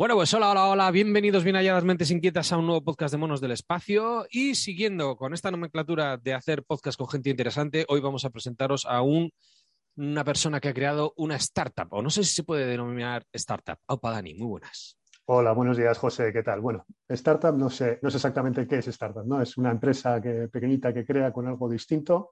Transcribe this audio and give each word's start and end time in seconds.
Bueno, 0.00 0.14
pues 0.14 0.32
hola, 0.32 0.48
hola, 0.50 0.66
hola, 0.66 0.90
bienvenidos 0.90 1.44
bien 1.44 1.56
allá 1.56 1.74
las 1.74 1.84
mentes 1.84 2.10
inquietas 2.10 2.50
a 2.52 2.56
un 2.56 2.64
nuevo 2.64 2.82
podcast 2.82 3.12
de 3.12 3.18
Monos 3.18 3.42
del 3.42 3.50
Espacio 3.50 4.24
y 4.30 4.54
siguiendo 4.54 5.14
con 5.14 5.34
esta 5.34 5.50
nomenclatura 5.50 6.16
de 6.16 6.32
hacer 6.32 6.64
podcast 6.64 6.96
con 6.96 7.06
gente 7.06 7.28
interesante, 7.28 7.84
hoy 7.86 8.00
vamos 8.00 8.24
a 8.24 8.30
presentaros 8.30 8.86
a 8.86 9.02
un, 9.02 9.30
una 9.96 10.24
persona 10.24 10.58
que 10.58 10.70
ha 10.70 10.72
creado 10.72 11.12
una 11.18 11.36
startup, 11.36 11.88
o 11.90 12.00
no 12.00 12.08
sé 12.08 12.24
si 12.24 12.32
se 12.32 12.44
puede 12.44 12.64
denominar 12.64 13.26
startup. 13.34 13.76
Aupa 13.88 14.10
Dani, 14.12 14.32
muy 14.32 14.48
buenas. 14.48 14.96
Hola, 15.26 15.52
buenos 15.52 15.76
días, 15.76 15.98
José, 15.98 16.32
¿qué 16.32 16.42
tal? 16.42 16.62
Bueno, 16.62 16.86
startup 17.06 17.54
no 17.54 17.68
sé, 17.68 17.98
no 18.00 18.08
sé 18.08 18.16
exactamente 18.16 18.66
qué 18.66 18.78
es 18.78 18.88
startup, 18.88 19.26
¿no? 19.26 19.42
Es 19.42 19.58
una 19.58 19.70
empresa 19.70 20.18
que, 20.18 20.48
pequeñita 20.48 20.94
que 20.94 21.04
crea 21.04 21.30
con 21.30 21.46
algo 21.46 21.68
distinto 21.68 22.30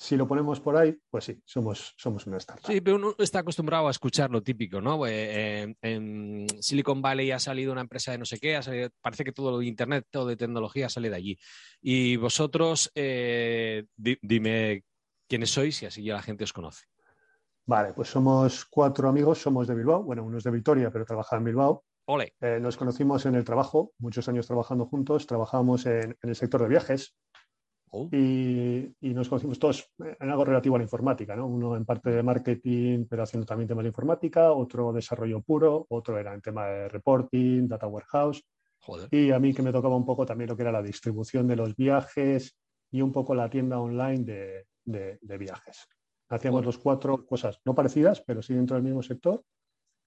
si 0.00 0.16
lo 0.16 0.26
ponemos 0.26 0.60
por 0.60 0.78
ahí, 0.78 0.96
pues 1.10 1.24
sí, 1.24 1.42
somos, 1.44 1.92
somos 1.94 2.26
una 2.26 2.38
startup. 2.38 2.66
Sí, 2.66 2.80
pero 2.80 2.96
uno 2.96 3.14
está 3.18 3.40
acostumbrado 3.40 3.86
a 3.86 3.90
escuchar 3.90 4.30
lo 4.30 4.42
típico, 4.42 4.80
¿no? 4.80 5.06
Eh, 5.06 5.76
en 5.82 6.46
Silicon 6.58 7.02
Valley 7.02 7.32
ha 7.32 7.38
salido 7.38 7.70
una 7.70 7.82
empresa 7.82 8.10
de 8.10 8.16
no 8.16 8.24
sé 8.24 8.38
qué, 8.38 8.58
parece 9.02 9.24
que 9.24 9.32
todo 9.32 9.50
lo 9.50 9.58
de 9.58 9.66
Internet, 9.66 10.06
todo 10.10 10.24
de 10.24 10.38
tecnología 10.38 10.88
sale 10.88 11.10
de 11.10 11.16
allí. 11.16 11.38
Y 11.82 12.16
vosotros, 12.16 12.90
eh, 12.94 13.84
dime 13.94 14.84
quiénes 15.28 15.50
sois 15.50 15.82
y 15.82 15.86
así 15.86 16.02
ya 16.02 16.14
la 16.14 16.22
gente 16.22 16.44
os 16.44 16.54
conoce. 16.54 16.86
Vale, 17.66 17.92
pues 17.92 18.08
somos 18.08 18.64
cuatro 18.64 19.06
amigos, 19.06 19.42
somos 19.42 19.68
de 19.68 19.74
Bilbao, 19.74 20.02
bueno, 20.02 20.24
uno 20.24 20.38
es 20.38 20.44
de 20.44 20.50
Vitoria, 20.50 20.90
pero 20.90 21.04
trabaja 21.04 21.36
en 21.36 21.44
Bilbao. 21.44 21.84
Ole. 22.06 22.34
Eh, 22.40 22.58
nos 22.58 22.78
conocimos 22.78 23.26
en 23.26 23.34
el 23.34 23.44
trabajo, 23.44 23.92
muchos 23.98 24.26
años 24.30 24.46
trabajando 24.46 24.86
juntos, 24.86 25.26
trabajamos 25.26 25.84
en 25.84 26.16
el 26.22 26.34
sector 26.34 26.62
de 26.62 26.68
viajes, 26.68 27.14
Oh. 27.92 28.08
Y, 28.12 28.94
nos 29.00 29.28
conocimos 29.28 29.58
todos 29.58 29.90
en 29.98 30.30
algo 30.30 30.44
relativo 30.44 30.76
a 30.76 30.78
la 30.78 30.84
informática, 30.84 31.34
¿no? 31.34 31.46
Uno 31.46 31.76
en 31.76 31.84
parte 31.84 32.10
de 32.10 32.22
marketing, 32.22 33.06
pero 33.08 33.24
haciendo 33.24 33.44
también 33.44 33.66
temas 33.66 33.82
de 33.82 33.88
informática, 33.88 34.52
otro 34.52 34.92
desarrollo 34.92 35.40
puro, 35.42 35.86
otro 35.88 36.16
era 36.16 36.32
en 36.32 36.40
tema 36.40 36.66
de 36.66 36.88
reporting, 36.88 37.66
data 37.66 37.88
warehouse. 37.88 38.42
Y 39.10 39.30
a 39.30 39.38
mí 39.38 39.52
que 39.52 39.62
me 39.62 39.72
tocaba 39.72 39.96
un 39.96 40.06
poco 40.06 40.24
también 40.24 40.48
lo 40.48 40.56
que 40.56 40.62
era 40.62 40.72
la 40.72 40.82
distribución 40.82 41.46
de 41.46 41.56
los 41.56 41.76
viajes 41.76 42.56
y 42.90 43.02
un 43.02 43.12
poco 43.12 43.34
la 43.34 43.50
tienda 43.50 43.78
online 43.78 44.64
de, 44.84 45.38
viajes. 45.38 45.86
Hacíamos 46.28 46.64
los 46.64 46.78
cuatro 46.78 47.26
cosas 47.26 47.60
no 47.64 47.74
parecidas, 47.74 48.22
pero 48.22 48.40
sí 48.40 48.54
dentro 48.54 48.76
del 48.76 48.84
mismo 48.84 49.02
sector 49.02 49.42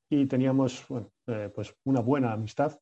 y 0.09 0.25
teníamos 0.25 0.85
eh, 1.27 1.51
pues 1.53 1.75
una 1.85 1.99
buena 1.99 2.33
amistad 2.33 2.79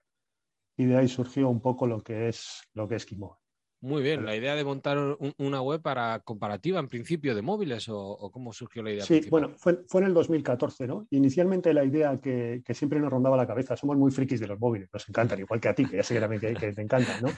y 0.77 0.85
de 0.85 0.97
ahí 0.97 1.07
surgió 1.07 1.49
un 1.49 1.61
poco 1.61 1.87
lo 1.87 2.01
que 2.01 2.29
es 2.29 2.61
lo 2.73 2.87
que 2.87 2.95
es 2.95 3.05
Kimo. 3.05 3.40
Muy 3.83 4.03
bien, 4.03 4.23
la 4.23 4.35
idea 4.35 4.55
de 4.55 4.63
montar 4.63 5.17
una 5.39 5.61
web 5.63 5.81
para 5.81 6.19
comparativa 6.19 6.79
en 6.79 6.87
principio 6.87 7.33
de 7.33 7.41
móviles 7.41 7.89
o, 7.89 8.29
cómo 8.31 8.53
surgió 8.53 8.83
la 8.83 8.91
idea. 8.91 9.03
Sí, 9.03 9.25
bueno, 9.27 9.53
fue, 9.57 9.83
en 9.91 10.03
el 10.03 10.13
2014, 10.13 10.85
¿no? 10.85 11.07
Inicialmente 11.09 11.73
la 11.73 11.83
idea 11.83 12.19
que, 12.21 12.61
siempre 12.75 12.99
nos 12.99 13.09
rondaba 13.09 13.35
la 13.35 13.47
cabeza, 13.47 13.75
somos 13.75 13.97
muy 13.97 14.11
frikis 14.11 14.39
de 14.39 14.47
los 14.47 14.59
móviles, 14.59 14.87
nos 14.93 15.09
encantan, 15.09 15.39
igual 15.39 15.59
que 15.59 15.69
a 15.69 15.73
ti, 15.73 15.85
que 15.85 15.97
ya 15.97 16.03
sé 16.03 16.19
que, 16.39 16.53
que 16.53 16.73
te 16.73 16.81
encantan, 16.81 17.23
¿no? 17.23 17.29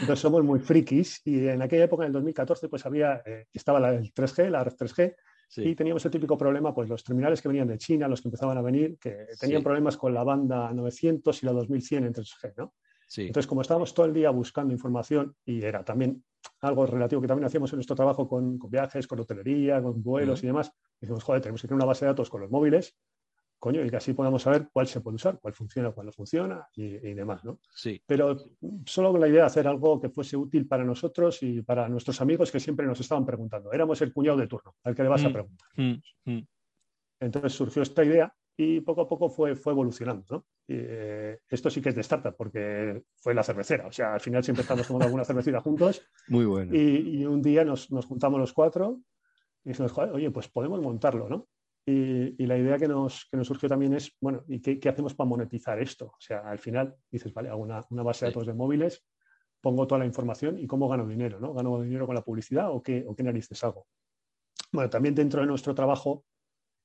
Entonces 0.00 0.18
somos 0.18 0.44
muy 0.44 0.60
frikis 0.60 1.22
y 1.24 1.48
en 1.48 1.62
aquella 1.62 1.84
época, 1.84 2.02
en 2.02 2.08
el 2.08 2.12
2014, 2.12 2.68
pues 2.68 2.84
había, 2.84 3.22
eh, 3.24 3.46
estaba 3.54 3.80
la, 3.80 3.94
el 3.94 4.12
3G, 4.12 4.50
la 4.50 4.64
red 4.64 4.74
3G, 4.74 5.14
Y 5.56 5.74
teníamos 5.74 6.04
el 6.04 6.10
típico 6.10 6.36
problema, 6.36 6.74
pues 6.74 6.90
los 6.90 7.04
terminales 7.04 7.40
que 7.40 7.48
venían 7.48 7.68
de 7.68 7.78
China, 7.78 8.06
los 8.06 8.20
que 8.20 8.28
empezaban 8.28 8.58
a 8.58 8.62
venir, 8.62 8.98
que 8.98 9.28
tenían 9.40 9.62
problemas 9.62 9.96
con 9.96 10.12
la 10.12 10.24
banda 10.24 10.70
900 10.74 11.42
y 11.42 11.46
la 11.46 11.52
2100 11.52 12.04
en 12.04 12.12
3G, 12.12 12.52
¿no? 12.58 12.74
Entonces, 13.16 13.46
como 13.46 13.60
estábamos 13.60 13.94
todo 13.94 14.06
el 14.06 14.12
día 14.12 14.30
buscando 14.30 14.72
información 14.72 15.34
y 15.44 15.62
era 15.62 15.84
también 15.84 16.24
algo 16.60 16.86
relativo 16.86 17.20
que 17.20 17.28
también 17.28 17.46
hacíamos 17.46 17.72
en 17.72 17.78
nuestro 17.78 17.96
trabajo 17.96 18.28
con, 18.28 18.58
viajes, 18.68 19.06
con 19.06 19.20
hotelería, 19.20 19.82
con 19.82 20.02
vuelos 20.02 20.42
y 20.42 20.46
demás, 20.46 20.72
dijimos, 21.00 21.22
joder, 21.22 21.42
tenemos 21.42 21.60
que 21.62 21.68
tener 21.68 21.76
una 21.76 21.86
base 21.86 22.04
de 22.04 22.10
datos 22.10 22.30
con 22.30 22.40
los 22.40 22.50
móviles, 22.50 22.96
coño, 23.58 23.84
y 23.84 23.90
que 23.90 23.96
así 23.96 24.12
podamos 24.12 24.42
saber 24.42 24.68
cuál 24.72 24.86
se 24.86 25.00
puede 25.00 25.16
usar, 25.16 25.38
cuál 25.40 25.54
funciona, 25.54 25.92
cuál 25.92 26.06
no 26.06 26.12
funciona 26.12 26.66
y, 26.74 27.14
demás, 27.14 27.44
¿no? 27.44 27.60
Sí. 27.74 28.02
Pero 28.06 28.36
solo 28.84 29.12
con 29.12 29.20
la 29.20 29.28
idea 29.28 29.42
de 29.42 29.46
hacer 29.46 29.66
algo 29.66 30.00
que 30.00 30.08
fuese 30.08 30.36
útil 30.36 30.66
para 30.66 30.84
nosotros 30.84 31.42
y 31.42 31.62
para 31.62 31.88
nuestros 31.88 32.20
amigos 32.20 32.50
que 32.50 32.60
siempre 32.60 32.86
nos 32.86 33.00
estaban 33.00 33.24
preguntando. 33.24 33.72
Éramos 33.72 34.00
el 34.02 34.12
cuñado 34.12 34.36
de 34.38 34.46
turno, 34.46 34.74
al 34.82 34.94
que 34.94 35.02
le 35.02 35.08
vas 35.08 35.24
a 35.24 35.28
mm, 35.28 35.32
preguntar. 35.32 35.68
Mm, 35.76 36.02
mm. 36.24 36.46
Entonces 37.20 37.52
surgió 37.54 37.82
esta 37.82 38.04
idea 38.04 38.34
y 38.56 38.80
poco 38.80 39.02
a 39.02 39.08
poco 39.08 39.28
fue, 39.28 39.54
fue 39.54 39.72
evolucionando. 39.72 40.24
¿no? 40.30 40.44
Eh, 40.68 41.38
esto 41.48 41.70
sí 41.70 41.80
que 41.80 41.90
es 41.90 41.94
de 41.94 42.00
startup 42.00 42.34
porque 42.36 43.02
fue 43.16 43.34
la 43.34 43.42
cervecera. 43.42 43.86
O 43.86 43.92
sea, 43.92 44.14
al 44.14 44.20
final 44.20 44.42
siempre 44.42 44.62
estamos 44.62 44.86
tomando 44.86 45.06
alguna 45.06 45.24
cervecita 45.24 45.60
juntos. 45.60 46.02
Muy 46.28 46.44
bueno. 46.44 46.74
Y, 46.74 47.24
un 47.24 47.40
día 47.42 47.64
nos, 47.64 47.90
nos, 47.92 48.06
juntamos 48.06 48.40
los 48.40 48.52
cuatro 48.52 49.00
y 49.64 49.70
dijimos, 49.70 49.96
oye, 49.96 50.30
pues 50.30 50.48
podemos 50.48 50.80
montarlo, 50.80 51.28
¿no? 51.28 51.48
Y, 51.84 52.42
y, 52.42 52.46
la 52.46 52.58
idea 52.58 52.78
que 52.78 52.88
nos, 52.88 53.28
que 53.30 53.36
nos 53.36 53.46
surgió 53.46 53.68
también 53.68 53.94
es, 53.94 54.16
bueno, 54.20 54.44
¿y 54.48 54.60
qué, 54.60 54.80
qué, 54.80 54.88
hacemos 54.88 55.14
para 55.14 55.28
monetizar 55.28 55.80
esto? 55.80 56.06
O 56.06 56.20
sea, 56.20 56.40
al 56.40 56.58
final 56.58 56.96
dices, 57.10 57.32
vale, 57.32 57.48
hago 57.48 57.62
una, 57.62 57.80
una 57.90 58.02
base 58.02 58.24
de 58.24 58.32
datos 58.32 58.46
de 58.46 58.54
móviles, 58.54 59.04
pongo 59.60 59.86
toda 59.86 60.00
la 60.00 60.06
información 60.06 60.58
y 60.58 60.66
cómo 60.66 60.88
gano 60.88 61.06
dinero, 61.06 61.38
¿no? 61.38 61.54
¿Gano 61.54 61.80
dinero 61.80 62.06
con 62.06 62.16
la 62.16 62.22
publicidad 62.22 62.72
o 62.72 62.82
qué, 62.82 63.04
o 63.06 63.14
qué 63.14 63.22
narices 63.22 63.62
hago? 63.62 63.86
Bueno, 64.72 64.90
también 64.90 65.14
dentro 65.14 65.40
de 65.40 65.46
nuestro 65.46 65.76
trabajo 65.76 66.24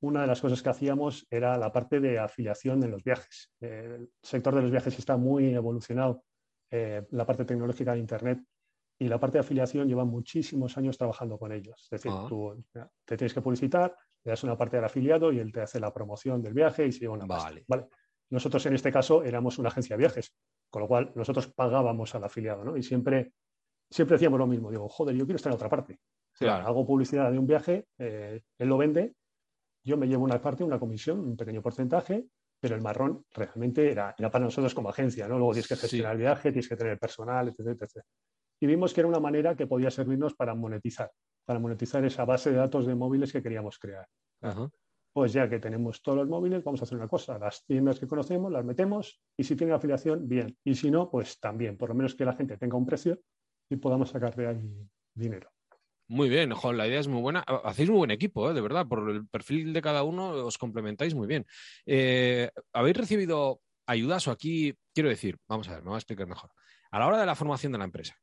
una 0.02 0.22
de 0.22 0.28
las 0.28 0.42
cosas 0.42 0.62
que 0.62 0.70
hacíamos 0.70 1.28
era 1.30 1.58
la 1.58 1.72
parte 1.72 2.00
de 2.00 2.20
afiliación 2.20 2.84
en 2.84 2.92
los 2.92 3.04
viajes. 3.04 3.52
El 3.60 4.12
sector 4.22 4.56
de 4.56 4.62
los 4.64 4.72
viajes 4.72 4.98
está 4.98 5.16
muy 5.16 5.54
evolucionado, 5.54 6.24
eh, 6.72 7.06
la 7.12 7.26
parte 7.26 7.46
tecnológica 7.46 7.94
de 7.94 8.00
Internet 8.00 8.40
y 9.00 9.08
la 9.08 9.20
parte 9.20 9.38
de 9.38 9.42
afiliación 9.42 9.88
lleva 9.88 10.04
muchísimos 10.04 10.78
años 10.78 10.98
trabajando 10.98 11.38
con 11.38 11.52
ellos. 11.52 11.84
Es 11.84 11.90
decir, 11.90 12.12
ah. 12.14 12.26
tú 12.28 12.64
te 13.06 13.18
tienes 13.18 13.34
que 13.34 13.42
publicitar, 13.42 13.96
le 14.24 14.32
das 14.32 14.44
una 14.44 14.58
parte 14.58 14.78
del 14.78 14.86
afiliado 14.86 15.32
y 15.32 15.40
él 15.40 15.52
te 15.52 15.62
hace 15.62 15.80
la 15.80 15.94
promoción 15.94 16.42
del 16.42 16.54
viaje 16.54 16.88
y 16.88 16.92
se 16.92 17.02
lleva 17.02 17.14
una 17.14 17.26
vale. 17.26 17.64
vale. 17.68 17.88
Nosotros 18.32 18.66
en 18.66 18.74
este 18.74 18.92
caso 18.92 19.24
éramos 19.24 19.60
una 19.60 19.70
agencia 19.70 19.96
de 19.96 20.00
viajes, 20.00 20.34
con 20.70 20.82
lo 20.82 20.88
cual 20.88 21.12
nosotros 21.16 21.48
pagábamos 21.48 22.16
al 22.16 22.24
afiliado, 22.24 22.64
¿no? 22.64 22.78
Y 22.78 22.82
siempre, 22.82 23.34
siempre 23.90 24.16
decíamos 24.16 24.40
lo 24.40 24.48
mismo, 24.48 24.72
digo, 24.72 24.88
joder, 24.90 25.16
yo 25.16 25.26
quiero 25.26 25.36
estar 25.36 25.52
en 25.52 25.56
otra 25.56 25.70
parte. 25.70 26.00
hago 26.40 26.86
publicidad 26.86 27.32
de 27.32 27.38
un 27.38 27.46
viaje, 27.46 27.88
eh, 28.00 28.42
él 28.58 28.68
lo 28.68 28.78
vende 28.78 29.14
yo 29.84 29.98
me 29.98 30.08
llevo 30.08 30.24
una 30.24 30.42
parte, 30.42 30.64
una 30.64 30.80
comisión, 30.80 31.20
un 31.20 31.36
pequeño 31.36 31.62
porcentaje, 31.62 32.28
pero 32.60 32.76
el 32.76 32.82
marrón 32.82 33.26
realmente 33.32 33.92
era, 33.92 34.14
era 34.18 34.30
para 34.30 34.46
nosotros 34.46 34.74
como 34.76 34.90
agencia, 34.90 35.28
¿no? 35.28 35.38
Luego 35.38 35.54
tienes 35.54 35.68
que 35.68 35.76
gestionar 35.76 36.14
el 36.14 36.20
viaje, 36.20 36.52
tienes 36.52 36.70
que 36.70 36.76
tener 36.76 37.00
personal, 37.00 37.48
etc, 37.50 37.84
Y 38.60 38.68
vimos 38.68 38.94
que 38.94 39.02
era 39.02 39.08
una 39.08 39.20
manera 39.20 39.56
que 39.56 39.66
podía 39.66 39.90
servirnos 39.90 40.36
para 40.36 40.54
monetizar, 40.54 41.12
para 41.46 41.60
monetizar 41.60 42.06
esa 42.06 42.24
base 42.24 42.52
de 42.52 42.58
datos 42.58 42.86
de 42.86 42.94
móviles 42.94 43.32
que 43.32 43.42
queríamos 43.42 43.80
crear. 43.80 44.08
Pues 45.14 45.34
ya 45.34 45.50
que 45.50 45.60
tenemos 45.60 46.02
todos 46.02 46.20
los 46.20 46.30
móviles, 46.30 46.64
vamos 46.64 46.82
a 46.82 46.86
hacer 46.86 46.98
una 46.98 47.08
cosa, 47.08 47.38
las 47.38 47.66
tiendas 47.66 48.00
que 48.00 48.08
conocemos 48.08 48.52
las 48.52 48.64
metemos 48.64 49.22
y 49.36 49.44
si 49.44 49.56
tiene 49.56 49.74
afiliación, 49.74 50.28
bien. 50.28 50.56
Y 50.64 50.76
si 50.76 50.92
no, 50.92 51.10
pues 51.10 51.40
también, 51.40 51.78
por 51.78 51.90
lo 51.90 51.96
menos 51.96 52.16
que 52.16 52.24
la 52.24 52.34
gente 52.34 52.58
tenga 52.58 52.78
un 52.78 52.86
precio 52.86 53.20
y 53.70 53.78
podamos 53.78 54.10
sacar 54.10 54.36
de 54.36 54.48
ahí 54.48 54.90
dinero. 55.14 55.50
Muy 56.12 56.28
bien, 56.28 56.50
la 56.50 56.88
idea 56.88 57.00
es 57.00 57.08
muy 57.08 57.22
buena. 57.22 57.40
Hacéis 57.64 57.90
muy 57.90 58.00
buen 58.00 58.12
equipo, 58.12 58.52
¿eh? 58.52 58.54
de 58.54 58.60
verdad. 58.60 58.86
Por 58.86 59.10
el 59.10 59.30
perfil 59.30 59.72
de 59.72 59.82
cada 59.82 60.04
uno 60.04 60.32
os 60.46 60.58
complementáis 60.58 61.16
muy 61.16 61.26
bien. 61.26 61.46
Eh, 61.86 62.50
¿Habéis 62.74 62.98
recibido 62.98 63.62
ayudas 63.86 64.28
o 64.28 64.32
aquí, 64.32 64.74
quiero 64.94 65.08
decir, 65.08 65.38
vamos 65.48 65.70
a 65.70 65.76
ver, 65.76 65.84
me 65.84 65.88
voy 65.88 65.96
a 65.96 66.00
explicar 66.00 66.28
mejor. 66.28 66.52
A 66.92 67.00
la 67.00 67.08
hora 67.08 67.18
de 67.18 67.26
la 67.26 67.34
formación 67.34 67.72
de 67.72 67.78
la 67.78 67.86
empresa, 67.86 68.18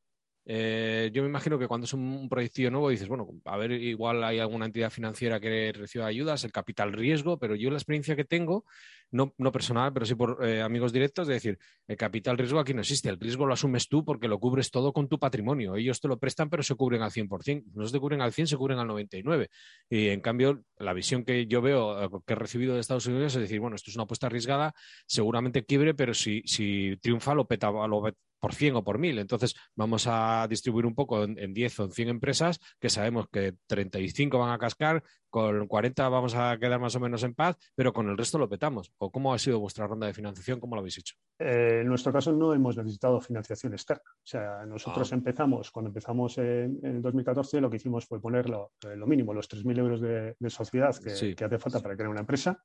eh, 0.45 1.11
yo 1.13 1.21
me 1.21 1.29
imagino 1.29 1.59
que 1.59 1.67
cuando 1.67 1.85
es 1.85 1.93
un 1.93 2.27
proyecto 2.29 2.69
nuevo 2.71 2.89
dices, 2.89 3.07
bueno, 3.07 3.27
a 3.45 3.57
ver, 3.57 3.71
igual 3.71 4.23
hay 4.23 4.39
alguna 4.39 4.65
entidad 4.65 4.89
financiera 4.89 5.39
que 5.39 5.71
reciba 5.73 6.05
ayudas, 6.05 6.43
el 6.43 6.51
capital 6.51 6.93
riesgo, 6.93 7.37
pero 7.37 7.55
yo 7.55 7.69
la 7.69 7.77
experiencia 7.77 8.15
que 8.15 8.25
tengo, 8.25 8.65
no, 9.11 9.33
no 9.37 9.51
personal, 9.51 9.91
pero 9.93 10.05
sí 10.05 10.15
por 10.15 10.45
eh, 10.45 10.61
amigos 10.61 10.93
directos, 10.93 11.27
de 11.27 11.35
decir, 11.35 11.59
el 11.87 11.97
capital 11.97 12.37
riesgo 12.37 12.59
aquí 12.59 12.73
no 12.73 12.81
existe, 12.81 13.09
el 13.09 13.19
riesgo 13.19 13.45
lo 13.45 13.53
asumes 13.53 13.87
tú 13.87 14.05
porque 14.05 14.27
lo 14.27 14.39
cubres 14.39 14.71
todo 14.71 14.93
con 14.93 15.07
tu 15.07 15.19
patrimonio. 15.19 15.75
Ellos 15.75 15.99
te 15.99 16.07
lo 16.07 16.19
prestan, 16.19 16.49
pero 16.49 16.63
se 16.63 16.75
cubren 16.75 17.01
al 17.01 17.11
100%. 17.11 17.65
No 17.73 17.87
se 17.87 17.99
cubren 17.99 18.21
al 18.21 18.33
100, 18.33 18.47
se 18.47 18.57
cubren 18.57 18.79
al 18.79 18.87
99%. 18.87 19.49
Y 19.89 20.09
en 20.09 20.21
cambio, 20.21 20.63
la 20.77 20.93
visión 20.93 21.23
que 21.25 21.47
yo 21.47 21.61
veo, 21.61 22.03
eh, 22.03 22.09
que 22.25 22.33
he 22.33 22.35
recibido 22.35 22.75
de 22.75 22.81
Estados 22.81 23.07
Unidos 23.07 23.35
es 23.35 23.41
decir, 23.41 23.59
bueno, 23.59 23.75
esto 23.75 23.89
es 23.89 23.95
una 23.95 24.03
apuesta 24.03 24.27
arriesgada, 24.27 24.73
seguramente 25.05 25.65
quiebre, 25.65 25.93
pero 25.93 26.13
si, 26.13 26.41
si 26.45 26.97
triunfa, 27.01 27.33
lo, 27.33 27.47
peta, 27.47 27.71
lo, 27.71 28.03
por 28.39 28.53
100 28.53 28.77
o 28.77 28.83
por 28.83 28.97
1000. 28.99 29.19
Entonces, 29.19 29.55
vamos 29.75 30.05
a 30.07 30.47
distribuir 30.49 30.85
un 30.85 30.95
poco 30.95 31.23
en, 31.23 31.53
10 31.53 31.79
o 31.79 31.83
en 31.85 31.91
100 31.91 32.09
empresas 32.09 32.59
que 32.79 32.89
sabemos 32.89 33.27
que 33.31 33.55
35 33.67 34.37
van 34.37 34.51
a 34.51 34.57
cascar, 34.57 35.03
con 35.29 35.67
40 35.67 36.09
vamos 36.09 36.35
a 36.35 36.57
quedar 36.57 36.79
más 36.79 36.95
o 36.95 36.99
menos 36.99 37.23
en 37.23 37.35
paz, 37.35 37.57
pero 37.75 37.93
con 37.93 38.09
el 38.09 38.17
resto 38.17 38.39
lo 38.39 38.49
petamos. 38.49 38.91
¿O 38.97 39.11
cómo 39.11 39.33
ha 39.33 39.39
sido 39.39 39.59
vuestra 39.59 39.87
ronda 39.87 40.07
de 40.07 40.13
financiación? 40.13 40.59
¿Cómo 40.59 40.75
lo 40.75 40.79
habéis 40.79 40.97
hecho? 40.97 41.15
Eh, 41.37 41.79
en 41.81 41.87
nuestro 41.87 42.11
caso 42.11 42.31
no 42.31 42.53
hemos 42.53 42.77
necesitado 42.77 43.21
financiación 43.21 43.73
externa. 43.73 44.03
O 44.07 44.27
sea, 44.27 44.65
nosotros 44.65 45.11
ah. 45.11 45.15
empezamos, 45.15 45.71
cuando 45.71 45.89
empezamos 45.89 46.37
en, 46.37 46.79
el 46.83 47.01
2014, 47.01 47.61
lo 47.61 47.69
que 47.69 47.77
hicimos 47.77 48.05
fue 48.05 48.19
poner 48.19 48.49
lo, 48.49 48.71
eh, 48.85 48.95
mínimo, 49.05 49.33
los 49.33 49.49
3.000 49.49 49.79
euros 49.79 50.01
de, 50.01 50.35
sociedad 50.49 50.95
que, 50.97 51.35
que 51.35 51.45
hace 51.45 51.59
falta 51.59 51.79
para 51.79 51.95
crear 51.95 52.09
una 52.09 52.21
empresa 52.21 52.63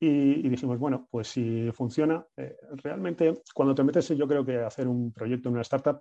y, 0.00 0.48
dijimos, 0.48 0.78
bueno, 0.78 1.08
pues 1.10 1.28
si 1.28 1.70
funciona, 1.72 2.26
eh, 2.36 2.56
realmente 2.82 3.42
cuando 3.54 3.74
te 3.74 3.84
metes, 3.84 4.08
yo 4.08 4.26
creo 4.26 4.44
que 4.44 4.58
hacer 4.58 4.88
un 4.88 5.12
proyecto 5.12 5.48
en 5.48 5.54
una 5.54 5.62
startup, 5.62 6.00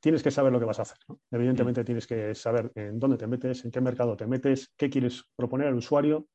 tienes 0.00 0.22
que 0.22 0.30
saber 0.30 0.52
lo 0.52 0.58
que 0.58 0.64
vas 0.64 0.78
a 0.78 0.82
hacer. 0.82 0.98
Evidentemente 1.30 1.82
mm. 1.82 1.84
tienes 1.84 2.06
que 2.06 2.34
saber 2.34 2.72
en 2.74 2.98
dónde 2.98 3.16
te 3.16 3.26
metes, 3.26 3.64
en 3.64 3.70
qué 3.70 3.80
mercado 3.80 4.16
te 4.16 4.26
metes, 4.26 4.72
qué 4.76 4.90
quieres 4.90 5.24
proponer 5.36 5.68
al 5.68 5.76
usuario. 5.76 6.26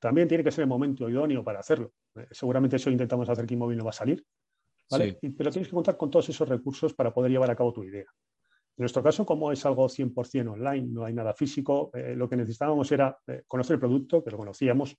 También 0.00 0.26
tiene 0.26 0.42
que 0.42 0.50
ser 0.50 0.62
el 0.62 0.68
momento 0.68 1.08
idóneo 1.08 1.44
para 1.44 1.60
hacerlo. 1.60 1.92
Eh, 2.16 2.26
seguramente 2.30 2.76
eso 2.76 2.90
intentamos 2.90 3.28
hacer 3.28 3.46
que 3.46 3.54
Inmóvil 3.54 3.78
no 3.78 3.84
va 3.84 3.90
a 3.90 3.94
salir, 3.94 4.24
¿vale? 4.90 5.18
pero 5.36 5.50
tienes 5.50 5.68
que 5.68 5.74
contar 5.74 5.96
con 5.96 6.10
todos 6.10 6.28
esos 6.28 6.48
recursos 6.48 6.94
para 6.94 7.12
poder 7.12 7.30
llevar 7.30 7.50
a 7.50 7.56
cabo 7.56 7.72
tu 7.72 7.84
idea. 7.84 8.06
En 8.74 8.82
nuestro 8.82 9.02
caso, 9.02 9.26
como 9.26 9.52
es 9.52 9.64
algo 9.66 9.88
100% 9.88 10.50
online, 10.50 10.88
no 10.88 11.04
hay 11.04 11.12
nada 11.12 11.34
físico, 11.34 11.90
eh, 11.92 12.14
lo 12.16 12.28
que 12.28 12.36
necesitábamos 12.36 12.90
era 12.90 13.16
conocer 13.46 13.74
el 13.74 13.80
producto, 13.80 14.24
que 14.24 14.30
lo 14.30 14.38
conocíamos, 14.38 14.96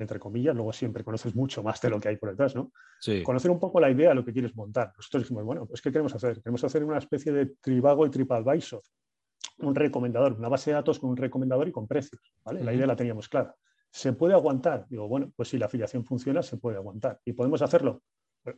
entre 0.00 0.18
comillas, 0.18 0.54
luego 0.54 0.72
siempre 0.72 1.04
conoces 1.04 1.34
mucho 1.34 1.62
más 1.62 1.80
de 1.80 1.90
lo 1.90 2.00
que 2.00 2.08
hay 2.08 2.16
por 2.16 2.30
detrás, 2.30 2.54
¿no? 2.54 2.72
Conocer 3.22 3.50
un 3.50 3.58
poco 3.58 3.80
la 3.80 3.90
idea 3.90 4.10
de 4.10 4.14
lo 4.14 4.24
que 4.24 4.32
quieres 4.32 4.54
montar. 4.56 4.92
Nosotros 4.96 5.24
dijimos, 5.24 5.44
bueno, 5.44 5.66
pues 5.66 5.80
¿qué 5.80 5.90
queremos 5.90 6.14
hacer? 6.14 6.36
Queremos 6.36 6.64
hacer 6.64 6.84
una 6.84 6.98
especie 6.98 7.32
de 7.32 7.46
Tribago 7.60 8.06
y 8.06 8.10
TripAdvisor, 8.10 8.82
un 9.58 9.74
recomendador, 9.74 10.32
una 10.32 10.48
base 10.48 10.70
de 10.70 10.74
datos 10.74 10.98
con 10.98 11.10
un 11.10 11.16
recomendador 11.16 11.68
y 11.68 11.72
con 11.72 11.86
precios, 11.86 12.34
¿vale? 12.44 12.64
La 12.64 12.72
idea 12.72 12.86
la 12.86 12.96
teníamos 12.96 13.28
clara. 13.28 13.54
¿Se 13.90 14.12
puede 14.12 14.34
aguantar? 14.34 14.86
Digo, 14.88 15.08
bueno, 15.08 15.32
pues 15.34 15.48
si 15.48 15.58
la 15.58 15.66
afiliación 15.66 16.04
funciona, 16.04 16.42
se 16.42 16.56
puede 16.56 16.76
aguantar. 16.76 17.20
¿Y 17.24 17.32
podemos 17.32 17.60
hacerlo? 17.60 18.02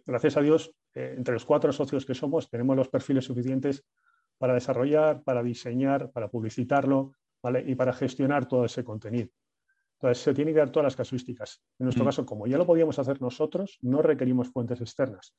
Gracias 0.06 0.36
a 0.36 0.40
Dios, 0.42 0.74
eh, 0.94 1.14
entre 1.16 1.34
los 1.34 1.44
cuatro 1.44 1.72
socios 1.72 2.06
que 2.06 2.14
somos, 2.14 2.48
tenemos 2.48 2.76
los 2.76 2.88
perfiles 2.88 3.24
suficientes 3.24 3.84
para 4.38 4.54
desarrollar, 4.54 5.22
para 5.22 5.42
diseñar, 5.42 6.10
para 6.10 6.28
publicitarlo, 6.28 7.12
¿vale? 7.42 7.64
Y 7.66 7.74
para 7.74 7.92
gestionar 7.92 8.46
todo 8.46 8.64
ese 8.64 8.84
contenido. 8.84 9.28
Entonces, 10.02 10.24
se 10.24 10.34
tiene 10.34 10.52
que 10.52 10.58
dar 10.58 10.70
todas 10.70 10.84
las 10.84 10.96
casuísticas. 10.96 11.62
En 11.78 11.84
nuestro 11.84 12.02
mm. 12.02 12.08
caso, 12.08 12.26
como 12.26 12.48
ya 12.48 12.58
lo 12.58 12.66
podíamos 12.66 12.98
hacer 12.98 13.22
nosotros, 13.22 13.78
no 13.82 14.02
requerimos 14.02 14.50
fuentes 14.50 14.80
externas. 14.80 15.36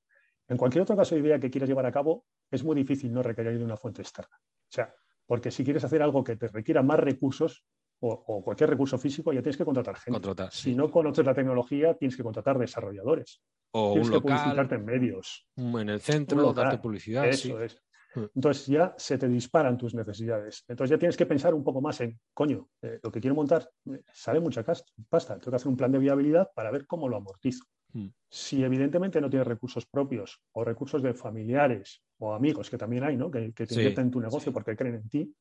En 0.48 0.56
cualquier 0.56 0.83
otro 0.83 0.95
caso 0.95 1.15
de 1.15 1.21
idea 1.21 1.38
que 1.38 1.51
quieras 1.51 1.68
llevar 1.68 1.86
a 1.86 1.92
cabo, 1.92 2.25
es 2.50 2.63
muy 2.63 2.74
difícil 2.74 3.12
no 3.12 3.21
requerir 3.21 3.57
de 3.57 3.65
una 3.65 3.75
fuente 3.75 4.01
externa. 4.01 4.38
O 4.42 4.71
sea, 4.71 4.95
porque 5.25 5.51
si 5.51 5.65
quieres 5.65 5.83
hacer 5.83 6.01
algo 6.01 6.24
que 6.24 6.38
te 6.38 6.48
requiera 6.48 6.81
más 6.81 6.98
recursos 6.98 7.65
o, 8.00 8.42
cualquier 8.42 8.69
recurso 8.69 8.98
físico, 8.98 9.33
ya 9.33 9.42
tienes 9.42 9.57
que 9.57 9.65
contratar 9.65 9.98
gente. 9.98 10.19
Si 10.51 10.75
no 10.75 10.89
conoces 10.89 11.25
la 11.25 11.33
tecnología, 11.33 11.94
tienes 11.95 12.15
que 12.15 12.24
contratar 12.24 12.57
desarrolladores. 12.57 13.42
O 13.71 13.94
tienes 13.94 14.07
un 14.07 14.13
que 14.13 14.19
local, 14.19 14.38
publicitarte 14.38 14.75
en 14.75 14.86
medios. 14.86 15.48
En 15.57 15.89
el 15.89 16.00
centro, 16.00 16.54
darte 16.54 16.77
publicidad. 16.77 17.27
Eso 17.27 17.62
es. 17.62 17.81
Mm. 18.15 18.25
Entonces 18.36 18.68
ya 18.68 18.94
se 18.98 19.18
te 19.18 19.27
disparan 19.27 19.77
tus 19.77 19.94
necesidades. 19.94 20.63
Entonces 20.68 20.92
ya 20.92 21.00
tienes 21.00 21.18
que 21.18 21.25
pensar 21.25 21.54
un 21.54 21.63
poco 21.63 21.81
más 21.81 22.00
en, 22.01 22.19
coño, 22.33 22.69
eh, 22.81 23.00
lo 23.01 23.12
que 23.12 23.19
quiero 23.19 23.36
montar 23.36 23.69
eh, 23.86 24.04
sale 24.12 24.39
mucha 24.39 24.63
pasta. 24.63 25.36
Tengo 25.36 25.51
que 25.51 25.56
hacer 25.56 25.68
un 25.68 25.77
plan 25.77 25.92
de 25.92 26.00
viabilidad 26.00 26.51
para 26.54 26.71
ver 26.71 26.86
cómo 26.86 27.07
lo 27.07 27.18
amortizo. 27.18 27.65
Mm. 27.94 28.07
Si 28.30 28.63
evidentemente 28.63 29.21
no 29.21 29.30
tienes 29.30 29.48
recursos 29.48 29.86
propios 29.86 30.42
o 30.54 30.63
recursos 30.63 31.01
de 31.01 31.13
familiares 31.13 32.01
o 32.19 32.33
amigos, 32.33 32.69
que 32.69 32.77
también 32.77 33.04
hay, 33.04 33.18
¿no? 33.18 33.30
que, 33.30 33.51
te 33.51 33.74
invierten 33.74 34.06
en 34.06 34.12
tu 34.12 34.19
negocio 34.19 34.51
porque 34.51 34.75
creen 34.75 34.95
en 34.95 35.10
ti, 35.10 35.36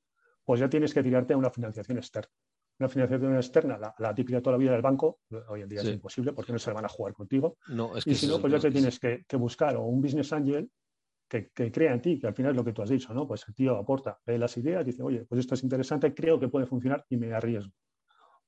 pues 0.44 0.60
ya 0.60 0.68
tienes 0.68 0.92
que 0.92 1.02
tirarte 1.02 1.34
a 1.34 1.36
una 1.36 1.50
financiación 1.50 1.98
externa. 1.98 2.30
Una 2.78 2.88
financiación 2.88 3.36
externa, 3.36 3.78
la, 3.98 4.14
típica 4.14 4.38
de 4.38 4.42
toda 4.42 4.56
la 4.56 4.58
vida 4.58 4.72
del 4.72 4.82
banco, 4.82 5.20
hoy 5.48 5.60
en 5.62 5.68
día 5.68 5.82
es 5.82 5.88
imposible 5.88 6.32
porque 6.32 6.52
no 6.52 6.58
se 6.58 6.72
van 6.72 6.84
a 6.84 6.88
jugar 6.88 7.12
contigo. 7.12 7.56
No, 7.68 7.96
es 7.96 8.06
y 8.06 8.14
si 8.14 8.26
no, 8.26 8.40
pues 8.40 8.52
ya 8.52 8.58
te 8.58 8.72
tienes 8.72 8.98
que, 8.98 9.24
que, 9.28 9.36
buscar 9.36 9.76
o 9.76 9.84
un 9.84 10.00
business 10.00 10.32
angel 10.32 10.68
que, 11.54 11.72
crea 11.72 11.94
en 11.94 12.02
ti, 12.02 12.18
que 12.18 12.26
al 12.26 12.34
final 12.34 12.52
es 12.52 12.56
lo 12.56 12.64
que 12.64 12.72
tú 12.72 12.82
has 12.82 12.90
dicho, 12.90 13.14
¿no? 13.14 13.26
Pues 13.26 13.44
el 13.48 13.54
tío 13.54 13.76
aporta 13.76 14.20
las 14.26 14.56
ideas, 14.58 14.84
dice, 14.84 15.02
oye, 15.02 15.24
pues 15.24 15.40
esto 15.40 15.54
es 15.54 15.62
interesante, 15.62 16.12
creo 16.14 16.38
que 16.38 16.48
puede 16.48 16.66
funcionar 16.66 17.06
y 17.08 17.16
me 17.16 17.32
arriesgo. 17.32 17.72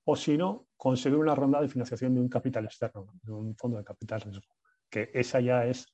O 0.04 0.16
si 0.16 0.36
no, 0.36 0.66
conseguir 0.76 1.18
una 1.18 1.34
ronda 1.34 1.62
de 1.62 1.68
financiación 1.68 2.14
de 2.14 2.20
un 2.20 2.28
capital 2.28 2.66
externo, 2.66 3.06
de 3.22 3.32
un 3.32 3.56
fondo 3.56 3.78
de 3.78 3.84
capital 3.84 4.20
riesgo, 4.20 4.54
que 4.90 5.10
esa 5.14 5.40
ya 5.40 5.64
es, 5.64 5.86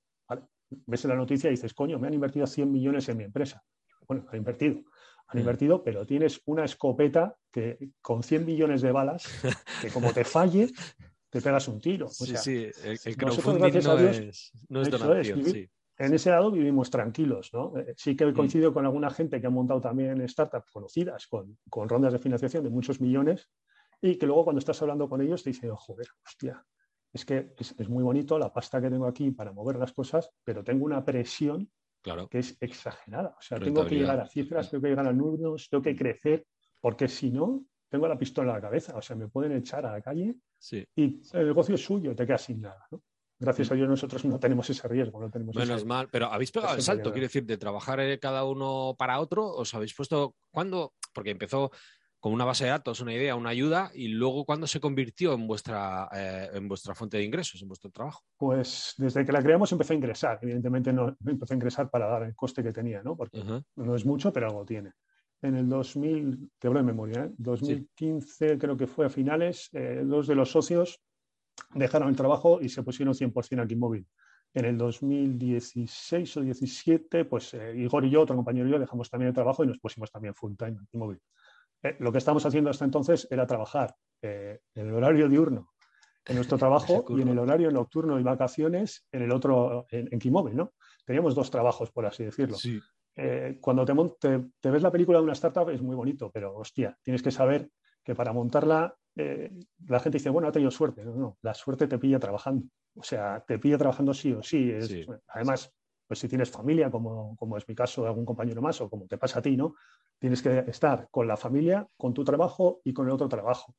ves 0.68 1.04
la 1.04 1.14
noticia 1.14 1.48
y 1.48 1.52
dices, 1.52 1.74
coño, 1.74 1.98
me 2.00 2.08
han 2.08 2.14
invertido 2.14 2.46
100 2.46 2.70
millones 2.70 3.08
en 3.08 3.18
mi 3.18 3.24
empresa. 3.24 3.62
Bueno, 4.08 4.26
han 4.28 4.38
invertido, 4.38 4.82
han 5.28 5.36
mm. 5.36 5.38
invertido, 5.38 5.84
pero 5.84 6.04
tienes 6.04 6.42
una 6.46 6.64
escopeta 6.64 7.36
que 7.52 7.92
con 8.02 8.24
100 8.24 8.44
millones 8.44 8.82
de 8.82 8.90
balas, 8.90 9.28
que 9.80 9.90
como 9.90 10.12
te 10.12 10.24
falle, 10.24 10.68
te 11.28 11.40
pegas 11.40 11.68
un 11.68 11.80
tiro. 11.80 12.08
sí, 12.08 12.36
sí, 12.36 12.68
el, 12.82 12.98
el 13.04 13.16
crowdfunding 13.16 13.84
no, 13.84 13.96
es, 13.96 14.52
no 14.68 14.82
es 14.82 14.90
donación, 14.90 15.44
sí 15.44 15.70
en 16.00 16.14
ese 16.14 16.30
lado 16.30 16.50
vivimos 16.50 16.90
tranquilos. 16.90 17.50
¿no? 17.52 17.76
Eh, 17.78 17.94
sí 17.96 18.16
que 18.16 18.26
mm. 18.26 18.34
coincidido 18.34 18.72
con 18.72 18.86
alguna 18.86 19.10
gente 19.10 19.40
que 19.40 19.46
ha 19.46 19.50
montado 19.50 19.80
también 19.80 20.26
startups 20.26 20.70
conocidas 20.70 21.26
con, 21.26 21.58
rondas 21.88 22.14
de 22.14 22.18
financiación 22.18 22.64
de 22.64 22.70
muchos 22.70 23.00
millones 23.00 23.48
y 24.00 24.16
que 24.16 24.26
luego 24.26 24.44
cuando 24.44 24.60
estás 24.60 24.80
hablando 24.80 25.08
con 25.08 25.20
ellos 25.20 25.42
te 25.42 25.50
dicen, 25.50 25.74
joder, 25.74 26.06
hostia, 26.26 26.64
es 27.12 27.24
que 27.26 27.52
es, 27.58 27.88
muy 27.88 28.02
bonito 28.02 28.38
la 28.38 28.50
pasta 28.50 28.80
que 28.80 28.88
tengo 28.88 29.06
aquí 29.06 29.30
para 29.30 29.52
mover 29.52 29.76
las 29.76 29.92
cosas, 29.92 30.30
pero 30.42 30.64
tengo 30.64 30.86
una 30.86 31.04
presión 31.04 31.70
que 32.30 32.38
es 32.38 32.56
exagerada. 32.60 33.36
O 33.38 33.42
sea, 33.42 33.58
tengo 33.58 33.84
que 33.84 33.96
llegar 33.96 34.18
a 34.20 34.26
cifras, 34.26 34.70
tengo 34.70 34.82
que 34.82 34.88
llegar 34.88 35.06
a 35.06 35.12
números, 35.12 35.68
tengo 35.68 35.82
que 35.82 35.94
crecer, 35.94 36.46
porque 36.80 37.08
si 37.08 37.30
no, 37.30 37.62
tengo 37.90 38.08
la 38.08 38.16
pistola 38.16 38.52
en 38.52 38.56
la 38.56 38.62
cabeza. 38.62 38.96
O 38.96 39.02
sea, 39.02 39.16
me 39.16 39.28
pueden 39.28 39.52
echar 39.52 39.84
a 39.84 39.92
la 39.92 40.00
calle 40.00 40.36
y 40.96 41.20
el 41.34 41.46
negocio 41.46 41.74
es 41.74 41.84
suyo, 41.84 42.16
te 42.16 42.24
quedas 42.24 42.42
sin 42.42 42.62
nada. 42.62 42.86
¿no? 42.90 43.02
Gracias 43.40 43.72
a 43.72 43.74
Dios 43.74 43.88
nosotros 43.88 44.22
no 44.26 44.38
tenemos 44.38 44.68
ese 44.68 44.86
riesgo, 44.86 45.18
no 45.18 45.30
tenemos 45.30 45.56
Menos 45.56 45.86
mal, 45.86 46.08
pero 46.12 46.26
habéis 46.26 46.52
pegado 46.52 46.76
el 46.76 46.82
salto, 46.82 47.10
quiero 47.10 47.24
decir, 47.26 47.46
de 47.46 47.56
trabajar 47.56 47.98
eh, 47.98 48.18
cada 48.18 48.44
uno 48.44 48.94
para 48.98 49.18
otro, 49.18 49.46
os 49.46 49.74
habéis 49.74 49.94
puesto, 49.94 50.36
¿cuándo? 50.50 50.92
Porque 51.14 51.30
empezó 51.30 51.70
con 52.18 52.34
una 52.34 52.44
base 52.44 52.64
de 52.64 52.70
datos, 52.70 53.00
una 53.00 53.14
idea, 53.14 53.34
una 53.34 53.48
ayuda, 53.48 53.90
y 53.94 54.08
luego 54.08 54.44
¿cuándo 54.44 54.66
se 54.66 54.78
convirtió 54.78 55.32
en 55.32 55.46
vuestra, 55.46 56.06
eh, 56.12 56.50
en 56.52 56.68
vuestra 56.68 56.94
fuente 56.94 57.16
de 57.16 57.24
ingresos, 57.24 57.62
en 57.62 57.68
vuestro 57.68 57.90
trabajo? 57.90 58.20
Pues 58.36 58.92
desde 58.98 59.24
que 59.24 59.32
la 59.32 59.42
creamos 59.42 59.72
empezó 59.72 59.94
a 59.94 59.96
ingresar, 59.96 60.38
evidentemente 60.42 60.92
no 60.92 61.16
empezó 61.24 61.54
a 61.54 61.56
ingresar 61.56 61.88
para 61.88 62.08
dar 62.08 62.24
el 62.24 62.36
coste 62.36 62.62
que 62.62 62.74
tenía, 62.74 63.02
¿no? 63.02 63.16
Porque 63.16 63.42
no 63.74 63.94
es 63.94 64.04
mucho, 64.04 64.34
pero 64.34 64.48
algo 64.48 64.66
tiene. 64.66 64.92
En 65.40 65.56
el 65.56 65.66
2000, 65.66 66.50
te 66.58 66.66
hablo 66.66 66.80
de 66.80 66.84
memoria, 66.84 67.24
¿eh? 67.24 67.30
2015 67.38 68.58
creo 68.58 68.76
que 68.76 68.86
fue 68.86 69.06
a 69.06 69.08
finales, 69.08 69.70
dos 70.04 70.26
de 70.26 70.34
los 70.34 70.50
socios 70.50 71.00
dejaron 71.74 72.08
el 72.08 72.16
trabajo 72.16 72.60
y 72.60 72.68
se 72.68 72.82
pusieron 72.82 73.14
100% 73.14 73.62
aquí 73.62 73.76
móvil. 73.76 74.06
En 74.52 74.64
el 74.64 74.76
2016 74.76 76.36
o 76.38 76.40
17, 76.40 77.24
pues 77.24 77.54
eh, 77.54 77.74
Igor 77.76 78.04
y 78.04 78.10
yo, 78.10 78.22
otro 78.22 78.34
compañero 78.34 78.68
y 78.68 78.72
yo, 78.72 78.78
dejamos 78.78 79.08
también 79.08 79.28
el 79.28 79.34
trabajo 79.34 79.62
y 79.62 79.68
nos 79.68 79.78
pusimos 79.78 80.10
también 80.10 80.34
full 80.34 80.54
time 80.56 80.76
aquí 80.82 80.98
móvil. 80.98 81.20
Eh, 81.82 81.96
lo 82.00 82.10
que 82.10 82.18
estamos 82.18 82.44
haciendo 82.44 82.70
hasta 82.70 82.84
entonces 82.84 83.28
era 83.30 83.46
trabajar 83.46 83.94
eh, 84.20 84.58
en 84.74 84.88
el 84.88 84.94
horario 84.94 85.28
diurno 85.28 85.70
en 86.26 86.36
nuestro 86.36 86.58
trabajo 86.58 87.04
y 87.10 87.22
en 87.22 87.28
el 87.28 87.38
horario 87.38 87.70
nocturno 87.70 88.18
y 88.18 88.22
vacaciones 88.22 89.06
en 89.12 89.22
el 89.22 89.30
otro, 89.30 89.86
en, 89.90 90.08
en 90.10 90.18
Kimóvil, 90.18 90.56
¿no? 90.56 90.72
Teníamos 91.06 91.34
dos 91.34 91.50
trabajos, 91.50 91.90
por 91.92 92.06
así 92.06 92.24
decirlo. 92.24 92.56
cuando 93.60 93.84
te, 94.20 94.50
te, 94.60 94.70
ves 94.70 94.82
la 94.82 94.90
película 94.90 95.18
de 95.18 95.24
una 95.24 95.32
startup 95.32 95.70
es 95.70 95.80
muy 95.80 95.96
bonito, 95.96 96.30
pero 96.30 96.56
hostia, 96.56 96.96
tienes 97.02 97.22
que 97.22 97.30
saber 97.30 97.70
que 98.04 98.14
para 98.14 98.32
montarla 98.32 98.94
eh, 99.20 99.50
la 99.86 100.00
gente 100.00 100.18
dice, 100.18 100.30
bueno, 100.30 100.48
ha 100.48 100.52
tenido 100.52 100.70
suerte. 100.70 101.04
No, 101.04 101.14
no, 101.14 101.38
la 101.42 101.54
suerte 101.54 101.86
te 101.86 101.98
pilla 101.98 102.18
trabajando. 102.18 102.66
O 102.94 103.02
sea, 103.02 103.44
te 103.46 103.58
pilla 103.58 103.78
trabajando 103.78 104.14
sí 104.14 104.32
o 104.32 104.42
sí. 104.42 104.72
Además, 105.28 105.72
pues 106.06 106.18
si 106.18 106.28
tienes 106.28 106.50
familia, 106.50 106.90
como, 106.90 107.36
como 107.36 107.56
es 107.56 107.68
mi 107.68 107.74
caso 107.74 108.06
algún 108.06 108.24
compañero 108.24 108.60
más, 108.60 108.80
o 108.80 108.88
como 108.88 109.06
te 109.06 109.18
pasa 109.18 109.38
a 109.38 109.42
ti, 109.42 109.56
¿no? 109.56 109.74
Tienes 110.18 110.42
que 110.42 110.64
estar 110.66 111.08
con 111.10 111.28
la 111.28 111.36
familia, 111.36 111.86
con 111.96 112.12
tu 112.12 112.24
trabajo 112.24 112.80
y 112.84 112.92
con 112.92 113.06
el 113.06 113.12
otro 113.12 113.28
trabajo. 113.28 113.74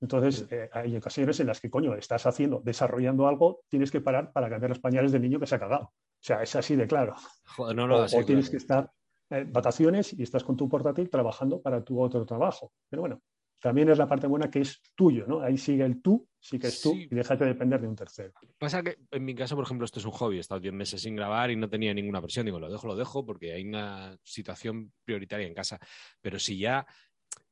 Entonces, 0.00 0.46
eh, 0.50 0.68
hay 0.72 0.96
ocasiones 0.96 1.38
en 1.40 1.46
las 1.46 1.60
que, 1.60 1.68
coño, 1.68 1.94
estás 1.94 2.26
haciendo, 2.26 2.60
desarrollando 2.64 3.28
algo, 3.28 3.60
tienes 3.68 3.90
que 3.90 4.00
parar 4.00 4.32
para 4.32 4.48
cambiar 4.48 4.70
los 4.70 4.78
pañales 4.78 5.12
del 5.12 5.22
niño 5.22 5.38
que 5.38 5.46
se 5.46 5.56
ha 5.56 5.58
cagado. 5.58 5.84
O 5.84 6.22
sea, 6.22 6.42
es 6.42 6.56
así 6.56 6.74
de 6.74 6.86
claro. 6.86 7.14
no, 7.58 7.86
no, 7.86 8.04
o, 8.04 8.24
tienes 8.24 8.48
que 8.48 8.56
estar 8.56 8.90
en 9.28 9.52
vacaciones 9.52 10.12
y 10.12 10.22
estás 10.22 10.42
con 10.42 10.56
tu 10.56 10.68
portátil 10.68 11.08
trabajando 11.10 11.60
para 11.60 11.84
tu 11.84 12.00
otro 12.00 12.24
trabajo. 12.24 12.72
Pero 12.88 13.02
bueno, 13.02 13.20
también 13.60 13.90
es 13.90 13.98
la 13.98 14.08
parte 14.08 14.26
buena 14.26 14.50
que 14.50 14.60
es 14.60 14.80
tuyo, 14.94 15.26
¿no? 15.26 15.40
Ahí 15.40 15.58
sigue 15.58 15.84
el 15.84 16.00
tú, 16.00 16.26
sí 16.38 16.58
que 16.58 16.68
es 16.68 16.80
tú 16.80 16.94
y 16.94 17.08
déjate 17.08 17.44
depender 17.44 17.80
de 17.80 17.88
un 17.88 17.94
tercero. 17.94 18.32
Pasa 18.58 18.82
que 18.82 18.96
en 19.10 19.24
mi 19.24 19.34
caso, 19.34 19.54
por 19.54 19.64
ejemplo, 19.64 19.84
esto 19.84 20.00
es 20.00 20.06
un 20.06 20.12
hobby, 20.12 20.38
he 20.38 20.40
estado 20.40 20.60
10 20.60 20.72
meses 20.72 21.02
sin 21.02 21.14
grabar 21.14 21.50
y 21.50 21.56
no 21.56 21.68
tenía 21.68 21.92
ninguna 21.92 22.22
presión, 22.22 22.46
digo, 22.46 22.58
lo 22.58 22.70
dejo, 22.70 22.86
lo 22.86 22.96
dejo 22.96 23.24
porque 23.24 23.52
hay 23.52 23.64
una 23.64 24.16
situación 24.22 24.92
prioritaria 25.04 25.46
en 25.46 25.54
casa, 25.54 25.78
pero 26.20 26.38
si 26.38 26.58
ya 26.58 26.86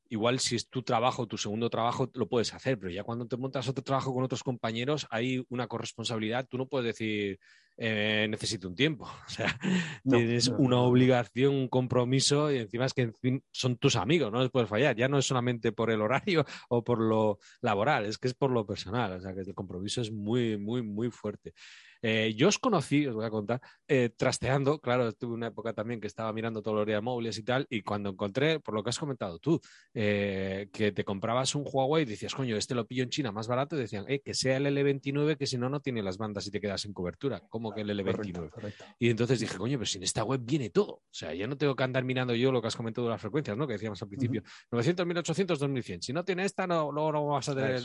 igual 0.08 0.40
si 0.40 0.56
es 0.56 0.68
tu 0.68 0.82
trabajo, 0.82 1.26
tu 1.26 1.38
segundo 1.38 1.70
trabajo, 1.70 2.10
lo 2.14 2.28
puedes 2.28 2.54
hacer, 2.54 2.78
pero 2.78 2.90
ya 2.92 3.04
cuando 3.04 3.26
te 3.26 3.36
montas 3.36 3.68
otro 3.68 3.84
trabajo 3.84 4.12
con 4.14 4.24
otros 4.24 4.42
compañeros, 4.42 5.06
hay 5.10 5.44
una 5.48 5.66
corresponsabilidad. 5.66 6.46
Tú 6.48 6.58
no 6.58 6.66
puedes 6.66 6.86
decir, 6.86 7.38
eh, 7.76 8.26
necesito 8.28 8.68
un 8.68 8.74
tiempo. 8.74 9.08
O 9.26 9.30
sea, 9.30 9.58
tienes 10.02 10.48
una 10.48 10.80
obligación, 10.80 11.54
un 11.54 11.68
compromiso 11.68 12.50
y 12.50 12.58
encima 12.58 12.86
es 12.86 12.94
que 12.94 13.12
son 13.52 13.76
tus 13.76 13.94
amigos, 13.96 14.32
no 14.32 14.40
les 14.40 14.50
puedes 14.50 14.68
fallar. 14.68 14.96
Ya 14.96 15.08
no 15.08 15.18
es 15.18 15.26
solamente 15.26 15.72
por 15.72 15.90
el 15.90 16.00
horario 16.00 16.44
o 16.68 16.82
por 16.82 17.00
lo 17.00 17.38
laboral, 17.60 18.06
es 18.06 18.18
que 18.18 18.28
es 18.28 18.34
por 18.34 18.50
lo 18.50 18.66
personal. 18.66 19.12
O 19.12 19.20
sea, 19.20 19.34
que 19.34 19.40
el 19.42 19.54
compromiso 19.54 20.00
es 20.00 20.10
muy, 20.10 20.58
muy, 20.58 20.82
muy 20.82 21.10
fuerte. 21.10 21.54
Eh, 22.02 22.34
yo 22.36 22.48
os 22.48 22.58
conocí, 22.58 23.06
os 23.06 23.14
voy 23.14 23.24
a 23.24 23.30
contar, 23.30 23.60
eh, 23.86 24.10
trasteando, 24.16 24.80
claro, 24.80 25.12
tuve 25.12 25.34
una 25.34 25.48
época 25.48 25.72
también 25.72 26.00
que 26.00 26.06
estaba 26.06 26.32
mirando 26.32 26.62
todo 26.62 26.74
lo 26.74 26.84
de 26.84 27.00
móviles 27.00 27.38
y 27.38 27.42
tal, 27.42 27.66
y 27.68 27.82
cuando 27.82 28.10
encontré, 28.10 28.60
por 28.60 28.74
lo 28.74 28.82
que 28.82 28.90
has 28.90 28.98
comentado 28.98 29.38
tú, 29.38 29.60
eh, 29.94 30.68
que 30.72 30.92
te 30.92 31.04
comprabas 31.04 31.54
un 31.54 31.64
Huawei 31.66 32.02
y 32.02 32.06
decías, 32.06 32.34
coño, 32.34 32.56
este 32.56 32.74
lo 32.74 32.86
pillo 32.86 33.02
en 33.02 33.10
China 33.10 33.32
más 33.32 33.48
barato, 33.48 33.76
y 33.76 33.80
decían, 33.80 34.06
que 34.06 34.34
sea 34.34 34.56
el 34.56 34.66
L29, 34.66 35.36
que 35.36 35.46
si 35.46 35.58
no, 35.58 35.68
no 35.68 35.80
tiene 35.80 36.02
las 36.02 36.18
bandas 36.18 36.46
y 36.46 36.50
te 36.50 36.60
quedas 36.60 36.82
sin 36.82 36.92
cobertura. 36.92 37.42
¿Cómo 37.48 37.72
que 37.72 37.82
el 37.82 37.90
L29? 37.90 38.72
Y 38.98 39.10
entonces 39.10 39.40
dije, 39.40 39.56
coño, 39.56 39.78
pero 39.78 39.86
si 39.86 39.98
en 39.98 40.04
esta 40.04 40.24
web 40.24 40.40
viene 40.42 40.70
todo. 40.70 40.92
O 40.92 41.02
sea, 41.10 41.34
ya 41.34 41.46
no 41.46 41.56
tengo 41.56 41.74
que 41.74 41.84
andar 41.84 42.04
mirando 42.04 42.34
yo 42.34 42.52
lo 42.52 42.60
que 42.60 42.68
has 42.68 42.76
comentado 42.76 43.06
de 43.06 43.12
las 43.12 43.20
frecuencias, 43.20 43.56
¿no? 43.56 43.66
Que 43.66 43.74
decíamos 43.74 44.00
al 44.02 44.08
principio, 44.08 44.42
900, 44.70 45.06
1800, 45.06 45.58
2100. 45.58 46.02
Si 46.02 46.12
no 46.12 46.24
tiene 46.24 46.44
esta, 46.44 46.66
no, 46.66 46.92
luego 46.92 47.12
no 47.12 47.26
vas 47.26 47.48
a 47.48 47.54
tener 47.54 47.80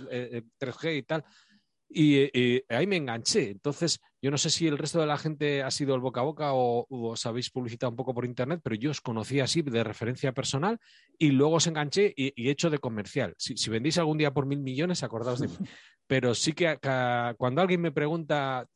3G 0.60 0.98
y 0.98 1.04
tal. 1.04 1.24
Y, 1.94 2.64
ahí 2.70 2.88
me 2.88 2.98
enganché. 2.98 3.52
Entonces, 3.52 4.00
yo 4.22 4.32
no 4.32 4.38
sé 4.38 4.50
si 4.50 4.68
el 4.68 4.78
resto 4.78 5.00
de 5.00 5.06
la 5.06 5.18
gente 5.18 5.62
ha 5.64 5.72
sido 5.72 5.96
el 5.96 6.02
boca 6.02 6.22
a 6.22 6.24
boca 6.24 6.54
o, 6.54 6.88
os 6.90 7.26
habéis 7.26 7.50
publicitado 7.50 7.92
un 7.92 7.96
poco 7.96 8.14
por 8.14 8.26
internet, 8.26 8.62
pero 8.64 8.76
yo 8.76 8.92
os 8.92 9.02
conocí 9.02 9.40
así 9.40 9.62
de 9.62 9.84
referencia 9.84 10.34
personal 10.34 10.80
y 11.18 11.30
luego 11.32 11.56
os 11.56 11.68
enganché 11.68 12.14
y, 12.16 12.48
he 12.48 12.52
hecho 12.52 12.70
de 12.70 12.80
comercial. 12.80 13.36
Si, 13.38 13.70
vendéis 13.70 13.98
algún 13.98 14.18
día 14.18 14.34
por 14.34 14.46
mil 14.46 14.60
millones, 14.60 15.04
acordaos 15.04 15.40
de 15.40 15.48
mí. 15.48 15.56
Pero 16.08 16.36
sí 16.36 16.52
que, 16.52 16.78
cuando 17.38 17.62
alguien 17.62 17.80
me 17.80 17.92
pregunta 17.92 18.68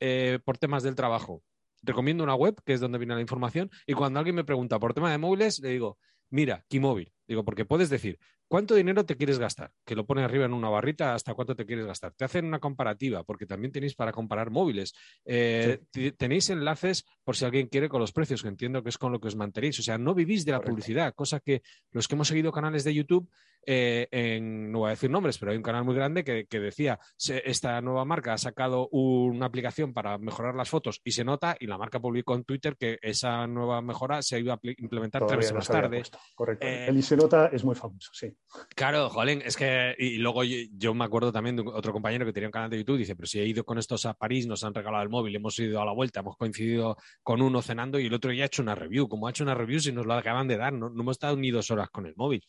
eh, 0.00 0.38
por 0.42 0.56
temas 0.56 0.82
del 0.82 0.94
trabajo, 0.94 1.42
recomiendo 1.82 2.24
una 2.24 2.34
web, 2.34 2.56
que 2.64 2.72
es 2.72 2.80
donde 2.80 2.98
viene 2.98 3.14
la 3.14 3.20
información, 3.20 3.70
y 3.86 3.92
cuando 3.92 4.18
alguien 4.18 4.36
me 4.36 4.44
pregunta 4.44 4.78
por 4.78 4.94
tema 4.94 5.10
de 5.10 5.18
móviles, 5.18 5.60
le 5.60 5.68
digo, 5.68 5.98
mira, 6.30 6.64
Keymobil. 6.68 7.12
Digo, 7.26 7.44
porque 7.44 7.64
puedes 7.64 7.88
decir, 7.88 8.18
¿cuánto 8.48 8.74
dinero 8.74 9.04
te 9.04 9.16
quieres 9.16 9.38
gastar? 9.38 9.70
Que 9.84 9.94
lo 9.94 10.06
pone 10.06 10.22
arriba 10.22 10.44
en 10.44 10.52
una 10.52 10.68
barrita 10.68 11.14
hasta 11.14 11.34
cuánto 11.34 11.54
te 11.54 11.64
quieres 11.64 11.86
gastar. 11.86 12.12
Te 12.12 12.24
hacen 12.24 12.44
una 12.44 12.58
comparativa, 12.58 13.22
porque 13.24 13.46
también 13.46 13.72
tenéis 13.72 13.94
para 13.94 14.12
comparar 14.12 14.50
móviles. 14.50 14.94
Eh, 15.24 15.80
tenéis 16.16 16.50
enlaces 16.50 17.04
por 17.24 17.36
si 17.36 17.44
alguien 17.44 17.68
quiere 17.68 17.88
con 17.88 18.00
los 18.00 18.12
precios, 18.12 18.42
que 18.42 18.48
entiendo 18.48 18.82
que 18.82 18.88
es 18.88 18.98
con 18.98 19.12
lo 19.12 19.20
que 19.20 19.28
os 19.28 19.36
mantenéis. 19.36 19.78
O 19.78 19.82
sea, 19.82 19.98
no 19.98 20.14
vivís 20.14 20.44
de 20.44 20.52
la 20.52 20.60
publicidad, 20.60 21.14
cosa 21.14 21.40
que 21.40 21.62
los 21.90 22.08
que 22.08 22.14
hemos 22.14 22.28
seguido 22.28 22.52
canales 22.52 22.84
de 22.84 22.94
YouTube 22.94 23.30
eh, 23.64 24.08
en, 24.10 24.72
no 24.72 24.80
voy 24.80 24.88
a 24.88 24.90
decir 24.90 25.10
nombres, 25.10 25.38
pero 25.38 25.52
hay 25.52 25.56
un 25.56 25.62
canal 25.62 25.84
muy 25.84 25.94
grande 25.94 26.24
que, 26.24 26.60
decía, 26.60 26.98
esta 27.44 27.80
nueva 27.80 28.04
marca 28.04 28.32
ha 28.32 28.38
sacado 28.38 28.88
una 28.88 29.46
aplicación 29.46 29.92
para 29.92 30.18
mejorar 30.18 30.54
las 30.54 30.68
fotos 30.68 31.00
y 31.04 31.12
se 31.12 31.24
nota, 31.24 31.56
y 31.58 31.66
la 31.66 31.78
marca 31.78 32.00
publicó 32.00 32.34
en 32.34 32.44
Twitter 32.44 32.76
que 32.76 32.98
esa 33.02 33.46
nueva 33.46 33.80
mejora 33.80 34.22
se 34.22 34.40
iba 34.40 34.54
a 34.54 34.60
implementar 34.78 35.26
tres 35.26 35.38
meses 35.38 35.54
más 35.54 35.68
tarde. 35.68 36.02
Correcto. 36.34 36.66
Eh, 36.66 36.86
el 37.12 37.20
nota 37.20 37.46
es 37.46 37.64
muy 37.64 37.74
famoso, 37.74 38.10
sí. 38.12 38.34
Claro, 38.74 39.08
jolín, 39.08 39.42
es 39.44 39.56
que, 39.56 39.94
y 39.98 40.18
luego 40.18 40.42
yo, 40.44 40.94
me 40.94 41.04
acuerdo 41.04 41.32
también 41.32 41.56
de 41.56 41.62
otro 41.62 41.92
compañero 41.92 42.24
que 42.24 42.32
tenía 42.32 42.48
un 42.48 42.52
canal 42.52 42.70
de 42.70 42.78
YouTube, 42.78 42.98
dice, 42.98 43.16
pero 43.16 43.26
si 43.26 43.40
he 43.40 43.46
ido 43.46 43.64
con 43.64 43.78
estos 43.78 44.06
a 44.06 44.14
París, 44.14 44.46
nos 44.46 44.64
han 44.64 44.74
regalado 44.74 45.02
el 45.02 45.08
móvil, 45.08 45.34
hemos 45.36 45.58
ido 45.58 45.80
a 45.80 45.84
la 45.84 45.92
vuelta, 45.92 46.20
hemos 46.20 46.36
coincidido 46.36 46.96
con 47.22 47.42
uno 47.42 47.62
cenando 47.62 47.98
y 47.98 48.06
el 48.06 48.14
otro 48.14 48.32
ya 48.32 48.44
ha 48.44 48.46
hecho 48.46 48.62
una 48.62 48.74
review. 48.74 49.08
Como 49.08 49.26
ha 49.26 49.30
hecho 49.30 49.44
una 49.44 49.54
review, 49.54 49.80
si 49.80 49.92
nos 49.92 50.06
lo 50.06 50.14
acaban 50.14 50.48
de 50.48 50.56
dar, 50.56 50.72
no, 50.72 50.90
no 50.90 51.02
hemos 51.02 51.14
estado 51.14 51.36
ni 51.36 51.50
dos 51.50 51.70
horas 51.70 51.90
con 51.90 52.06
el 52.06 52.14
móvil. 52.16 52.42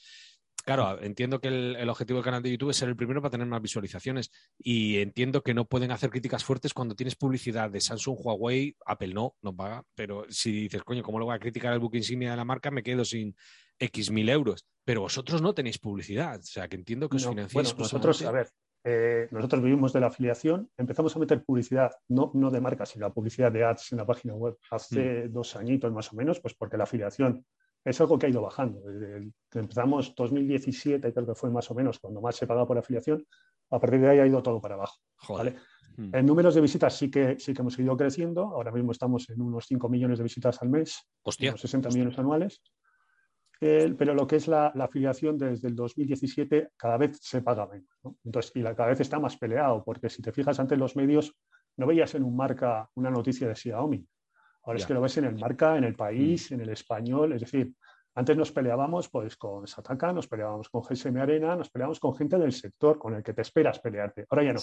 Claro, 0.66 1.02
entiendo 1.02 1.42
que 1.42 1.50
el, 1.50 1.90
objetivo 1.90 2.18
del 2.20 2.24
canal 2.24 2.42
de 2.42 2.52
YouTube 2.52 2.70
es 2.70 2.78
ser 2.78 2.88
el 2.88 2.96
primero 2.96 3.22
para 3.22 3.32
tener 3.32 3.48
más 3.48 3.62
visualizaciones 3.62 4.32
y 4.58 5.00
entiendo 5.00 5.44
que 5.44 5.54
no 5.54 5.66
pueden 5.66 5.92
hacer 5.92 6.10
críticas 6.10 6.46
fuertes 6.46 6.74
cuando 6.74 6.96
tienes 6.96 7.18
publicidad 7.18 7.70
de 7.70 7.82
Samsung, 7.82 8.18
Huawei, 8.18 8.78
Apple 8.86 9.14
no, 9.14 9.36
no 9.42 9.54
paga, 9.54 9.84
pero 9.94 10.26
si 10.30 10.54
dices, 10.54 10.82
coño, 10.84 11.04
¿cómo 11.04 11.20
lo 11.20 11.26
voy 11.26 11.36
a 11.36 11.40
criticar 11.40 11.74
el 11.74 11.80
book 11.80 11.96
insignia 11.96 12.32
de 12.32 12.38
la 12.38 12.46
marca? 12.46 12.72
Me 12.72 12.82
quedo 12.82 13.04
sin 13.04 13.36
X 13.84 14.12
mil 14.12 14.30
euros, 14.30 14.66
pero 14.86 15.02
vosotros 15.02 15.42
no 15.42 15.54
tenéis 15.54 15.78
publicidad, 15.80 16.40
o 16.40 16.44
sea, 16.44 16.68
que 16.68 16.76
entiendo 16.76 17.10
que 17.10 17.18
os 17.18 17.28
financiáis. 17.28 17.74
Bueno, 17.74 17.84
nosotros, 17.84 18.22
a 18.24 18.32
ver, 18.32 18.50
eh, 18.86 19.28
nosotros 19.32 19.62
vivimos 19.62 19.94
de 19.94 20.00
la 20.00 20.08
afiliación, 20.08 20.70
empezamos 20.78 21.16
a 21.16 21.20
meter 21.20 21.44
publicidad, 21.44 21.92
no, 22.10 22.32
no 22.34 22.52
de 22.52 22.62
marcas, 22.62 22.90
sino 22.90 23.08
la 23.08 23.14
publicidad 23.14 23.52
de 23.52 23.64
ads 23.64 23.92
en 23.92 23.98
la 24.00 24.06
página 24.06 24.36
web 24.36 24.58
hace 24.72 25.28
mm. 25.28 25.34
dos 25.34 25.56
añitos 25.56 25.92
más 25.92 26.12
o 26.12 26.16
menos, 26.16 26.40
pues 26.40 26.54
porque 26.54 26.78
la 26.78 26.84
afiliación 26.84 27.46
es 27.86 28.00
algo 28.00 28.18
que 28.18 28.26
ha 28.28 28.30
ido 28.30 28.42
bajando. 28.42 28.82
empezamos 29.54 30.14
2017, 30.16 31.14
creo 31.14 31.26
que 31.26 31.36
fue 31.36 31.50
más 31.50 31.70
o 31.70 31.76
menos 31.76 32.00
cuando 32.00 32.22
más 32.22 32.36
se 32.36 32.48
pagaba 32.48 32.68
por 32.68 32.78
afiliación, 32.78 33.26
a 33.70 33.80
partir 33.80 34.00
de 34.00 34.10
ahí 34.10 34.20
ha 34.20 34.28
ido 34.28 34.42
todo 34.42 34.62
para 34.62 34.76
abajo. 34.76 34.98
Hmm. 35.96 36.16
En 36.16 36.26
números 36.26 36.56
de 36.56 36.62
visitas 36.62 36.98
sí 36.98 37.12
que, 37.12 37.40
sí 37.40 37.54
que 37.54 37.62
hemos 37.62 37.78
ido 37.78 37.96
creciendo. 37.96 38.44
Ahora 38.44 38.72
mismo 38.72 38.92
estamos 38.92 39.30
en 39.30 39.42
unos 39.42 39.66
5 39.68 39.90
millones 39.90 40.18
de 40.18 40.24
visitas 40.24 40.62
al 40.62 40.70
mes, 40.70 41.08
unos 41.24 41.62
60 41.62 41.90
millones 41.90 42.18
anuales. 42.18 42.62
Pero 43.60 44.14
lo 44.14 44.28
que 44.28 44.36
es 44.38 44.48
la, 44.48 44.68
afiliación 44.68 45.38
desde 45.38 45.68
el 45.70 45.76
2017 45.76 46.72
cada 46.76 46.98
vez 46.98 47.18
se 47.22 47.42
paga 47.42 47.68
menos. 47.68 47.88
Entonces, 48.24 48.52
y 48.56 48.62
la, 48.62 48.76
cada 48.76 48.90
vez 48.90 49.00
está 49.00 49.20
más 49.20 49.38
peleado, 49.38 49.84
porque 49.84 50.10
si 50.10 50.22
te 50.22 50.32
fijas 50.32 50.60
antes 50.60 50.78
los 50.78 50.96
medios, 50.96 51.34
no 51.78 51.88
veías 51.88 52.14
en 52.16 52.24
un 52.24 52.36
marca 52.36 52.90
una 52.96 53.10
noticia 53.10 53.48
de 53.48 53.56
Xiaomi. 53.56 54.06
Ahora 54.66 54.80
es 54.80 54.86
que 54.86 54.94
lo 54.94 55.02
ves 55.02 55.18
en 55.18 55.26
el 55.26 55.36
marca, 55.38 55.78
en 55.78 55.84
el 55.84 55.96
país, 55.96 56.52
mm. 56.52 56.54
en 56.54 56.62
el 56.62 56.70
español. 56.70 57.34
Es 57.34 57.42
decir, 57.42 57.74
antes 58.16 58.38
nos 58.38 58.52
peleábamos 58.52 59.10
pues, 59.10 59.36
con 59.36 59.68
Sataka, 59.68 60.14
nos 60.14 60.28
peleábamos 60.28 60.70
con 60.70 60.82
GSM 60.82 61.18
Arena, 61.18 61.56
nos 61.56 61.70
peleábamos 61.70 62.00
con 62.00 62.16
gente 62.16 62.38
del 62.38 62.54
sector 62.54 62.98
con 62.98 63.16
el 63.16 63.24
que 63.24 63.34
te 63.34 63.42
esperas 63.42 63.80
pelearte. 63.80 64.26
Ahora 64.30 64.44
ya 64.44 64.54
no. 64.54 64.60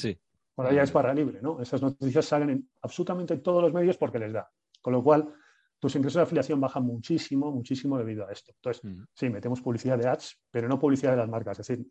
Ahora 0.56 0.72
ya 0.72 0.82
es 0.82 0.90
para 0.90 1.12
libre. 1.12 1.40
¿no? 1.42 1.60
Esas 1.60 1.82
noticias 1.82 2.24
salen 2.24 2.50
en 2.50 2.70
absolutamente 2.82 3.36
todos 3.38 3.62
los 3.62 3.72
medios 3.72 3.96
porque 3.96 4.18
les 4.18 4.32
da. 4.32 4.48
Con 4.80 4.92
lo 4.92 5.02
cual, 5.02 5.32
tus 5.80 5.96
ingresos 5.96 6.16
de 6.16 6.22
afiliación 6.22 6.60
bajan 6.60 6.84
muchísimo, 6.84 7.50
muchísimo 7.50 7.98
debido 7.98 8.28
a 8.28 8.30
esto. 8.30 8.52
Entonces, 8.54 8.84
mm. 8.84 9.04
sí, 9.14 9.30
metemos 9.30 9.60
publicidad 9.60 9.98
de 9.98 10.08
ads, 10.08 10.38
pero 10.50 10.68
no 10.68 10.78
publicidad 10.78 11.12
de 11.12 11.16
las 11.16 11.28
marcas. 11.28 11.58
Es 11.58 11.66
decir, 11.66 11.86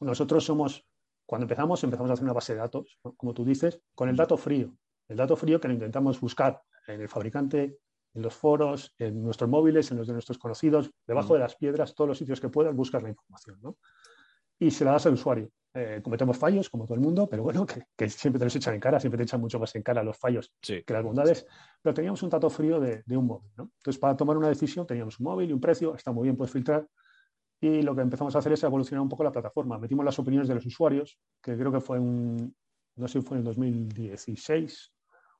nosotros 0.00 0.44
somos, 0.44 0.86
cuando 1.26 1.44
empezamos, 1.44 1.82
empezamos 1.82 2.10
a 2.10 2.12
hacer 2.12 2.24
una 2.24 2.34
base 2.34 2.52
de 2.52 2.60
datos, 2.60 2.98
como 3.16 3.34
tú 3.34 3.44
dices, 3.44 3.80
con 3.94 4.08
el 4.08 4.14
mm. 4.14 4.18
dato 4.18 4.36
frío. 4.36 4.76
El 5.08 5.16
dato 5.16 5.34
frío 5.34 5.60
que 5.60 5.68
lo 5.68 5.74
intentamos 5.74 6.20
buscar 6.20 6.62
en 6.86 7.00
el 7.00 7.08
fabricante, 7.08 7.78
en 8.14 8.22
los 8.22 8.34
foros, 8.34 8.94
en 8.98 9.22
nuestros 9.22 9.48
móviles, 9.48 9.90
en 9.90 9.98
los 9.98 10.06
de 10.06 10.12
nuestros 10.12 10.38
conocidos, 10.38 10.90
debajo 11.06 11.34
de 11.34 11.40
las 11.40 11.56
piedras, 11.56 11.94
todos 11.94 12.08
los 12.08 12.18
sitios 12.18 12.40
que 12.40 12.48
puedas, 12.48 12.74
buscas 12.74 13.02
la 13.02 13.08
información. 13.08 13.58
¿no? 13.62 13.78
Y 14.60 14.70
se 14.70 14.84
la 14.84 14.92
das 14.92 15.06
al 15.06 15.14
usuario. 15.14 15.50
Eh, 15.72 16.00
cometemos 16.02 16.36
fallos, 16.36 16.68
como 16.68 16.84
todo 16.84 16.94
el 16.94 17.00
mundo, 17.00 17.28
pero 17.28 17.42
bueno, 17.42 17.66
que, 17.96 18.08
siempre 18.08 18.38
te 18.38 18.44
los 18.44 18.54
echan 18.54 18.74
en 18.74 18.80
cara, 18.80 19.00
siempre 19.00 19.18
te 19.18 19.24
echan 19.24 19.40
mucho 19.40 19.58
más 19.58 19.74
en 19.74 19.82
cara 19.82 20.02
los 20.02 20.16
fallos 20.16 20.52
que 20.60 20.84
las 20.88 21.02
bondades. 21.02 21.46
Pero 21.82 21.94
teníamos 21.94 22.22
un 22.22 22.28
dato 22.28 22.48
frío 22.50 22.78
de, 22.78 23.02
un 23.16 23.26
móvil. 23.26 23.50
¿no? 23.56 23.70
Entonces, 23.76 23.98
para 23.98 24.16
tomar 24.16 24.36
una 24.36 24.48
decisión, 24.48 24.86
teníamos 24.86 25.18
un 25.18 25.24
móvil 25.24 25.50
y 25.50 25.52
un 25.52 25.60
precio, 25.60 25.96
está 25.96 26.12
muy 26.12 26.24
bien, 26.24 26.36
puedes 26.36 26.52
filtrar. 26.52 26.86
Y 27.60 27.82
lo 27.82 27.94
que 27.94 28.02
empezamos 28.02 28.34
a 28.36 28.38
hacer 28.38 28.52
es 28.52 28.62
evolucionar 28.62 29.02
un 29.02 29.08
poco 29.08 29.24
la 29.24 29.32
plataforma. 29.32 29.78
Metimos 29.78 30.04
las 30.04 30.18
opiniones 30.18 30.48
de 30.48 30.54
los 30.54 30.64
usuarios, 30.66 31.18
que 31.42 31.56
creo 31.56 31.72
que 31.72 31.80
fue 31.80 31.98
un, 31.98 32.54
no 32.96 33.08
sé 33.08 33.20
si 33.20 33.26
fue 33.26 33.38
en 33.38 33.44
2016 33.44 34.92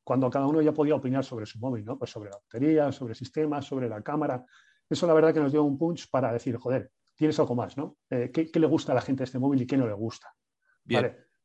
cuando 0.02 0.30
cada 0.30 0.46
uno 0.46 0.60
ya 0.60 0.72
podía 0.72 0.94
opinar 0.94 1.24
sobre 1.24 1.46
su 1.46 1.58
móvil, 1.58 1.84
¿no? 1.84 1.98
Pues 1.98 2.10
sobre 2.10 2.30
la 2.30 2.36
batería, 2.36 2.90
sobre 2.90 3.14
sistemas, 3.14 3.66
sobre 3.66 3.88
la 3.88 4.02
cámara. 4.02 4.44
Eso 4.88 5.06
la 5.06 5.14
verdad 5.14 5.32
que 5.32 5.40
nos 5.40 5.52
dio 5.52 5.62
un 5.62 5.78
punch 5.78 6.10
para 6.10 6.32
decir, 6.32 6.56
joder, 6.56 6.90
tienes 7.20 7.38
algo 7.38 7.54
más, 7.54 7.76
¿no? 7.76 7.98
Eh, 8.08 8.30
¿qué, 8.32 8.48
le 8.58 8.66
gusta 8.66 8.92
a 8.92 8.94
la 8.94 9.02
gente 9.02 9.20
de 9.20 9.24
este 9.24 9.38
móvil 9.38 9.60
y 9.60 9.66
qué 9.66 9.76
no 9.76 9.86
le 9.86 9.92
gusta? 9.92 10.34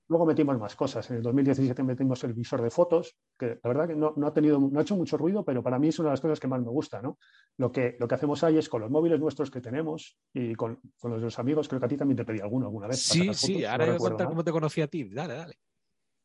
Luego 0.08 0.26
metimos 0.26 0.58
más 0.58 0.74
cosas. 0.74 1.10
En 1.12 1.18
el 1.18 1.22
2017 1.22 1.84
metimos 1.84 2.24
el 2.24 2.34
visor 2.34 2.62
de 2.62 2.70
fotos, 2.70 3.18
que 3.38 3.60
la 3.62 3.68
verdad 3.68 3.88
que 3.90 3.96
no, 3.96 4.14
ha 4.26 4.34
tenido, 4.34 4.58
no 4.58 4.80
ha 4.80 4.84
hecho 4.84 4.96
mucho 4.96 5.18
ruido, 5.18 5.44
pero 5.44 5.62
para 5.62 5.78
mí 5.78 5.90
es 5.90 6.00
una 6.00 6.10
de 6.10 6.14
las 6.14 6.22
cosas 6.22 6.40
que 6.40 6.48
más 6.48 6.62
me 6.62 6.70
gusta, 6.70 7.02
¿no? 7.02 7.18
Lo 7.58 7.74
que, 7.74 7.98
lo 8.00 8.08
que 8.08 8.16
hacemos 8.16 8.42
ahí 8.46 8.58
es 8.58 8.70
con 8.70 8.80
los 8.80 8.90
móviles 8.90 9.20
nuestros 9.20 9.52
que 9.52 9.60
tenemos 9.60 10.18
y 10.34 10.56
con, 10.56 10.80
los 11.04 11.18
de 11.18 11.26
los 11.26 11.38
amigos, 11.40 11.68
creo 11.68 11.82
que 11.82 11.88
a 11.88 11.90
ti 11.90 11.98
también 11.98 12.16
te 12.16 12.24
pedí 12.24 12.40
alguno 12.40 12.68
alguna 12.68 12.88
vez. 12.88 13.02
Sí, 13.02 13.34
sí, 13.34 13.66
ahora 13.66 13.88
voy 13.88 13.96
a 13.96 13.98
contar 13.98 14.28
cómo 14.28 14.46
te 14.46 14.52
conocí 14.54 14.82
a 14.82 14.88
ti. 14.88 15.10
Dale, 15.10 15.34
dale. 15.34 15.60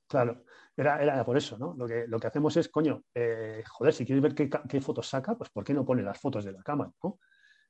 Claro, 0.07 0.45
era, 0.76 1.02
era 1.02 1.25
por 1.25 1.37
eso, 1.37 1.59
¿no? 1.59 1.75
Lo 1.76 1.88
que, 1.88 2.07
lo 2.07 2.21
que 2.21 2.26
hacemos 2.28 2.57
es, 2.57 2.69
coño, 2.69 3.02
eh, 3.14 3.64
joder, 3.66 3.95
si 3.95 4.04
quieres 4.04 4.23
ver 4.23 4.35
qué, 4.35 4.80
fotos 4.80 5.09
saca, 5.09 5.37
pues 5.37 5.50
¿por 5.50 5.64
qué 5.64 5.75
no 5.75 5.85
pone 5.85 6.02
las 6.02 6.21
fotos 6.21 6.45
de 6.45 6.52
la 6.52 6.62
cámara, 6.62 6.92
¿no? 7.02 7.19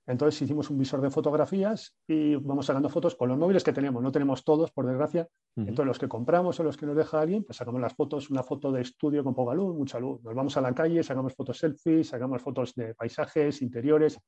Entonces 0.06 0.42
hicimos 0.42 0.70
un 0.70 0.78
visor 0.78 1.00
de 1.00 1.10
fotografías 1.10 1.94
y 2.06 2.34
vamos 2.34 2.66
sacando 2.66 2.88
fotos 2.88 3.14
con 3.14 3.28
los 3.28 3.38
móviles 3.38 3.62
que 3.62 3.72
tenemos. 3.72 4.02
No 4.02 4.10
tenemos 4.10 4.44
todos, 4.44 4.70
por 4.72 4.86
desgracia. 4.86 5.28
Entonces 5.56 5.86
los 5.86 5.98
que 5.98 6.08
compramos 6.08 6.58
o 6.58 6.64
los 6.64 6.76
que 6.76 6.86
nos 6.86 6.96
deja 6.96 7.20
alguien, 7.20 7.44
pues 7.44 7.56
sacamos 7.58 7.80
las 7.80 7.94
fotos, 7.94 8.30
una 8.30 8.42
foto 8.42 8.72
de 8.72 8.80
estudio 8.80 9.22
con 9.22 9.34
poca 9.34 9.54
luz, 9.54 9.76
mucha 9.76 10.00
luz. 10.00 10.20
Nos 10.22 10.34
vamos 10.34 10.56
a 10.56 10.60
la 10.60 10.74
calle, 10.74 11.02
sacamos 11.02 11.34
fotos 11.34 11.58
selfies, 11.58 12.08
sacamos 12.08 12.42
fotos 12.42 12.74
de 12.74 12.94
paisajes, 12.94 13.62
interiores, 13.62 14.18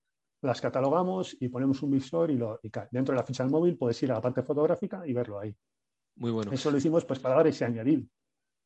las 0.42 0.60
catalogamos 0.60 1.36
y 1.40 1.48
ponemos 1.48 1.82
un 1.82 1.92
visor 1.92 2.30
y, 2.30 2.36
lo, 2.36 2.60
y 2.62 2.70
dentro 2.90 3.14
de 3.14 3.20
la 3.20 3.24
ficha 3.24 3.44
del 3.44 3.52
móvil 3.52 3.76
puedes 3.76 4.02
ir 4.02 4.10
a 4.10 4.16
la 4.16 4.20
parte 4.20 4.42
fotográfica 4.42 5.06
y 5.06 5.12
verlo 5.12 5.38
ahí. 5.38 5.54
Muy 6.16 6.30
bueno. 6.30 6.52
Eso 6.52 6.70
lo 6.70 6.78
hicimos 6.78 7.04
pues 7.04 7.18
para 7.18 7.36
dar 7.36 7.46
ese 7.46 7.64
añadido. 7.64 8.02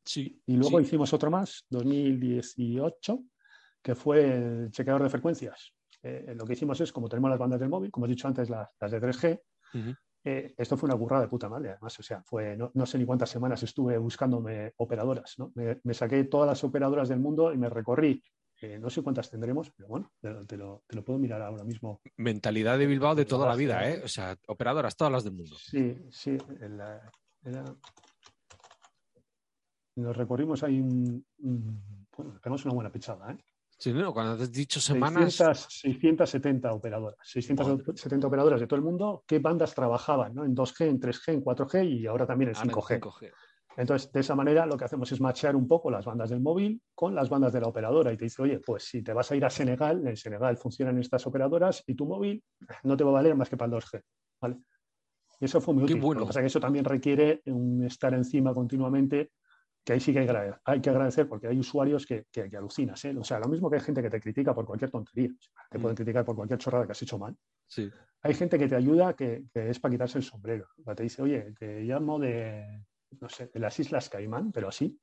Sí. 0.03 0.41
Y 0.45 0.55
luego 0.55 0.79
hicimos 0.79 1.13
otro 1.13 1.29
más, 1.29 1.65
2018, 1.69 3.19
que 3.81 3.95
fue 3.95 4.35
el 4.35 4.71
chequeador 4.71 5.03
de 5.03 5.09
frecuencias. 5.09 5.73
Eh, 6.03 6.33
lo 6.35 6.45
que 6.45 6.53
hicimos 6.53 6.79
es, 6.81 6.91
como 6.91 7.09
tenemos 7.09 7.29
las 7.29 7.39
bandas 7.39 7.59
del 7.59 7.69
móvil, 7.69 7.91
como 7.91 8.05
he 8.05 8.09
dicho 8.09 8.27
antes, 8.27 8.49
las, 8.49 8.69
de 8.79 9.01
3G, 9.01 9.41
eh, 10.23 10.53
esto 10.57 10.75
fue 10.75 10.87
una 10.87 10.95
burrada 10.95 11.23
de 11.23 11.29
puta 11.29 11.47
madre, 11.47 11.71
además, 11.71 11.97
o 11.99 12.03
sea, 12.03 12.21
fue, 12.23 12.57
no, 12.57 12.85
sé 12.85 12.97
ni 12.97 13.05
cuántas 13.05 13.29
semanas 13.29 13.63
estuve 13.63 13.97
buscándome 13.97 14.73
operadoras, 14.77 15.35
¿no? 15.37 15.51
Me, 15.55 15.93
saqué 15.93 16.25
todas 16.25 16.47
las 16.47 16.63
operadoras 16.63 17.09
del 17.09 17.19
mundo 17.19 17.53
y 17.53 17.57
me 17.57 17.69
recorrí 17.69 18.21
eh, 18.59 18.79
no 18.79 18.89
sé 18.89 19.03
cuántas 19.03 19.29
tendremos, 19.29 19.69
pero 19.71 19.87
bueno, 19.87 20.11
te 20.19 20.57
lo, 20.57 20.83
puedo 21.05 21.19
mirar 21.19 21.43
ahora 21.43 21.63
mismo. 21.63 22.01
Mentalidad 22.17 22.79
de 22.79 22.87
Bilbao 22.87 23.13
de 23.13 23.25
toda 23.25 23.47
la 23.47 23.55
vida, 23.55 23.87
¿eh? 23.87 24.01
O 24.03 24.07
sea, 24.07 24.35
operadoras, 24.47 24.97
todas 24.97 25.13
las 25.13 25.23
del 25.23 25.33
mundo. 25.33 25.55
Sí, 25.59 25.95
sí. 26.09 26.37
Nos 29.95 30.17
recorrimos 30.17 30.63
ahí 30.63 30.81
un, 30.81 31.23
bueno, 32.17 32.39
tenemos 32.41 32.65
una 32.65 32.73
buena 32.73 32.91
pichada, 32.91 33.31
¿eh? 33.31 33.37
Sí, 33.79 33.93
no, 33.93 34.11
cuando 34.11 34.43
has 34.43 34.51
dicho 34.51 34.79
semanas. 34.79 35.35
670 35.35 36.73
operadoras, 36.73 37.19
670 37.23 38.27
operadoras 38.27 38.59
de 38.59 38.67
todo 38.67 38.77
el 38.77 38.83
mundo, 38.83 39.23
¿qué 39.27 39.39
bandas 39.39 39.75
trabajaban 39.75 40.33
¿no? 40.33 40.45
en 40.45 40.55
2G, 40.55 40.87
en 40.87 40.99
3G, 40.99 41.33
en 41.33 41.43
4G 41.43 41.87
y 41.87 42.07
ahora 42.07 42.25
también 42.25 42.49
en 42.49 42.55
5G? 42.55 42.99
5G. 42.99 43.31
Entonces, 43.77 44.11
de 44.11 44.21
esa 44.21 44.33
manera 44.33 44.65
lo 44.65 44.75
que 44.75 44.85
hacemos 44.85 45.11
es 45.11 45.21
machear 45.21 45.55
un 45.55 45.67
poco 45.67 45.91
las 45.91 46.03
bandas 46.03 46.31
del 46.31 46.39
móvil 46.39 46.81
con 46.95 47.13
las 47.13 47.29
bandas 47.29 47.53
de 47.53 47.61
la 47.61 47.67
operadora 47.67 48.11
y 48.11 48.17
te 48.17 48.25
dice, 48.25 48.41
oye, 48.41 48.59
pues 48.59 48.85
si 48.85 49.03
te 49.03 49.13
vas 49.13 49.31
a 49.31 49.35
ir 49.35 49.45
a 49.45 49.51
Senegal, 49.51 50.05
en 50.07 50.17
Senegal 50.17 50.57
funcionan 50.57 50.97
estas 50.97 51.27
operadoras 51.27 51.83
y 51.85 51.93
tu 51.93 52.07
móvil 52.07 52.43
no 52.83 52.97
te 52.97 53.03
va 53.03 53.11
a 53.11 53.13
valer 53.13 53.35
más 53.35 53.49
que 53.49 53.57
para 53.57 53.75
el 53.75 53.79
2G. 53.79 54.01
¿vale? 54.41 54.57
Y 55.39 55.45
eso 55.45 55.61
fue 55.61 55.75
muy 55.75 55.83
útil. 55.83 55.99
Lo 55.99 56.21
que 56.21 56.25
pasa 56.25 56.39
es 56.39 56.43
que 56.43 56.47
eso 56.47 56.59
también 56.59 56.85
requiere 56.85 57.43
un 57.45 57.83
estar 57.83 58.15
encima 58.15 58.51
continuamente, 58.51 59.33
que 59.87 59.93
ahí 59.93 60.01
sí 60.01 60.11
que 60.11 60.19
hay, 60.19 60.81
que 60.81 60.89
agradecer, 60.89 61.29
porque 61.29 61.47
hay 61.47 61.57
usuarios 61.57 62.05
que, 62.05 62.25
que, 62.29 62.57
alucinas. 62.57 63.05
¿eh? 63.05 63.15
O 63.17 63.23
sea, 63.23 63.39
lo 63.39 63.47
mismo 63.47 63.69
que 63.69 63.77
hay 63.77 63.81
gente 63.81 64.01
que 64.01 64.09
te 64.09 64.19
critica 64.19 64.53
por 64.53 64.65
cualquier 64.65 64.91
tontería. 64.91 65.29
te 65.71 65.79
pueden 65.79 65.93
mm. 65.93 65.95
criticar 65.95 66.25
por 66.25 66.35
cualquier 66.35 66.59
chorrada 66.59 66.85
que 66.85 66.91
has 66.91 67.01
hecho 67.01 67.17
mal. 67.17 67.33
Sí. 67.65 67.89
Hay 68.21 68.33
gente 68.33 68.59
que 68.59 68.67
te 68.67 68.75
ayuda 68.75 69.13
que, 69.13 69.45
es 69.53 69.79
para 69.79 69.93
quitarse 69.93 70.17
el 70.17 70.25
sombrero. 70.25 70.67
te 70.93 71.03
dice, 71.03 71.21
oye, 71.21 71.53
te 71.57 71.83
llamo 71.83 72.19
de, 72.19 72.83
no 73.21 73.29
sé, 73.29 73.47
de 73.47 73.59
las 73.61 73.79
Islas 73.79 74.09
Caimán, 74.09 74.51
pero 74.51 74.67
así 74.67 74.99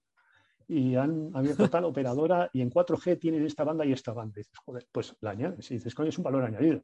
y 0.69 0.97
han 0.97 1.31
abierto 1.35 1.69
tal 1.71 1.85
operadora 1.85 2.51
y 2.53 2.61
en 2.61 2.71
4G 2.71 3.19
tienen 3.19 3.45
esta 3.47 3.65
banda 3.65 3.87
y 3.87 3.93
esta 3.93 4.13
banda. 4.13 4.35
Y 4.37 4.41
dices, 4.41 4.59
joder, 4.67 4.87
pues 4.93 5.17
la 5.21 5.31
añades. 5.31 5.71
Y 5.71 5.75
dices, 5.75 5.95
coño, 5.95 6.11
es 6.11 6.19
un 6.19 6.25
valor 6.25 6.45
añadido. 6.45 6.83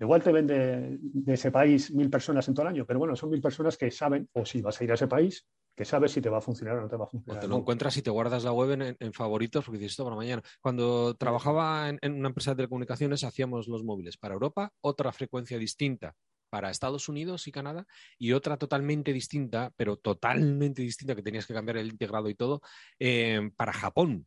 Igual 0.00 0.22
te 0.22 0.32
vende 0.32 0.98
de 1.00 1.32
ese 1.32 1.52
país 1.52 1.92
mil 1.92 2.10
personas 2.10 2.46
en 2.48 2.54
todo 2.54 2.66
el 2.66 2.74
año, 2.74 2.84
pero 2.84 2.98
bueno, 2.98 3.14
son 3.14 3.30
mil 3.30 3.40
personas 3.40 3.76
que 3.76 3.90
saben, 3.92 4.28
o 4.32 4.44
si 4.44 4.60
vas 4.60 4.80
a 4.80 4.84
ir 4.84 4.90
a 4.90 4.94
ese 4.94 5.06
país, 5.06 5.46
que 5.76 5.84
sabes 5.84 6.12
si 6.12 6.22
te 6.22 6.30
va 6.30 6.38
a 6.38 6.40
funcionar 6.40 6.78
o 6.78 6.80
no 6.80 6.88
te 6.88 6.96
va 6.96 7.04
a 7.04 7.08
funcionar. 7.08 7.38
O 7.38 7.40
te 7.40 7.48
lo 7.48 7.58
encuentras 7.58 7.96
y 7.98 8.02
te 8.02 8.10
guardas 8.10 8.42
la 8.44 8.52
web 8.52 8.96
en, 8.98 9.12
favoritos 9.12 9.64
porque 9.64 9.78
dices 9.78 9.92
esto 9.92 10.04
para 10.04 10.16
mañana. 10.16 10.42
Cuando 10.60 11.14
trabajaba 11.14 11.90
en, 11.90 12.12
una 12.14 12.28
empresa 12.28 12.52
de 12.52 12.56
telecomunicaciones 12.56 13.24
hacíamos 13.24 13.68
los 13.68 13.84
móviles 13.84 14.16
para 14.16 14.34
Europa, 14.34 14.72
otra 14.80 15.12
frecuencia 15.12 15.58
distinta 15.58 16.14
para 16.48 16.70
Estados 16.70 17.08
Unidos 17.08 17.46
y 17.48 17.52
Canadá 17.52 17.86
y 18.18 18.32
otra 18.32 18.56
totalmente 18.56 19.12
distinta, 19.12 19.72
pero 19.76 19.96
totalmente 19.96 20.80
distinta, 20.80 21.14
que 21.14 21.22
tenías 21.22 21.46
que 21.46 21.52
cambiar 21.52 21.76
el 21.76 21.88
integrado 21.88 22.30
y 22.30 22.34
todo, 22.34 22.62
eh, 22.98 23.50
para 23.56 23.72
Japón 23.72 24.26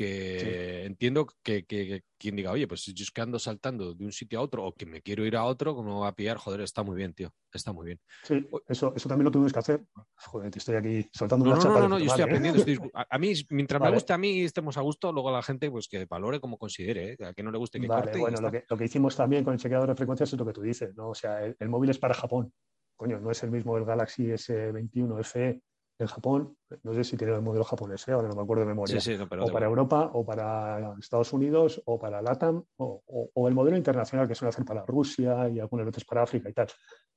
que 0.00 0.86
entiendo 0.86 1.26
que, 1.42 2.02
quien 2.16 2.34
diga, 2.34 2.52
oye, 2.52 2.66
pues 2.66 2.86
yo 2.86 3.02
es 3.02 3.10
que 3.10 3.20
ando 3.20 3.38
saltando 3.38 3.94
de 3.94 4.02
un 4.06 4.12
sitio 4.12 4.38
a 4.38 4.42
otro 4.42 4.64
o 4.64 4.74
que 4.74 4.86
me 4.86 5.02
quiero 5.02 5.26
ir 5.26 5.36
a 5.36 5.44
otro, 5.44 5.74
como 5.74 6.00
va 6.00 6.08
a 6.08 6.14
pillar, 6.14 6.38
joder, 6.38 6.62
está 6.62 6.82
muy 6.82 6.96
bien, 6.96 7.12
tío, 7.12 7.30
está 7.52 7.74
muy 7.74 7.84
bien. 7.84 8.00
Sí, 8.22 8.48
eso, 8.66 8.94
eso 8.96 9.08
también 9.10 9.26
lo 9.26 9.30
tuvimos 9.30 9.52
que 9.52 9.58
hacer. 9.58 9.84
Joder, 10.16 10.50
te 10.50 10.58
estoy 10.58 10.76
aquí 10.76 11.06
soltando 11.12 11.44
no, 11.44 11.52
una 11.52 11.64
no, 11.64 11.80
No, 11.80 11.88
no, 11.90 11.98
yo 11.98 12.06
estoy 12.06 12.22
aprendiendo. 12.22 12.64
a, 12.94 13.18
mí, 13.18 13.34
mientras 13.50 13.82
me 13.82 13.92
guste 13.92 14.14
a 14.14 14.18
mí 14.18 14.38
y 14.38 14.44
estemos 14.44 14.78
a 14.78 14.80
gusto, 14.80 15.12
luego 15.12 15.28
a 15.28 15.32
la 15.32 15.42
gente, 15.42 15.70
pues 15.70 15.86
que 15.86 16.06
valore 16.06 16.40
como 16.40 16.56
considere, 16.56 17.12
¿eh? 17.12 17.24
a 17.26 17.34
que 17.34 17.42
no 17.42 17.50
le 17.50 17.58
guste 17.58 17.78
que 17.78 17.86
vale, 17.86 18.18
Bueno, 18.18 18.40
lo 18.40 18.50
que, 18.50 18.64
lo 18.70 18.78
que, 18.78 18.84
hicimos 18.86 19.14
también 19.16 19.44
con 19.44 19.52
el 19.52 19.60
chequeador 19.60 19.90
de 19.90 19.96
frecuencias 19.96 20.32
es 20.32 20.38
lo 20.38 20.46
que 20.46 20.54
tú 20.54 20.62
dices, 20.62 20.96
¿no? 20.96 21.10
O 21.10 21.14
sea, 21.14 21.44
el, 21.44 21.56
el 21.58 21.68
móvil 21.68 21.90
es 21.90 21.98
para 21.98 22.14
Japón. 22.14 22.50
Coño, 22.96 23.20
no 23.20 23.30
es 23.30 23.42
el 23.42 23.50
mismo 23.50 23.76
el 23.76 23.84
Galaxy 23.84 24.28
S21 24.28 25.22
FE 25.24 25.60
en 26.04 26.08
Japón, 26.08 26.56
no 26.82 26.94
sé 26.94 27.04
si 27.04 27.16
tiene 27.16 27.34
el 27.34 27.42
modelo 27.42 27.64
japonés, 27.64 28.06
¿eh? 28.08 28.12
ahora 28.12 28.28
no 28.28 28.34
me 28.34 28.42
acuerdo 28.42 28.62
de 28.62 28.68
memoria, 28.68 28.98
o 29.40 29.52
para 29.52 29.66
Europa, 29.66 30.10
o 30.14 30.24
para 30.24 30.94
Estados 30.98 31.32
Unidos, 31.32 31.82
o 31.84 31.98
para 31.98 32.22
LATAM, 32.22 32.62
o, 32.76 33.48
el 33.48 33.54
modelo 33.54 33.76
internacional 33.76 34.26
que 34.26 34.34
suele 34.34 34.50
hacer 34.50 34.64
para 34.64 34.84
Rusia 34.86 35.48
y 35.48 35.60
algunas 35.60 35.86
veces 35.86 36.04
para 36.04 36.22
África 36.22 36.48
y 36.48 36.52
tal. 36.52 36.68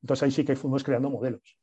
Entonces 0.02 0.24
ahí 0.24 0.32
sí 0.32 0.44
que 0.44 0.56
fuimos 0.56 0.84
creando 0.84 1.10
modelos. 1.10 1.58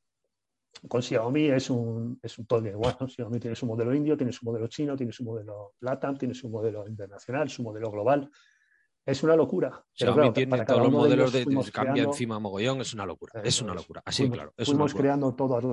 Con 0.88 1.02
Xiaomi 1.02 1.50
es 1.50 1.68
un, 1.68 2.18
es 2.22 2.38
un 2.38 2.46
todo 2.46 2.66
igual. 2.66 2.96
Xiaomi 3.06 3.38
tiene 3.38 3.56
su 3.56 3.66
modelo 3.66 3.94
indio, 3.94 4.16
tiene 4.16 4.32
su 4.32 4.46
modelo 4.46 4.66
chino, 4.68 4.96
tiene 4.96 5.12
su 5.12 5.24
modelo 5.24 5.74
LATAM, 5.80 6.16
tiene 6.16 6.34
su 6.34 6.48
modelo 6.48 6.86
internacional, 6.88 7.50
su 7.50 7.62
modelo 7.62 7.90
global. 7.90 8.30
Es 9.06 9.22
una 9.22 9.34
locura. 9.34 9.84
Pero 9.98 10.14
claro, 10.14 10.32
tiene 10.32 10.64
todos 10.64 10.82
los 10.82 10.92
modelos 10.92 11.32
de, 11.32 11.46
cambia 11.72 12.04
encima 12.04 12.38
mogollón, 12.38 12.80
es 12.80 12.94
una 12.94 13.06
locura. 13.06 13.40
Es 13.42 13.60
una 13.62 13.74
locura. 13.74 14.02
Así, 14.04 14.28
claro. 14.28 14.52
fuimos 14.58 14.94
creando 14.94 15.34
todos 15.34 15.64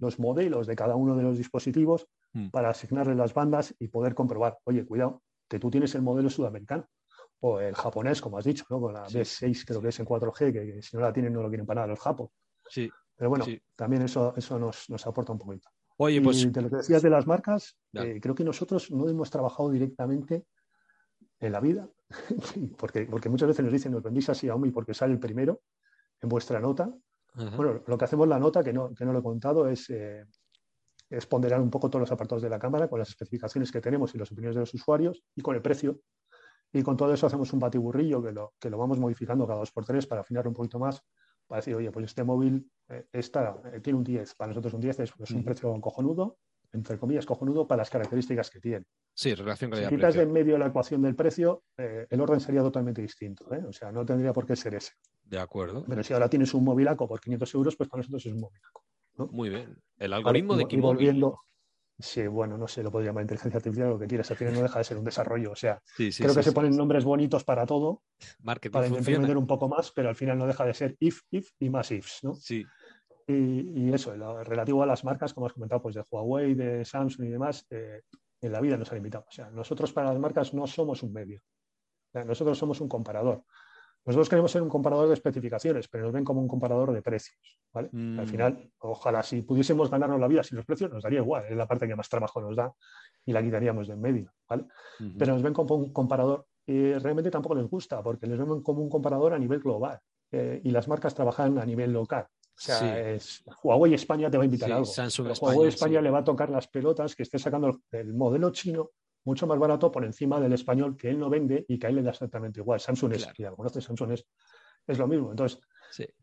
los 0.00 0.18
modelos 0.18 0.66
de 0.66 0.76
cada 0.76 0.96
uno 0.96 1.16
de 1.16 1.22
los 1.22 1.38
dispositivos 1.38 2.06
mm. 2.32 2.48
para 2.48 2.70
asignarle 2.70 3.14
las 3.14 3.32
bandas 3.34 3.74
y 3.78 3.88
poder 3.88 4.14
comprobar, 4.14 4.58
oye, 4.64 4.84
cuidado, 4.84 5.22
que 5.48 5.58
tú 5.58 5.70
tienes 5.70 5.94
el 5.94 6.02
modelo 6.02 6.28
sudamericano 6.28 6.88
o 7.40 7.60
el 7.60 7.74
japonés, 7.74 8.20
como 8.20 8.38
has 8.38 8.44
dicho, 8.44 8.64
¿no? 8.70 8.80
con 8.80 8.94
la 8.94 9.06
B6 9.06 9.64
creo 9.66 9.80
que 9.80 9.88
es 9.88 10.00
en 10.00 10.06
4G, 10.06 10.52
que, 10.52 10.82
si 10.82 10.96
no 10.96 11.02
la 11.02 11.12
tienen 11.12 11.32
no 11.32 11.42
lo 11.42 11.48
quieren 11.48 11.66
para 11.66 11.80
nada 11.80 11.88
los 11.88 12.00
japos. 12.00 12.30
Sí. 12.68 12.90
Pero 13.16 13.30
bueno, 13.30 13.44
también 13.76 14.02
eso, 14.02 14.32
eso 14.36 14.58
nos, 14.58 14.88
nos, 14.88 15.06
aporta 15.06 15.32
un 15.32 15.38
poquito. 15.38 15.68
Oye, 15.98 16.20
pues... 16.20 16.42
Y 16.42 16.50
de 16.50 16.62
lo 16.62 16.70
que 16.70 16.76
decías 16.76 17.02
de 17.02 17.10
las 17.10 17.26
marcas, 17.26 17.76
eh, 17.94 18.18
creo 18.20 18.34
que 18.34 18.44
nosotros 18.44 18.90
no 18.90 19.08
hemos 19.08 19.30
trabajado 19.30 19.70
directamente 19.70 20.46
en 21.46 21.52
la 21.52 21.60
vida, 21.60 21.88
porque, 22.78 23.06
porque 23.06 23.28
muchas 23.28 23.48
veces 23.48 23.64
nos 23.64 23.72
dicen, 23.72 23.92
nos 23.92 24.02
vendís 24.02 24.28
a 24.28 24.34
Xiaomi 24.34 24.70
porque 24.70 24.94
sale 24.94 25.12
el 25.12 25.18
primero 25.18 25.62
en 26.20 26.28
vuestra 26.28 26.60
nota. 26.60 26.92
Bueno, 27.34 27.82
lo 27.86 27.98
que 27.98 28.04
hacemos 28.04 28.28
la 28.28 28.38
nota, 28.38 28.62
que 28.62 28.72
no, 28.72 28.94
que 28.94 29.04
no 29.04 29.12
lo 29.12 29.20
he 29.20 29.22
contado, 29.22 29.66
es, 29.66 29.88
eh, 29.88 30.24
es 31.08 31.26
ponderar 31.26 31.60
un 31.60 31.70
poco 31.70 31.88
todos 31.88 32.00
los 32.00 32.12
apartados 32.12 32.42
de 32.42 32.50
la 32.50 32.58
cámara 32.58 32.88
con 32.88 32.98
las 32.98 33.08
especificaciones 33.08 33.72
que 33.72 33.80
tenemos 33.80 34.14
y 34.14 34.18
las 34.18 34.30
opiniones 34.30 34.54
de 34.54 34.60
los 34.60 34.74
usuarios 34.74 35.22
y 35.34 35.40
con 35.40 35.56
el 35.56 35.62
precio. 35.62 36.00
Y 36.72 36.82
con 36.82 36.96
todo 36.96 37.12
eso 37.12 37.26
hacemos 37.26 37.52
un 37.52 37.58
batiburrillo 37.58 38.22
que 38.22 38.32
lo, 38.32 38.54
que 38.58 38.70
lo 38.70 38.78
vamos 38.78 38.98
modificando 38.98 39.46
cada 39.46 39.60
dos 39.60 39.72
por 39.72 39.84
tres 39.84 40.06
para 40.06 40.20
afinar 40.20 40.46
un 40.46 40.54
poquito 40.54 40.78
más, 40.78 41.02
para 41.46 41.60
decir, 41.60 41.74
oye, 41.74 41.90
pues 41.90 42.06
este 42.06 42.22
móvil 42.22 42.70
eh, 42.88 43.06
está, 43.12 43.60
eh, 43.72 43.80
tiene 43.80 43.98
un 43.98 44.04
10, 44.04 44.34
para 44.34 44.48
nosotros 44.48 44.74
un 44.74 44.80
10 44.80 45.00
es, 45.00 45.12
es 45.18 45.30
un 45.30 45.44
precio 45.44 45.78
cojonudo, 45.80 46.38
entre 46.72 46.98
comillas, 46.98 47.26
cojonudo 47.26 47.66
para 47.66 47.82
las 47.82 47.90
características 47.90 48.50
que 48.50 48.60
tiene. 48.60 48.84
Sí, 49.14 49.34
relación 49.34 49.70
calidad 49.70 49.90
Si 49.90 49.96
quitas 49.96 50.14
de 50.14 50.22
en 50.22 50.32
medio 50.32 50.56
la 50.58 50.66
ecuación 50.66 51.02
del 51.02 51.14
precio, 51.14 51.64
eh, 51.76 52.06
el 52.08 52.20
orden 52.20 52.40
sería 52.40 52.62
totalmente 52.62 53.02
distinto. 53.02 53.52
¿eh? 53.54 53.62
O 53.68 53.72
sea, 53.72 53.92
no 53.92 54.04
tendría 54.04 54.32
por 54.32 54.46
qué 54.46 54.56
ser 54.56 54.74
ese. 54.74 54.92
De 55.24 55.38
acuerdo. 55.38 55.84
Pero 55.86 56.02
si 56.02 56.12
ahora 56.12 56.28
tienes 56.28 56.54
un 56.54 56.64
móvilaco 56.64 57.06
por 57.06 57.20
500 57.20 57.54
euros, 57.54 57.76
pues 57.76 57.88
para 57.88 58.00
nosotros 58.00 58.24
es 58.26 58.32
un 58.32 58.40
móvilaco. 58.40 58.84
Muy 59.30 59.50
bien. 59.50 59.76
El 59.98 60.12
algoritmo 60.14 60.56
de 60.56 60.66
y 60.68 60.80
volviendo, 60.80 61.38
Sí, 61.98 62.26
bueno, 62.26 62.58
no 62.58 62.66
sé, 62.66 62.82
lo 62.82 62.90
puedo 62.90 63.04
llamar 63.04 63.22
inteligencia 63.22 63.58
artificial, 63.58 63.90
lo 63.90 63.98
que 63.98 64.06
quieras. 64.06 64.30
Al 64.30 64.36
final 64.36 64.54
no 64.54 64.62
deja 64.62 64.78
de 64.78 64.84
ser 64.84 64.98
un 64.98 65.04
desarrollo. 65.04 65.52
O 65.52 65.56
sea, 65.56 65.80
creo 65.96 66.34
que 66.34 66.42
se 66.42 66.52
ponen 66.52 66.76
nombres 66.76 67.04
bonitos 67.04 67.44
para 67.44 67.64
todo, 67.64 68.02
Marketing 68.40 68.72
para 68.72 68.88
intentar 68.88 69.36
un 69.36 69.46
poco 69.46 69.68
más, 69.68 69.92
pero 69.92 70.08
al 70.08 70.16
final 70.16 70.38
no 70.38 70.46
deja 70.46 70.64
de 70.64 70.74
ser 70.74 70.96
if, 70.98 71.20
if 71.30 71.50
y 71.60 71.70
más 71.70 71.90
ifs, 71.92 72.24
¿no? 72.24 72.34
Sí. 72.34 72.64
Y, 73.32 73.92
eso, 73.92 74.14
lo 74.16 74.42
relativo 74.44 74.82
a 74.82 74.86
las 74.86 75.04
marcas, 75.04 75.34
como 75.34 75.46
has 75.46 75.52
comentado, 75.52 75.82
pues 75.82 75.94
de 75.94 76.04
Huawei, 76.10 76.54
de 76.54 76.84
Samsung 76.84 77.26
y 77.26 77.30
demás, 77.30 77.66
eh, 77.70 78.02
en 78.40 78.52
la 78.52 78.60
vida 78.60 78.76
nos 78.76 78.90
han 78.90 78.98
invitado. 78.98 79.24
O 79.28 79.32
sea, 79.32 79.50
nosotros 79.50 79.92
para 79.92 80.10
las 80.10 80.18
marcas 80.18 80.52
no 80.54 80.66
somos 80.66 81.02
un 81.02 81.12
medio. 81.12 81.40
nosotros 82.12 82.58
somos 82.58 82.80
un 82.80 82.88
comparador. 82.88 83.44
Nosotros 84.04 84.28
queremos 84.28 84.50
ser 84.50 84.62
un 84.62 84.68
comparador 84.68 85.06
de 85.06 85.14
especificaciones, 85.14 85.86
pero 85.86 86.04
nos 86.04 86.12
ven 86.12 86.24
como 86.24 86.40
un 86.40 86.48
comparador 86.48 86.92
de 86.92 87.02
precios. 87.02 87.38
¿vale? 87.72 87.88
Al 87.92 88.24
mm. 88.24 88.26
final, 88.26 88.72
ojalá 88.78 89.22
si 89.22 89.42
pudiésemos 89.42 89.90
ganarnos 89.90 90.18
la 90.18 90.26
vida 90.26 90.42
sin 90.42 90.56
los 90.56 90.66
precios, 90.66 90.90
nos 90.90 91.04
daría 91.04 91.20
igual. 91.20 91.44
Es 91.48 91.56
la 91.56 91.68
parte 91.68 91.86
que 91.86 91.94
más 91.94 92.08
trabajo 92.08 92.40
nos 92.40 92.56
da 92.56 92.72
y 93.24 93.32
la 93.32 93.42
quitaríamos 93.42 93.86
de 93.86 93.94
en 93.94 94.00
medio. 94.00 94.32
¿vale? 94.48 94.66
Pero 95.16 95.34
nos 95.34 95.42
ven 95.42 95.52
como 95.52 95.76
un 95.76 95.92
comparador 95.92 96.46
y 96.66 96.94
realmente 96.94 97.30
tampoco 97.30 97.54
les 97.54 97.68
gusta 97.68 98.02
porque 98.02 98.26
les 98.26 98.38
ven 98.38 98.62
como 98.62 98.82
un 98.82 98.88
comparador 98.88 99.34
a 99.34 99.38
nivel 99.38 99.60
global 99.60 100.00
eh, 100.32 100.60
y 100.64 100.70
las 100.70 100.88
marcas 100.88 101.14
trabajan 101.14 101.58
a 101.58 101.64
nivel 101.64 101.92
local. 101.92 102.26
O 102.54 102.60
sea, 102.64 103.10
es, 103.10 103.42
Huawei 103.62 103.94
España 103.94 104.30
te 104.30 104.36
va 104.36 104.44
a 104.44 104.46
invitar 104.46 104.70
a 104.70 104.76
algo. 104.76 104.90
Huawei 105.40 105.68
España 105.68 106.00
le 106.00 106.10
va 106.10 106.18
a 106.18 106.24
tocar 106.24 106.50
las 106.50 106.68
pelotas 106.68 107.16
que 107.16 107.22
esté 107.22 107.38
sacando 107.38 107.80
el 107.90 108.14
modelo 108.14 108.50
chino 108.50 108.90
mucho 109.24 109.46
más 109.46 109.58
barato 109.58 109.90
por 109.90 110.04
encima 110.04 110.40
del 110.40 110.52
español 110.52 110.96
que 110.96 111.08
él 111.08 111.18
no 111.18 111.30
vende 111.30 111.64
y 111.68 111.78
que 111.78 111.86
a 111.86 111.90
él 111.90 111.96
le 111.96 112.02
da 112.02 112.10
exactamente 112.10 112.60
igual. 112.60 112.80
Samsung 112.80 113.14
es, 113.14 113.28
ya 113.36 113.50
conoces, 113.52 113.84
Samsung 113.84 114.12
es, 114.12 114.26
es 114.86 114.98
lo 114.98 115.06
mismo. 115.06 115.30
Entonces, 115.30 115.60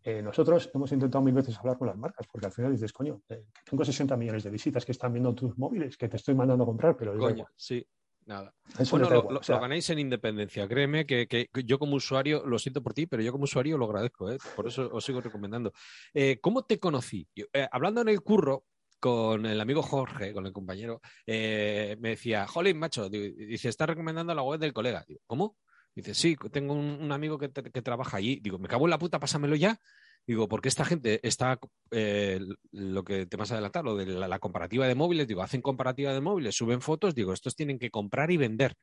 eh, 0.04 0.22
nosotros 0.22 0.70
hemos 0.74 0.92
intentado 0.92 1.24
mil 1.24 1.34
veces 1.34 1.58
hablar 1.58 1.78
con 1.78 1.88
las 1.88 1.98
marcas, 1.98 2.28
porque 2.32 2.48
al 2.48 2.52
final 2.52 2.72
dices, 2.72 2.92
coño, 2.92 3.22
eh, 3.30 3.46
tengo 3.70 3.86
60 3.86 4.18
millones 4.18 4.44
de 4.44 4.50
visitas 4.50 4.86
que 4.86 4.92
están 4.92 5.14
viendo 5.14 5.34
tus 5.34 5.58
móviles, 5.58 5.98
que 5.98 6.10
te 6.10 6.18
estoy 6.18 6.36
mandando 6.36 6.64
a 6.64 6.68
comprar, 6.68 6.98
pero... 6.98 7.18
Coño, 7.18 7.46
sí. 7.56 7.86
Nada. 8.30 8.54
bueno, 8.92 9.10
lo, 9.10 9.60
ganéis 9.60 9.90
en 9.90 9.98
independencia. 9.98 10.68
Créeme 10.68 11.08
que, 11.08 11.50
yo 11.66 11.80
como 11.80 11.96
usuario, 11.96 12.46
lo 12.46 12.60
siento 12.60 12.84
por 12.84 12.94
ti, 12.94 13.08
pero 13.08 13.24
yo 13.24 13.32
como 13.32 13.46
usuario 13.46 13.76
lo 13.76 13.86
agradezco. 13.86 14.32
¿eh? 14.32 14.38
Por 14.56 14.68
eso 14.68 14.88
os 14.94 15.04
sigo 15.04 15.20
recomendando. 15.20 15.74
Eh, 16.14 16.38
¿Cómo 16.40 16.64
te 16.64 16.78
conocí? 16.78 17.28
Eh, 17.36 17.68
hablando 17.72 18.02
en 18.02 18.10
el 18.10 18.22
curro 18.22 18.66
con 19.00 19.48
el 19.48 19.60
amigo 19.60 19.82
Jorge, 19.82 20.32
con 20.32 20.46
el 20.46 20.54
compañero, 20.54 21.02
me 21.26 21.98
decía, 21.98 22.46
Jolín, 22.46 22.78
macho, 22.78 23.10
dice, 23.10 23.70
está 23.70 23.88
recomendando 23.88 24.36
la 24.36 24.44
web 24.44 24.60
del 24.60 24.74
colega. 24.74 25.04
Digo, 25.08 25.22
¿cómo? 25.26 25.58
Dice, 25.96 26.14
sí, 26.14 26.38
tengo 26.52 26.76
un, 26.76 27.12
amigo 27.12 27.40
que, 27.40 27.50
que, 27.50 27.82
trabaja 27.82 28.18
allí. 28.18 28.40
Digo, 28.44 28.60
me 28.60 28.68
cago 28.68 28.86
en 28.86 28.92
la 28.92 29.00
puta, 29.00 29.20
pásamelo 29.20 29.56
ya. 29.56 29.80
Digo, 30.30 30.48
porque 30.48 30.70
esta 30.70 30.86
gente 30.86 31.20
está, 31.28 31.60
eh, 31.90 32.40
lo 32.72 33.04
que 33.04 33.26
te 33.26 33.36
vas 33.36 33.50
a 33.50 33.56
adelantar, 33.56 33.84
lo 33.84 33.96
de 33.96 34.06
la, 34.06 34.38
comparativa 34.38 34.88
de 34.88 34.94
móviles, 34.94 35.28
digo, 35.28 35.42
hacen 35.42 35.60
comparativa 35.60 36.14
de 36.14 36.22
móviles, 36.22 36.56
suben 36.56 36.82
fotos, 36.82 37.16
digo, 37.16 37.34
estos 37.34 37.56
tienen 37.56 37.80
que 37.80 37.90
comprar 37.90 38.30
y 38.30 38.38
vender. 38.38 38.76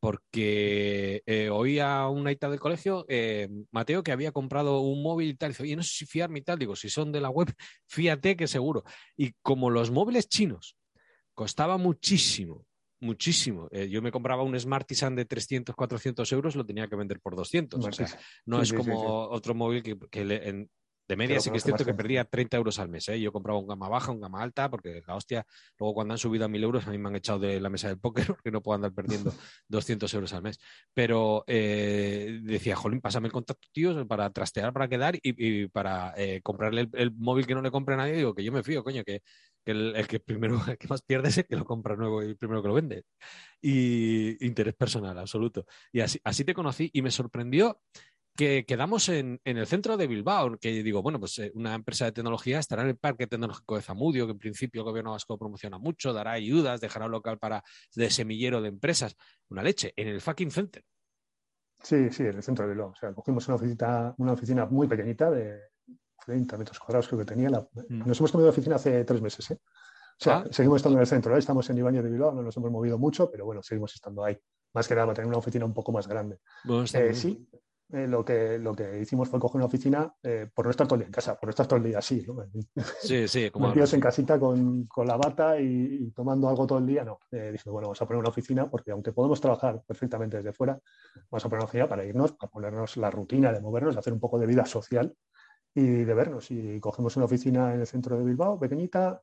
Porque 0.00 1.22
eh, 1.26 1.50
oía 1.50 2.08
una 2.08 2.32
ita 2.32 2.48
del 2.48 2.58
colegio, 2.58 3.04
eh, 3.06 3.50
Mateo, 3.70 4.02
que 4.02 4.12
había 4.12 4.32
comprado 4.32 4.80
un 4.80 5.02
móvil 5.02 5.28
y 5.28 5.34
tal, 5.34 5.50
dice, 5.50 5.64
oye, 5.64 5.76
no 5.76 5.82
sé 5.82 5.90
si 5.90 6.06
fiarme 6.06 6.38
y 6.38 6.42
tal, 6.42 6.58
digo, 6.58 6.74
si 6.74 6.88
son 6.88 7.12
de 7.12 7.20
la 7.20 7.28
web, 7.28 7.52
fíjate 7.86 8.34
que 8.34 8.46
seguro. 8.46 8.82
Y 9.14 9.34
como 9.42 9.68
los 9.68 9.90
móviles 9.90 10.26
chinos 10.26 10.74
costaba 11.34 11.76
muchísimo, 11.76 12.64
muchísimo. 13.00 13.68
yo 13.90 14.00
me 14.00 14.10
compraba 14.10 14.42
un 14.42 14.58
Smartisan 14.58 15.14
de 15.16 15.26
300, 15.26 15.76
400 15.76 16.32
euros, 16.32 16.56
lo 16.56 16.64
tenía 16.64 16.88
que 16.88 16.96
vender 16.96 17.20
por 17.20 17.36
200. 17.36 17.84
o 17.84 17.92
sea, 17.92 18.08
no 18.46 18.62
es 18.62 18.72
como 18.72 19.28
otro 19.28 19.54
móvil 19.54 19.82
que, 19.82 19.98
que 20.10 20.22
en, 20.22 20.70
De 21.06 21.16
media 21.16 21.38
sí 21.38 21.50
que 21.50 21.58
es 21.58 21.64
cierto 21.64 21.84
que 21.84 21.92
perdía 21.92 22.24
30 22.24 22.56
euros 22.56 22.78
al 22.78 22.88
mes. 22.88 23.08
¿eh? 23.08 23.20
Yo 23.20 23.30
compraba 23.30 23.58
un 23.58 23.66
gama 23.66 23.88
baja, 23.88 24.10
un 24.10 24.20
gama 24.20 24.42
alta, 24.42 24.70
porque 24.70 25.02
la 25.06 25.14
hostia, 25.14 25.46
luego 25.78 25.94
cuando 25.94 26.14
han 26.14 26.18
subido 26.18 26.46
a 26.46 26.48
1000 26.48 26.64
euros 26.64 26.86
a 26.86 26.90
mí 26.90 26.98
me 26.98 27.08
han 27.08 27.16
echado 27.16 27.38
de 27.38 27.60
la 27.60 27.68
mesa 27.68 27.88
del 27.88 27.98
póker 27.98 28.26
porque 28.38 28.50
no 28.50 28.62
puedo 28.62 28.76
andar 28.76 28.92
perdiendo 28.92 29.32
200 29.68 30.12
euros 30.14 30.32
al 30.32 30.42
mes. 30.42 30.58
Pero 30.94 31.44
eh, 31.46 32.40
decía, 32.42 32.76
jolín, 32.76 33.00
pásame 33.00 33.26
el 33.26 33.32
contacto, 33.32 33.68
tío, 33.72 34.06
para 34.06 34.30
trastear, 34.30 34.72
para 34.72 34.88
quedar 34.88 35.18
y, 35.22 35.66
para 35.68 36.14
eh, 36.16 36.40
comprarle 36.42 36.88
el, 36.92 37.12
móvil 37.12 37.46
que 37.46 37.54
no 37.54 37.60
le 37.60 37.70
compre 37.70 37.94
a 37.94 37.98
nadie. 37.98 38.14
Digo, 38.14 38.34
que 38.34 38.42
yo 38.42 38.52
me 38.52 38.62
fío, 38.62 38.82
coño, 38.82 39.04
que, 39.04 39.20
el, 39.66 40.06
que 40.06 40.20
primero, 40.20 40.58
el 40.68 40.78
que 40.78 40.88
más 40.88 41.02
pierde 41.02 41.28
es 41.28 41.38
el 41.38 41.46
que 41.46 41.56
lo 41.56 41.66
compra 41.66 41.96
nuevo 41.96 42.22
y 42.22 42.26
el 42.26 42.36
primero 42.36 42.62
que 42.62 42.68
lo 42.68 42.74
vende. 42.74 43.04
Y 43.60 44.44
interés 44.44 44.74
personal, 44.74 45.18
absoluto. 45.18 45.66
Y 45.92 46.00
así, 46.00 46.18
así 46.24 46.44
te 46.44 46.54
conocí 46.54 46.90
y 46.92 47.02
me 47.02 47.10
sorprendió 47.10 47.80
que 48.36 48.64
quedamos 48.66 49.08
en, 49.08 49.40
el 49.44 49.66
centro 49.66 49.96
de 49.96 50.06
Bilbao, 50.06 50.58
que 50.58 50.82
digo, 50.82 51.02
bueno, 51.02 51.20
pues 51.20 51.38
eh, 51.38 51.52
una 51.54 51.74
empresa 51.74 52.06
de 52.06 52.12
tecnología 52.12 52.58
estará 52.58 52.82
en 52.82 52.88
el 52.88 52.96
Parque 52.96 53.26
Tecnológico 53.26 53.76
de 53.76 53.82
Zamudio, 53.82 54.26
que 54.26 54.32
en 54.32 54.38
principio 54.38 54.80
el 54.80 54.86
gobierno 54.86 55.12
vasco 55.12 55.38
promociona 55.38 55.78
mucho, 55.78 56.12
dará 56.12 56.32
ayudas, 56.32 56.80
dejará 56.80 57.06
un 57.06 57.12
local 57.12 57.38
para 57.38 57.62
de 57.94 58.10
semillero 58.10 58.60
de 58.60 58.68
empresas. 58.68 59.16
Una 59.48 59.62
leche, 59.62 59.92
en 59.96 60.08
el 60.08 60.20
fucking 60.20 60.50
center. 60.50 60.82
Sí, 61.82 62.10
sí, 62.10 62.24
en 62.24 62.36
el 62.36 62.42
centro 62.42 62.66
de 62.66 62.72
Bilbao. 62.72 62.90
O 62.90 62.94
sea, 62.94 63.12
cogimos 63.12 63.46
una 63.46 63.56
oficina, 63.56 64.14
una 64.18 64.32
oficina 64.32 64.66
muy 64.66 64.88
pequeñita 64.88 65.30
de 65.30 65.60
30 66.24 66.56
metros 66.56 66.78
cuadrados 66.78 67.06
creo 67.06 67.20
que 67.20 67.26
tenía. 67.26 67.50
Mm. 67.50 68.06
Nos 68.06 68.18
hemos 68.18 68.32
cambiado 68.32 68.44
de 68.44 68.50
oficina 68.50 68.76
hace 68.76 69.04
tres 69.04 69.20
meses, 69.20 69.50
¿eh? 69.50 69.60
O 70.20 70.24
sea, 70.24 70.38
ah. 70.38 70.44
seguimos 70.50 70.76
estando 70.76 70.98
en 70.98 71.00
el 71.00 71.06
centro, 71.08 71.34
¿eh? 71.34 71.38
estamos 71.38 71.68
en 71.70 71.78
Ibañez 71.78 72.04
de 72.04 72.10
Bilbao, 72.10 72.32
no 72.32 72.42
nos 72.42 72.56
hemos 72.56 72.70
movido 72.70 72.98
mucho, 72.98 73.30
pero 73.30 73.44
bueno, 73.44 73.62
seguimos 73.62 73.94
estando 73.94 74.24
ahí. 74.24 74.38
Más 74.72 74.86
que 74.86 74.94
nada 74.94 75.06
para 75.06 75.16
tener 75.16 75.28
una 75.28 75.38
oficina 75.38 75.64
un 75.64 75.74
poco 75.74 75.92
más 75.92 76.06
grande. 76.06 76.38
Eh, 76.94 77.14
sí, 77.14 77.48
eh, 77.94 78.08
lo, 78.08 78.24
que, 78.24 78.58
lo 78.58 78.74
que 78.74 78.98
hicimos 79.00 79.28
fue 79.28 79.38
coger 79.38 79.58
una 79.58 79.66
oficina 79.66 80.12
eh, 80.20 80.48
por 80.52 80.64
no 80.64 80.72
estar 80.72 80.84
todo 80.84 80.96
el 80.96 81.02
día 81.02 81.06
en 81.06 81.12
casa, 81.12 81.38
por 81.38 81.46
no 81.46 81.50
estar 81.50 81.68
todo 81.68 81.76
el 81.76 81.84
día 81.84 81.98
así, 81.98 82.26
¿no? 82.26 82.44
Sí, 83.00 83.28
sí, 83.28 83.50
como 83.50 83.72
en 83.72 84.00
casita 84.00 84.36
con, 84.36 84.86
con 84.86 85.06
la 85.06 85.16
bata 85.16 85.60
y, 85.60 86.10
tomando 86.10 86.48
algo 86.48 86.66
todo 86.66 86.80
el 86.80 86.86
día, 86.86 87.04
no. 87.04 87.20
Eh, 87.30 87.50
dije, 87.52 87.70
bueno, 87.70 87.86
vamos 87.86 88.02
a 88.02 88.06
poner 88.06 88.18
una 88.18 88.30
oficina 88.30 88.68
porque 88.68 88.90
aunque 88.90 89.12
podemos 89.12 89.40
trabajar 89.40 89.80
perfectamente 89.86 90.38
desde 90.38 90.52
fuera, 90.52 90.76
vamos 91.30 91.44
a 91.44 91.48
poner 91.48 91.60
una 91.60 91.66
oficina 91.66 91.88
para 91.88 92.04
irnos, 92.04 92.32
para 92.32 92.50
ponernos 92.50 92.96
la 92.96 93.12
rutina 93.12 93.52
de 93.52 93.60
movernos, 93.60 93.94
de 93.94 94.00
hacer 94.00 94.12
un 94.12 94.18
poco 94.18 94.40
de 94.40 94.46
vida 94.46 94.66
social 94.66 95.14
y 95.72 95.84
de 95.84 96.14
vernos. 96.14 96.50
Y 96.50 96.80
cogemos 96.80 97.16
una 97.16 97.26
oficina 97.26 97.74
en 97.74 97.80
el 97.80 97.86
centro 97.86 98.18
de 98.18 98.24
Bilbao, 98.24 98.58
pequeñita, 98.58 99.22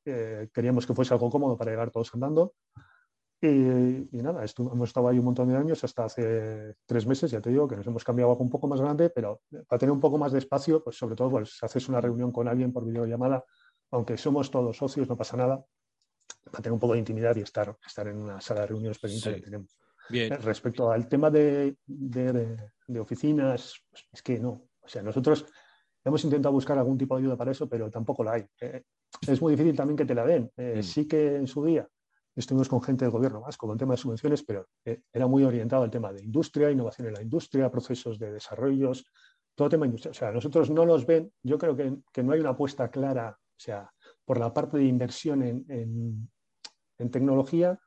queríamos 0.54 0.88
que 0.88 0.94
fuese 0.94 1.14
algo 1.14 1.30
cómodo 1.30 1.58
para 1.58 1.72
llegar 1.72 1.92
todos 1.92 2.14
andando. 2.14 2.54
Y, 3.44 4.22
nada, 4.22 4.46
hemos 4.60 4.90
estado 4.90 5.08
ahí 5.08 5.18
un 5.18 5.26
montón 5.26 5.50
de 5.50 5.58
años, 5.58 5.84
hasta 5.84 6.06
hace 6.06 6.76
tres 6.86 7.08
meses, 7.08 7.32
ya 7.32 7.42
te 7.42 7.50
digo, 7.50 7.68
que 7.68 7.76
nos 7.76 7.88
hemos 7.88 8.04
cambiado 8.04 8.30
algo 8.32 8.44
un 8.44 8.52
poco 8.52 8.68
más 8.68 8.80
grande, 8.80 9.10
pero 9.10 9.42
para 9.68 9.80
tener 9.80 9.92
un 9.92 10.00
poco 10.00 10.20
más 10.20 10.32
de 10.32 10.38
espacio, 10.38 10.84
pues 10.84 10.96
sobre 10.96 11.16
todo, 11.16 11.32
pues 11.32 11.58
haces 11.64 11.90
una 11.90 12.00
reunión 12.00 12.32
con 12.32 12.48
alguien 12.48 12.72
por 12.72 12.86
videollamada, 12.86 13.44
aunque 13.90 14.16
somos 14.16 14.52
todos 14.52 14.78
socios, 14.78 15.10
no 15.10 15.18
pasa 15.18 15.38
nada, 15.38 15.66
para 16.52 16.62
tener 16.62 16.74
un 16.74 16.80
poco 16.80 16.94
de 16.94 17.00
intimidad 17.00 17.36
y 17.36 17.42
estar, 17.42 17.76
estar 17.84 18.08
en 18.08 18.18
una 18.18 18.40
sala 18.40 18.62
de 18.62 18.68
reuniones 18.68 19.00
pequeñita 19.00 19.34
que 19.34 19.42
tenemos. 19.42 19.76
Bien. 20.08 20.34
Eh, 20.34 20.38
respecto 20.38 20.92
al 20.92 21.08
tema 21.08 21.32
de, 21.32 21.78
de, 21.88 23.00
oficinas, 23.00 23.82
pues 23.90 24.06
es 24.14 24.22
que 24.22 24.40
no. 24.40 24.68
O 24.82 24.88
sea, 24.88 25.02
nosotros 25.02 25.48
hemos 26.04 26.24
intentado 26.24 26.54
buscar 26.54 26.78
algún 26.78 26.98
tipo 26.98 27.16
de 27.16 27.24
ayuda 27.24 27.38
para 27.38 27.52
eso, 27.52 27.68
pero 27.68 27.90
tampoco 27.90 28.24
la 28.24 28.34
hay. 28.34 28.46
Eh, 28.60 28.84
es 29.28 29.42
muy 29.42 29.54
difícil 29.54 29.76
también 29.76 29.98
que 29.98 30.06
te 30.06 30.14
la 30.14 30.26
den. 30.26 30.52
Eh, 30.58 30.76
mm. 30.78 30.84
Sí 30.84 31.08
que 31.08 31.38
en 31.38 31.48
su 31.48 31.66
día 31.66 31.88
estuvimos 32.36 32.70
con 32.70 32.82
gente 32.82 33.06
del 33.06 33.12
gobierno 33.12 33.42
vasco 33.42 33.68
con 33.68 33.78
tema 33.78 33.94
de 33.94 33.98
subvenciones, 33.98 34.44
pero 34.44 34.68
eh, 34.86 35.02
era 35.12 35.28
muy 35.28 35.44
orientado 35.44 35.84
al 35.84 35.92
tema 35.92 36.12
de 36.14 36.24
industria, 36.24 36.72
innovación 36.72 37.08
en 37.08 37.14
la 37.16 37.22
industria, 37.22 37.70
procesos 37.70 38.18
de 38.18 38.32
desarrollos, 38.32 39.06
todo 39.56 39.70
tema 39.70 39.86
industrial. 39.86 40.12
O 40.12 40.16
sea, 40.16 40.32
nosotros 40.32 40.70
no 40.70 40.86
los 40.86 41.06
ven, 41.06 41.32
yo 41.44 41.58
creo 41.58 41.76
que, 41.76 41.98
que 42.12 42.24
no 42.24 42.34
hay 42.34 42.40
una 42.40 42.52
apuesta 42.52 42.90
clara, 42.90 43.38
o 43.40 43.60
sea, 43.60 43.92
por 44.26 44.40
la 44.40 44.54
parte 44.54 44.78
de 44.78 44.86
inversión 44.86 45.44
en, 45.44 45.66
en, 45.68 47.10
tecnología, 47.10 47.80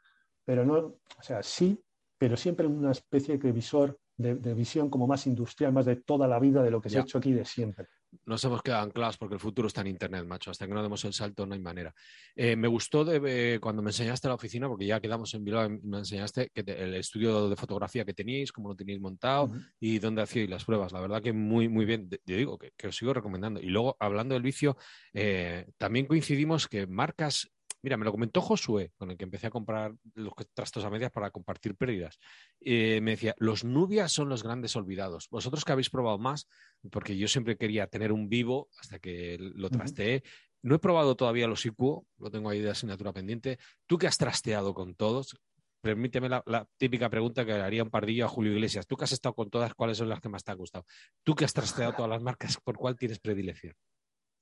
pero 0.44 0.64
no, 0.64 0.76
o 0.76 1.22
sea, 1.22 1.40
sí, 1.42 1.80
pero 2.18 2.36
siempre 2.36 2.66
en 2.66 2.76
una 2.76 2.90
especie 2.90 3.38
de 3.38 3.52
visor, 3.52 3.96
de, 4.16 4.54
visión 4.54 4.90
como 4.90 5.06
más 5.06 5.26
industrial, 5.28 5.72
más 5.72 5.86
de 5.86 5.96
toda 5.96 6.26
la 6.26 6.40
vida 6.40 6.64
de 6.64 6.70
lo 6.72 6.80
que 6.80 6.90
se 6.90 6.98
ha 6.98 7.02
hecho 7.02 7.18
aquí 7.18 7.32
de 7.32 7.44
siempre 7.44 7.86
nos 8.26 8.44
hemos 8.44 8.62
quedado 8.62 8.84
anclados 8.84 9.16
porque 9.16 9.34
el 9.34 9.40
futuro 9.40 9.68
está 9.68 9.80
en 9.80 9.88
Internet, 9.88 10.24
macho. 10.26 10.50
Hasta 10.50 10.66
que 10.66 10.74
no 10.74 10.82
demos 10.82 11.04
el 11.04 11.12
salto 11.12 11.46
no 11.46 11.54
hay 11.54 11.60
manera. 11.60 11.94
Eh, 12.34 12.56
me 12.56 12.68
gustó 12.68 13.04
de, 13.04 13.58
cuando 13.60 13.82
me 13.82 13.90
enseñaste 13.90 14.28
la 14.28 14.34
oficina, 14.34 14.68
porque 14.68 14.86
ya 14.86 15.00
quedamos 15.00 15.32
en 15.34 15.44
Bilbao, 15.44 15.68
me 15.82 15.98
enseñaste 15.98 16.50
que 16.52 16.60
el 16.66 16.94
estudio 16.94 17.48
de 17.48 17.56
fotografía 17.56 18.04
que 18.04 18.14
tenéis, 18.14 18.52
cómo 18.52 18.68
lo 18.68 18.76
tenéis 18.76 19.00
montado 19.00 19.50
y 19.80 19.98
dónde 19.98 20.22
hacíais 20.22 20.50
las 20.50 20.64
pruebas. 20.64 20.92
La 20.92 21.00
verdad 21.00 21.22
que 21.22 21.32
muy, 21.32 21.68
muy 21.68 21.84
bien. 21.84 22.08
Yo 22.24 22.36
digo 22.36 22.58
que, 22.58 22.72
os 22.86 22.96
sigo 22.96 23.14
recomendando. 23.14 23.60
Y 23.60 23.66
luego, 23.66 23.96
hablando 23.98 24.34
del 24.34 24.42
vicio, 24.42 24.76
eh, 25.12 25.66
también 25.78 26.06
coincidimos 26.06 26.68
que 26.68 26.86
marcas 26.86 27.53
Mira, 27.84 27.98
me 27.98 28.06
lo 28.06 28.12
comentó 28.12 28.40
Josué, 28.40 28.92
con 28.96 29.10
el 29.10 29.18
que 29.18 29.24
empecé 29.24 29.48
a 29.48 29.50
comprar 29.50 29.94
los 30.14 30.32
trastos 30.54 30.86
a 30.86 30.88
medias 30.88 31.10
para 31.10 31.30
compartir 31.30 31.76
pérdidas. 31.76 32.18
Eh, 32.62 32.98
me 33.02 33.10
decía, 33.10 33.34
los 33.36 33.62
nubias 33.62 34.10
son 34.10 34.30
los 34.30 34.42
grandes 34.42 34.74
olvidados. 34.74 35.28
Vosotros 35.28 35.66
que 35.66 35.72
habéis 35.72 35.90
probado 35.90 36.16
más, 36.16 36.48
porque 36.90 37.14
yo 37.18 37.28
siempre 37.28 37.58
quería 37.58 37.86
tener 37.86 38.10
un 38.10 38.30
vivo 38.30 38.70
hasta 38.80 38.98
que 38.98 39.36
lo 39.38 39.68
trasteé. 39.68 40.22
No 40.62 40.76
he 40.76 40.78
probado 40.78 41.14
todavía 41.14 41.46
los 41.46 41.66
IQ, 41.66 42.06
lo 42.16 42.30
tengo 42.30 42.48
ahí 42.48 42.62
de 42.62 42.70
asignatura 42.70 43.12
pendiente. 43.12 43.58
Tú 43.86 43.98
que 43.98 44.06
has 44.06 44.16
trasteado 44.16 44.72
con 44.72 44.94
todos, 44.94 45.36
permíteme 45.82 46.30
la, 46.30 46.66
típica 46.78 47.10
pregunta 47.10 47.44
que 47.44 47.52
le 47.52 47.60
haría 47.60 47.82
un 47.82 47.90
pardillo 47.90 48.24
a 48.24 48.28
Julio 48.28 48.52
Iglesias. 48.52 48.86
Tú 48.86 48.96
que 48.96 49.04
has 49.04 49.12
estado 49.12 49.34
con 49.34 49.50
todas, 49.50 49.74
¿cuáles 49.74 49.98
son 49.98 50.08
las 50.08 50.22
que 50.22 50.30
más 50.30 50.42
te 50.42 50.52
han 50.52 50.56
gustado? 50.56 50.86
Tú 51.22 51.34
que 51.34 51.44
has 51.44 51.52
trasteado 51.52 51.92
todas 51.92 52.08
las 52.08 52.22
marcas, 52.22 52.56
¿por 52.64 52.78
cuál 52.78 52.96
tienes 52.96 53.18
predilección? 53.18 53.74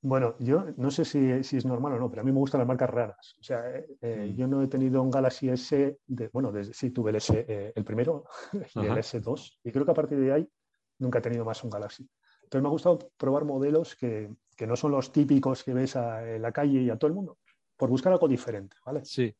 Bueno, 0.04 0.34
yo 0.40 0.64
no 0.78 0.90
sé 0.90 1.04
si, 1.04 1.30
es 1.30 1.64
normal 1.64 1.92
o 1.92 1.98
no, 2.00 2.10
pero 2.10 2.22
a 2.22 2.24
mí 2.24 2.32
me 2.32 2.38
gustan 2.40 2.58
las 2.58 2.66
marcas 2.66 2.90
raras. 2.90 3.36
O 3.38 3.42
sea, 3.44 3.70
eh, 3.70 3.86
eh, 4.00 4.30
mm. 4.32 4.36
yo 4.36 4.48
no 4.48 4.60
he 4.60 4.66
tenido 4.66 5.00
un 5.00 5.12
Galaxy 5.12 5.48
S, 5.48 6.00
de, 6.04 6.28
bueno, 6.32 6.50
desde, 6.50 6.74
sí 6.74 6.90
tuve 6.90 7.10
el 7.10 7.16
S, 7.16 7.46
eh, 7.48 7.72
el 7.72 7.84
primero, 7.84 8.24
y 8.74 8.80
el 8.80 8.96
S2, 8.96 9.60
y 9.62 9.70
creo 9.70 9.84
que 9.84 9.92
a 9.92 9.94
partir 9.94 10.18
de 10.18 10.32
ahí 10.32 10.48
nunca 10.98 11.20
he 11.20 11.22
tenido 11.22 11.44
más 11.44 11.62
un 11.62 11.70
Galaxy. 11.70 12.08
Entonces 12.42 12.62
me 12.62 12.68
ha 12.68 12.72
gustado 12.72 12.98
probar 13.16 13.44
modelos 13.44 13.94
que, 13.94 14.28
no 14.66 14.76
son 14.76 14.92
los 14.92 15.10
típicos 15.10 15.64
que 15.64 15.74
ves 15.74 15.96
en 15.96 16.40
la 16.40 16.52
calle 16.52 16.82
y 16.82 16.90
a 16.90 16.96
todo 16.96 17.08
el 17.08 17.14
mundo, 17.14 17.38
por 17.76 17.88
buscar 17.88 18.12
algo 18.12 18.28
diferente, 18.28 18.76
¿vale? 18.84 19.04
Sí. 19.04 19.34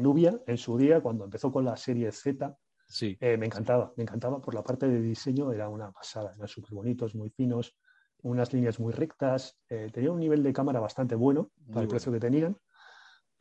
Nubia, 0.00 0.40
en 0.46 0.56
su 0.56 0.78
día, 0.78 1.02
cuando 1.02 1.24
empezó 1.24 1.52
con 1.52 1.66
la 1.66 1.76
serie 1.76 2.10
Z, 2.12 2.56
sí. 2.88 3.18
me 3.20 3.44
encantaba, 3.44 3.92
me 3.94 4.04
encantaba 4.04 4.40
por 4.40 4.54
la 4.54 4.62
parte 4.62 4.88
de 4.88 5.02
diseño, 5.02 5.52
era 5.52 5.68
una 5.68 5.92
pasada, 5.92 6.32
eran 6.34 6.48
súper 6.48 6.72
bonitos, 6.72 7.14
muy 7.14 7.28
finos, 7.28 7.76
unas 8.22 8.52
líneas 8.52 8.80
muy 8.80 8.92
rectas, 8.92 9.58
eh, 9.68 9.90
tenía 9.92 10.12
un 10.12 10.20
nivel 10.20 10.42
de 10.42 10.52
cámara 10.52 10.80
bastante 10.80 11.14
bueno 11.14 11.50
para 11.68 11.82
el 11.82 11.88
precio 11.88 12.12
que 12.12 12.20
tenían, 12.20 12.56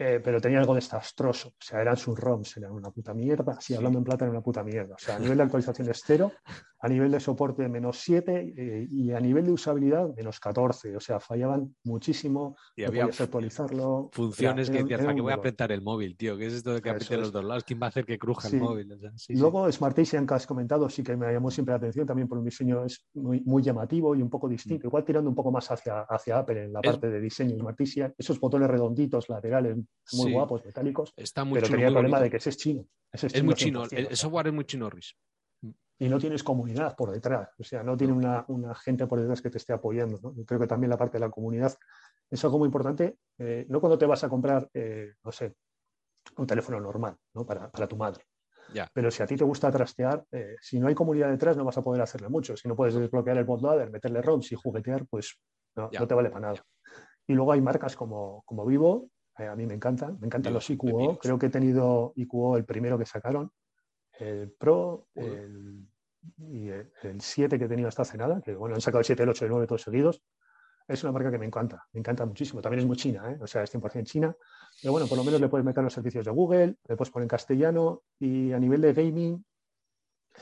eh, 0.04 0.20
pero 0.20 0.42
tenía 0.42 0.58
algo 0.58 0.74
desastroso. 0.74 1.50
O 1.50 1.64
sea, 1.64 1.80
eran 1.80 1.96
sus 1.96 2.18
ROMs, 2.18 2.58
eran 2.58 2.72
una 2.72 2.90
puta 2.90 3.14
mierda. 3.14 3.54
Así 3.60 3.76
hablando 3.76 4.00
en 4.00 4.04
plata, 4.04 4.26
era 4.26 4.32
una 4.32 4.42
puta 4.42 4.64
mierda. 4.64 4.96
O 4.96 4.98
sea, 4.98 5.18
a 5.18 5.20
nivel 5.20 5.38
de 5.38 5.44
actualización 5.44 5.88
es 5.92 6.02
cero, 6.04 6.32
a 6.80 6.88
nivel 6.88 7.12
de 7.12 7.20
soporte 7.20 7.70
menos 7.70 8.00
7 8.00 8.54
eh, 8.58 8.88
y 8.90 9.12
a 9.12 9.20
nivel 9.20 9.46
de 9.46 9.52
usabilidad 9.52 10.10
menos 10.16 10.40
14. 10.40 10.98
O 10.98 11.00
sea, 11.00 11.20
fallaban 11.20 11.76
muchísimo. 11.84 12.56
Y 12.76 12.84
había 12.84 13.06
actualizarlo. 13.06 14.10
Funciones 14.12 14.72
que 14.72 14.80
decías, 14.80 15.02
¿para 15.02 15.14
qué 15.14 15.22
voy 15.22 15.34
a 15.34 15.36
apretar 15.36 15.72
el 15.72 15.84
móvil, 15.84 16.18
tío? 16.18 16.36
¿Qué 16.36 16.48
es 16.48 16.54
esto 16.54 16.74
de 16.74 16.82
que 16.82 16.90
apriete 16.90 17.18
los 17.18 17.32
dos 17.32 17.46
lados? 17.46 17.64
¿Quién 17.64 17.80
va 17.80 17.86
a 17.86 17.90
hacer 17.90 18.04
que 18.04 18.18
cruja 18.18 18.48
el 18.48 18.60
móvil? 18.60 18.98
Luego, 19.30 19.72
Smart 19.72 20.00
Asian 20.00 20.26
que 20.26 20.34
has 20.34 20.48
comentado, 20.48 20.90
sí 20.90 21.04
que 21.04 21.16
me 21.16 21.32
llamó 21.32 21.52
siempre 21.52 21.74
la 21.74 21.78
atención 21.78 22.08
también 22.08 22.28
por 22.28 22.40
un 22.40 22.46
diseño 22.46 22.86
es 22.86 23.06
muy, 23.14 23.42
muy 23.42 23.62
llamativo 23.62 24.16
y 24.16 24.24
un 24.24 24.32
poco 24.32 24.50
distinto. 24.50 24.88
Mm. 24.88 24.90
Igual 24.90 25.06
tirando 25.06 25.30
un 25.30 25.36
poco 25.36 25.52
más 25.52 25.70
hacia, 25.70 26.02
hacia 26.02 26.40
Apple 26.40 26.64
en 26.64 26.74
la 26.74 26.82
parte 26.82 27.08
de 27.08 27.22
diseño 27.22 27.56
Smart 27.60 27.80
Asian. 27.80 28.16
Esos 28.18 28.40
botones 28.40 28.68
redonditos 28.68 29.30
laterales 29.30 29.78
muy 30.14 30.32
guapos 30.34 30.66
metálicos. 30.66 31.14
Está 31.16 31.44
muy 31.44 31.60
pero 31.60 31.72
tenía 31.72 31.88
el 31.88 31.94
problema 31.94 32.20
de 32.20 32.30
que 32.30 32.38
ese 32.38 32.50
es 32.50 32.58
chino. 32.58 32.86
es, 33.12 33.44
muy 33.44 33.56
chino, 33.56 33.84
el, 33.90 34.16
software 34.16 34.48
es 34.48 34.54
muy 34.54 34.66
chino, 34.66 34.90
Riz. 34.90 35.16
Y 36.00 36.10
no 36.10 36.18
tienes 36.18 36.44
comunidad 36.44 36.96
por 36.96 37.12
detrás, 37.12 37.50
o 37.60 37.64
sea, 37.64 37.84
no 37.84 37.96
tiene 37.96 38.14
una, 38.14 38.44
una 38.48 38.74
gente 38.74 39.06
por 39.06 39.20
detrás 39.20 39.42
que 39.42 39.52
te 39.52 39.60
esté 39.60 39.72
apoyando. 39.72 40.20
¿no? 40.22 40.34
creo 40.46 40.60
que 40.60 40.68
también 40.68 40.90
la 40.90 40.98
parte 40.98 41.18
de 41.18 41.26
la 41.26 41.30
comunidad 41.30 41.78
es 42.30 42.44
algo 42.44 42.58
muy 42.58 42.66
importante, 42.66 43.18
eh, 43.38 43.66
no 43.70 43.80
cuando 43.80 43.98
te 43.98 44.08
vas 44.08 44.24
a 44.24 44.30
comprar, 44.30 44.68
eh, 44.74 45.14
no 45.24 45.32
sé, 45.32 45.54
un 46.38 46.48
teléfono 46.48 46.80
normal 46.80 47.16
¿no? 47.36 47.46
para, 47.46 47.70
para 47.70 47.88
tu 47.88 47.98
madre. 47.98 48.24
Ya. 48.74 48.90
Pero 48.94 49.12
si 49.12 49.22
a 49.22 49.28
ti 49.28 49.36
te 49.36 49.44
gusta 49.44 49.70
trastear, 49.70 50.24
eh, 50.32 50.56
si 50.62 50.80
no 50.80 50.88
hay 50.88 50.96
comunidad 50.96 51.30
detrás 51.30 51.58
no 51.58 51.66
vas 51.66 51.78
a 51.78 51.82
poder 51.82 52.02
hacerle 52.02 52.30
mucho. 52.30 52.56
Si 52.56 52.68
no 52.68 52.76
puedes 52.76 52.96
desbloquear 52.96 53.38
el 53.38 53.44
bootloader, 53.44 53.92
meterle 53.92 54.22
ROMs 54.22 54.52
y 54.52 54.56
juguetear, 54.56 55.06
pues 55.08 55.38
no, 55.76 55.90
no 55.92 56.08
te 56.08 56.14
vale 56.14 56.30
para 56.30 56.48
nada. 56.48 56.66
Y 57.28 57.34
luego 57.34 57.52
hay 57.52 57.62
marcas 57.62 57.96
como, 57.96 58.44
como 58.46 58.66
Vivo, 58.66 59.10
eh, 59.42 59.48
a 59.48 59.56
mí 59.56 59.66
me 59.66 59.74
encantan, 59.74 60.18
me 60.20 60.28
encantan 60.28 60.54
los 60.54 60.70
IQO. 60.70 61.18
Creo 61.20 61.40
que 61.40 61.48
he 61.48 61.50
tenido 61.50 62.14
IQO 62.16 62.58
el 62.58 62.66
primero 62.66 62.98
que 62.98 63.06
sacaron, 63.06 63.52
el 64.20 64.52
Pro, 64.52 65.08
el, 65.16 65.88
y 66.38 66.70
el, 66.70 67.22
7 67.22 67.58
que 67.58 67.66
he 67.66 67.68
tenido 67.68 67.88
hasta 67.88 68.04
hace 68.04 68.18
nada, 68.18 68.42
que 68.42 68.54
bueno, 68.54 68.76
han 68.76 68.82
sacado 68.82 69.00
el 69.00 69.06
7, 69.06 69.24
el 69.24 69.30
8 69.30 69.46
y 69.46 69.48
el 69.48 69.52
9 69.52 69.68
todos 69.68 69.82
seguidos. 69.82 70.22
Es 70.88 71.04
una 71.04 71.14
marca 71.14 71.32
que 71.32 71.38
me 71.38 71.46
encanta, 71.46 71.88
me 71.94 72.00
encanta 72.00 72.26
muchísimo. 72.26 72.62
También 72.62 72.82
es 72.82 72.86
muy 72.86 72.98
china, 72.98 73.32
¿eh? 73.32 73.38
o 73.42 73.48
sea, 73.48 73.64
es 73.64 73.74
100% 73.74 74.04
china. 74.04 74.36
Pero 74.82 74.92
bueno, 74.92 75.08
por 75.08 75.18
lo 75.18 75.24
menos 75.24 75.40
le 75.40 75.48
puedes 75.48 75.66
meter 75.66 75.84
los 75.84 75.94
servicios 75.94 76.26
de 76.26 76.32
Google, 76.32 76.78
le 76.88 76.96
puedes 76.96 77.12
poner 77.12 77.26
en 77.26 77.30
castellano 77.30 78.04
y 78.20 78.52
a 78.52 78.60
nivel 78.60 78.82
de 78.82 78.94
gaming, 78.94 79.46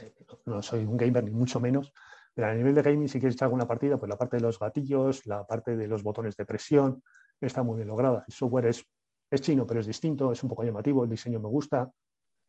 eh, 0.01 0.13
no 0.45 0.61
soy 0.61 0.85
un 0.85 0.97
gamer 0.97 1.23
ni 1.23 1.31
mucho 1.31 1.59
menos, 1.59 1.93
Pero 2.33 2.47
a 2.47 2.53
nivel 2.53 2.73
de 2.73 2.81
gaming, 2.81 3.07
si 3.07 3.19
quieres 3.19 3.35
echar 3.35 3.47
alguna 3.47 3.67
partida, 3.67 3.97
pues 3.97 4.09
la 4.09 4.17
parte 4.17 4.37
de 4.37 4.43
los 4.43 4.59
gatillos, 4.59 5.25
la 5.25 5.45
parte 5.45 5.75
de 5.75 5.87
los 5.87 6.03
botones 6.03 6.35
de 6.35 6.45
presión, 6.45 7.03
está 7.47 7.63
muy 7.63 7.77
bien 7.77 7.87
lograda. 7.87 8.23
El 8.27 8.33
software 8.33 8.67
es, 8.67 8.83
es 9.31 9.41
chino, 9.41 9.65
pero 9.65 9.79
es 9.79 9.87
distinto, 9.87 10.31
es 10.31 10.41
un 10.43 10.49
poco 10.49 10.63
llamativo, 10.63 11.03
el 11.03 11.09
diseño 11.09 11.39
me 11.39 11.47
gusta. 11.47 11.91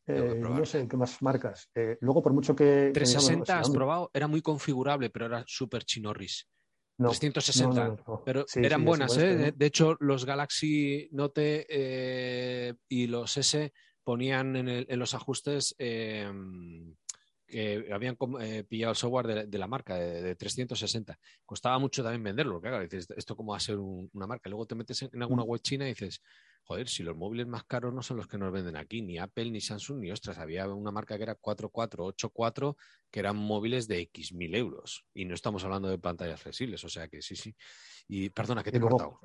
Eh, 0.07 0.37
no 0.41 0.65
sé 0.65 0.89
qué 0.89 0.97
más 0.97 1.21
marcas. 1.23 1.71
Eh, 1.75 1.99
luego, 2.01 2.23
por 2.23 2.33
mucho 2.33 2.57
que. 2.57 2.91
360 2.93 3.61
has 3.61 3.71
probado, 3.71 4.11
era 4.13 4.27
muy 4.27 4.43
configurable, 4.43 5.11
pero 5.11 5.27
era 5.27 5.45
súper 5.47 5.85
chinorris. 5.85 6.49
360, 6.99 7.97
pero 8.27 8.45
eran 8.57 8.85
buenas, 8.85 9.17
¿eh? 9.17 9.53
De 9.57 9.67
hecho, 9.67 9.97
los 10.01 10.27
Galaxy 10.27 11.09
Note 11.13 11.67
eh, 11.71 12.75
y 12.89 13.07
los 13.07 13.39
S 13.39 13.73
ponían 14.05 14.55
en, 14.57 14.99
los 14.99 15.15
ajustes 15.15 15.75
que 17.51 17.93
habían 17.93 18.17
eh, 18.41 18.65
pillado 18.65 18.93
el 18.93 18.97
software 18.97 19.49
de, 19.49 19.59
la 19.59 19.67
marca, 19.67 19.97
de, 19.97 20.35
360. 20.37 21.19
Costaba 21.45 21.79
mucho 21.79 22.03
también 22.03 22.23
venderlo, 22.23 22.61
claro, 22.61 22.81
dices, 22.81 23.09
esto 23.17 23.37
cómo 23.37 23.53
va 23.53 23.59
a 23.59 23.61
ser 23.61 23.79
una 23.79 24.27
marca. 24.27 24.49
Luego 24.49 24.67
te 24.67 24.75
metes 24.75 25.03
en, 25.03 25.23
alguna 25.23 25.45
mm. 25.45 25.49
web 25.49 25.61
china 25.61 25.85
y 25.85 25.89
dices, 25.89 26.23
joder, 26.65 26.89
si 26.89 27.03
los 27.03 27.17
móviles 27.17 27.47
más 27.47 27.65
caros 27.65 27.93
no 27.93 28.03
son 28.03 28.17
los 28.17 28.27
que 28.27 28.39
nos 28.39 28.53
venden 28.53 28.77
aquí, 28.77 29.03
ni 29.03 29.19
Apple, 29.19 29.51
ni 29.51 29.61
Samsung, 29.61 29.99
ni 29.99 30.11
ostras, 30.11 30.39
había 30.39 30.69
una 30.69 30.91
marca 30.91 31.17
que 31.17 31.25
era 31.25 31.35
4484, 31.35 32.77
que 33.11 33.21
eran 33.21 33.37
móviles 33.37 33.89
de 33.89 34.01
X 34.01 34.33
mil 34.33 34.55
euros. 34.55 35.05
Y 35.13 35.25
no 35.25 35.35
estamos 35.35 35.65
hablando 35.65 35.89
de 35.89 35.99
pantallas 35.99 36.41
flexibles, 36.41 36.85
o 36.85 36.89
sea 36.89 37.09
que 37.09 37.21
sí, 37.21 37.37
sí. 37.37 37.55
Y 38.09 38.31
perdona, 38.31 38.63
que 38.63 38.71
te 38.71 38.79
he 38.79 38.81
cortado. 38.81 39.19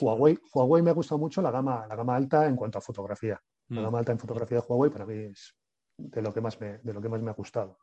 Huawei, 0.00 0.38
Huawei 0.54 0.82
me 0.82 0.90
ha 0.90 0.94
gustado 0.94 1.18
mucho 1.18 1.42
la 1.42 1.50
gama, 1.50 1.86
la 1.86 1.94
gama 1.94 2.16
alta 2.16 2.46
en 2.46 2.56
cuanto 2.56 2.78
a 2.78 2.80
fotografía. 2.80 3.40
La 3.68 3.80
mm. 3.80 3.84
gama 3.84 3.98
alta 3.98 4.12
en 4.12 4.18
fotografía 4.18 4.58
de 4.58 4.64
Huawei 4.66 4.90
para 4.90 5.04
mí 5.04 5.14
es 5.14 5.54
de 5.98 6.22
lo 6.22 6.32
que 6.32 6.40
más 6.40 6.60
me, 6.60 6.78
de 6.78 6.92
lo 6.92 7.02
que 7.02 7.08
más 7.08 7.20
me 7.20 7.30
ha 7.30 7.34
gustado. 7.34 7.78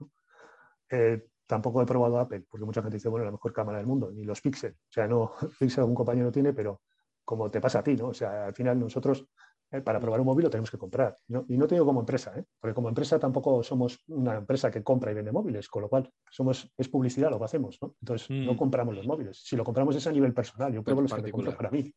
Eh, 0.89 1.27
tampoco 1.45 1.81
he 1.81 1.85
probado 1.85 2.19
Apple, 2.19 2.45
porque 2.49 2.65
mucha 2.65 2.81
gente 2.81 2.97
dice, 2.97 3.09
bueno, 3.09 3.25
la 3.25 3.31
mejor 3.31 3.53
cámara 3.53 3.77
del 3.77 3.87
mundo, 3.87 4.11
ni 4.11 4.23
los 4.23 4.41
Pixel. 4.41 4.73
O 4.73 4.91
sea, 4.91 5.07
no, 5.07 5.33
Pixel 5.59 5.81
algún 5.81 5.95
compañero 5.95 6.31
tiene, 6.31 6.53
pero 6.53 6.81
como 7.23 7.51
te 7.51 7.61
pasa 7.61 7.79
a 7.79 7.83
ti, 7.83 7.95
¿no? 7.95 8.07
O 8.07 8.13
sea, 8.13 8.45
al 8.47 8.53
final 8.53 8.79
nosotros 8.79 9.27
eh, 9.71 9.81
para 9.81 9.99
probar 9.99 10.19
un 10.19 10.27
móvil 10.27 10.43
lo 10.43 10.49
tenemos 10.49 10.69
que 10.69 10.77
comprar. 10.77 11.17
Y 11.47 11.57
no 11.57 11.67
te 11.67 11.75
digo 11.75 11.85
como 11.85 11.99
empresa, 11.99 12.37
¿eh? 12.37 12.43
porque 12.59 12.73
como 12.73 12.87
empresa 12.87 13.19
tampoco 13.19 13.63
somos 13.63 14.03
una 14.07 14.35
empresa 14.35 14.69
que 14.69 14.83
compra 14.83 15.11
y 15.11 15.15
vende 15.15 15.31
móviles, 15.31 15.67
con 15.67 15.81
lo 15.81 15.89
cual 15.89 16.09
somos, 16.29 16.71
es 16.77 16.87
publicidad 16.87 17.31
lo 17.31 17.39
que 17.39 17.45
hacemos, 17.45 17.79
¿no? 17.81 17.95
Entonces 17.99 18.29
no 18.29 18.53
mm. 18.53 18.57
compramos 18.57 18.95
los 18.95 19.07
móviles. 19.07 19.41
Si 19.43 19.55
lo 19.55 19.63
compramos 19.63 19.95
es 19.95 20.05
a 20.05 20.11
nivel 20.11 20.33
personal, 20.33 20.71
yo 20.71 20.83
pruebo 20.83 21.01
los 21.01 21.13
que 21.13 21.21
me 21.21 21.31
compro 21.31 21.55
para 21.55 21.71
mí. 21.71 21.93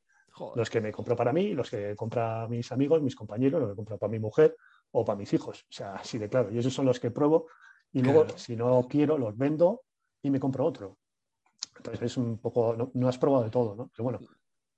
Los 0.55 0.71
que 0.71 0.81
me 0.81 0.93
compro 0.93 1.17
para 1.17 1.33
mí, 1.33 1.53
los 1.53 1.69
que 1.69 1.97
compra 1.97 2.47
mis 2.49 2.71
amigos, 2.71 3.03
mis 3.03 3.17
compañeros, 3.17 3.61
los 3.61 3.71
que 3.71 3.77
compro 3.77 3.99
para 3.99 4.11
mi 4.11 4.21
mujer 4.21 4.57
o 4.92 5.05
para 5.05 5.18
mis 5.18 5.33
hijos. 5.33 5.62
O 5.62 5.72
sea, 5.72 5.94
así 5.96 6.18
de 6.18 6.29
claro. 6.29 6.51
Y 6.51 6.59
esos 6.59 6.72
son 6.72 6.87
los 6.87 7.01
que 7.01 7.11
pruebo 7.11 7.46
y 7.92 8.03
luego, 8.03 8.27
si 8.37 8.57
no 8.57 8.87
quiero, 8.88 9.16
los 9.16 9.37
vendo 9.37 9.83
y 10.22 10.31
me 10.31 10.40
compro 10.40 10.64
otro. 10.66 10.98
Entonces 11.77 12.03
es 12.03 12.16
un 12.16 12.38
poco, 12.38 12.74
no, 12.77 12.90
no 12.94 13.09
has 13.09 13.18
probado 13.18 13.44
de 13.44 13.51
todo, 13.51 13.74
¿no? 13.74 13.90
Pero 13.94 14.05
bueno, 14.05 14.20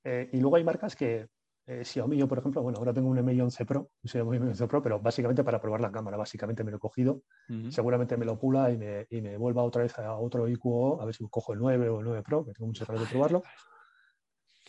eh, 0.04 0.28
y 0.32 0.38
luego 0.38 0.56
hay 0.56 0.64
marcas 0.64 0.94
que, 0.94 1.28
eh, 1.66 1.84
Xiaomi, 1.84 2.16
yo 2.16 2.26
por 2.26 2.38
ejemplo, 2.38 2.62
bueno, 2.62 2.78
ahora 2.78 2.92
tengo 2.92 3.08
un 3.08 3.24
Mi 3.24 3.40
11 3.40 3.64
Pro, 3.64 3.90
un 4.02 4.08
Xiaomi 4.08 4.38
Mi 4.38 4.48
11 4.48 4.66
Pro, 4.66 4.82
pero 4.82 4.98
básicamente 4.98 5.44
para 5.44 5.60
probar 5.60 5.80
la 5.80 5.92
cámara, 5.92 6.16
básicamente 6.16 6.64
me 6.64 6.70
lo 6.70 6.78
he 6.78 6.80
cogido, 6.80 7.22
seguramente 7.68 8.16
me 8.16 8.24
lo 8.24 8.38
pula 8.38 8.70
y 8.70 8.76
me, 8.76 9.06
y 9.08 9.20
me 9.20 9.36
vuelva 9.36 9.62
otra 9.62 9.82
vez 9.82 9.98
a 9.98 10.16
otro 10.16 10.48
IQO, 10.48 11.00
a 11.00 11.04
ver 11.04 11.14
si 11.14 11.26
cojo 11.28 11.52
el 11.52 11.58
9 11.58 11.88
o 11.88 12.00
el 12.00 12.06
9 12.06 12.22
Pro, 12.22 12.44
que 12.44 12.52
tengo 12.52 12.66
muchas 12.66 12.88
ganas 12.88 13.04
de 13.04 13.10
probarlo, 13.10 13.42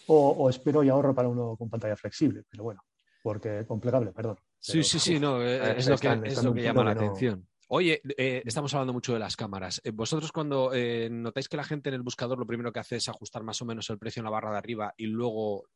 o, 0.08 0.50
espero 0.50 0.84
y 0.84 0.90
ahorro 0.90 1.16
para 1.16 1.28
uno 1.28 1.56
con 1.58 1.70
pantalla 1.70 1.96
flexible, 1.96 2.44
pero 2.50 2.64
bueno, 2.64 2.82
porque 3.24 3.66
con 3.66 3.80
plegable, 3.80 4.12
perdón. 4.12 4.38
Sí, 4.62 4.84
sí, 4.84 5.00
sí, 5.00 5.20
no, 5.20 5.42
eh, 5.42 5.76
es, 5.78 5.90
lo 5.90 5.98
que, 5.98 6.22
es 6.26 6.44
lo 6.44 6.54
que 6.54 6.62
llama 6.62 6.84
la 6.84 6.92
atención. 6.92 7.48
Oye, 7.74 8.02
eh, 8.18 8.44
estamos 8.46 8.74
hablando 8.74 8.92
mucho 8.92 9.14
de 9.14 9.20
las 9.20 9.38
cámaras. 9.38 9.80
Eh, 9.86 9.92
vosotros 9.92 10.34
cuando 10.34 10.74
eh, 10.74 11.08
notáis 11.10 11.48
que 11.48 11.56
la 11.56 11.64
gente 11.64 11.88
en 11.88 11.96
el 11.96 12.02
buscador 12.02 12.38
lo 12.38 12.46
primero 12.46 12.74
que 12.74 12.82
hace 12.82 12.98
es 12.98 13.08
ajustar 13.08 13.44
más 13.44 13.62
o 13.62 13.66
menos 13.66 13.90
el 13.90 13.98
precio 13.98 14.20
en 14.20 14.26
la 14.26 14.30
barra 14.30 14.52
de 14.52 14.58
arriba 14.58 14.94
y 14.98 15.06
luego 15.06 15.70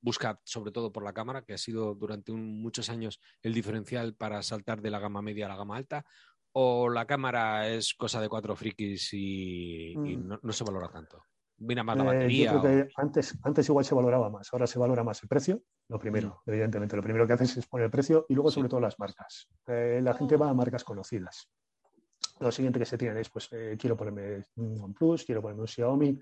busca 0.00 0.40
sobre 0.42 0.72
todo 0.72 0.90
por 0.90 1.04
la 1.04 1.12
cámara, 1.12 1.42
que 1.42 1.54
ha 1.54 1.58
sido 1.58 1.94
durante 1.94 2.32
muchos 2.32 2.90
años 2.90 3.20
el 3.42 3.54
diferencial 3.54 4.14
para 4.14 4.42
saltar 4.42 4.82
de 4.82 4.90
la 4.90 4.98
gama 4.98 5.22
media 5.22 5.46
a 5.46 5.50
la 5.50 5.56
gama 5.56 5.76
alta, 5.76 6.04
o 6.50 6.88
la 6.88 7.06
cámara 7.06 7.68
es 7.68 7.94
cosa 7.94 8.20
de 8.20 8.28
cuatro 8.28 8.56
frikis 8.56 9.10
y, 9.12 9.94
mm. 9.96 10.38
no, 10.42 10.52
se 10.52 10.64
valora 10.64 10.88
tanto. 10.88 11.22
Viene 11.58 11.82
más 11.82 11.96
la 11.96 12.04
batería. 12.04 12.52
yo 12.52 12.60
creo 12.60 12.86
que 12.86 12.92
antes, 12.96 13.38
antes 13.42 13.68
igual 13.68 13.84
se 13.84 13.94
valoraba 13.94 14.28
más, 14.28 14.52
ahora 14.52 14.66
se 14.66 14.78
valora 14.78 15.02
más 15.02 15.22
el 15.22 15.28
precio, 15.28 15.62
lo 15.88 15.98
primero, 15.98 16.42
mm. 16.44 16.50
evidentemente. 16.50 16.96
Lo 16.96 17.02
primero 17.02 17.26
que 17.26 17.32
haces 17.32 17.56
es 17.56 17.66
poner 17.66 17.86
el 17.86 17.90
precio 17.90 18.26
y 18.28 18.34
luego 18.34 18.50
sobre 18.50 18.68
todo 18.68 18.80
las 18.80 18.98
marcas. 18.98 19.48
Eh, 19.66 20.00
la 20.02 20.14
gente 20.14 20.36
va 20.36 20.50
a 20.50 20.54
marcas 20.54 20.84
conocidas. 20.84 21.48
Lo 22.40 22.52
siguiente 22.52 22.78
que 22.78 22.84
se 22.84 22.98
tiene 22.98 23.20
es, 23.20 23.30
pues, 23.30 23.48
eh, 23.52 23.76
quiero 23.78 23.96
ponerme 23.96 24.44
un 24.56 24.80
OnePlus, 24.80 25.24
quiero 25.24 25.40
ponerme 25.40 25.62
un 25.62 25.68
Xiaomi, 25.68 26.18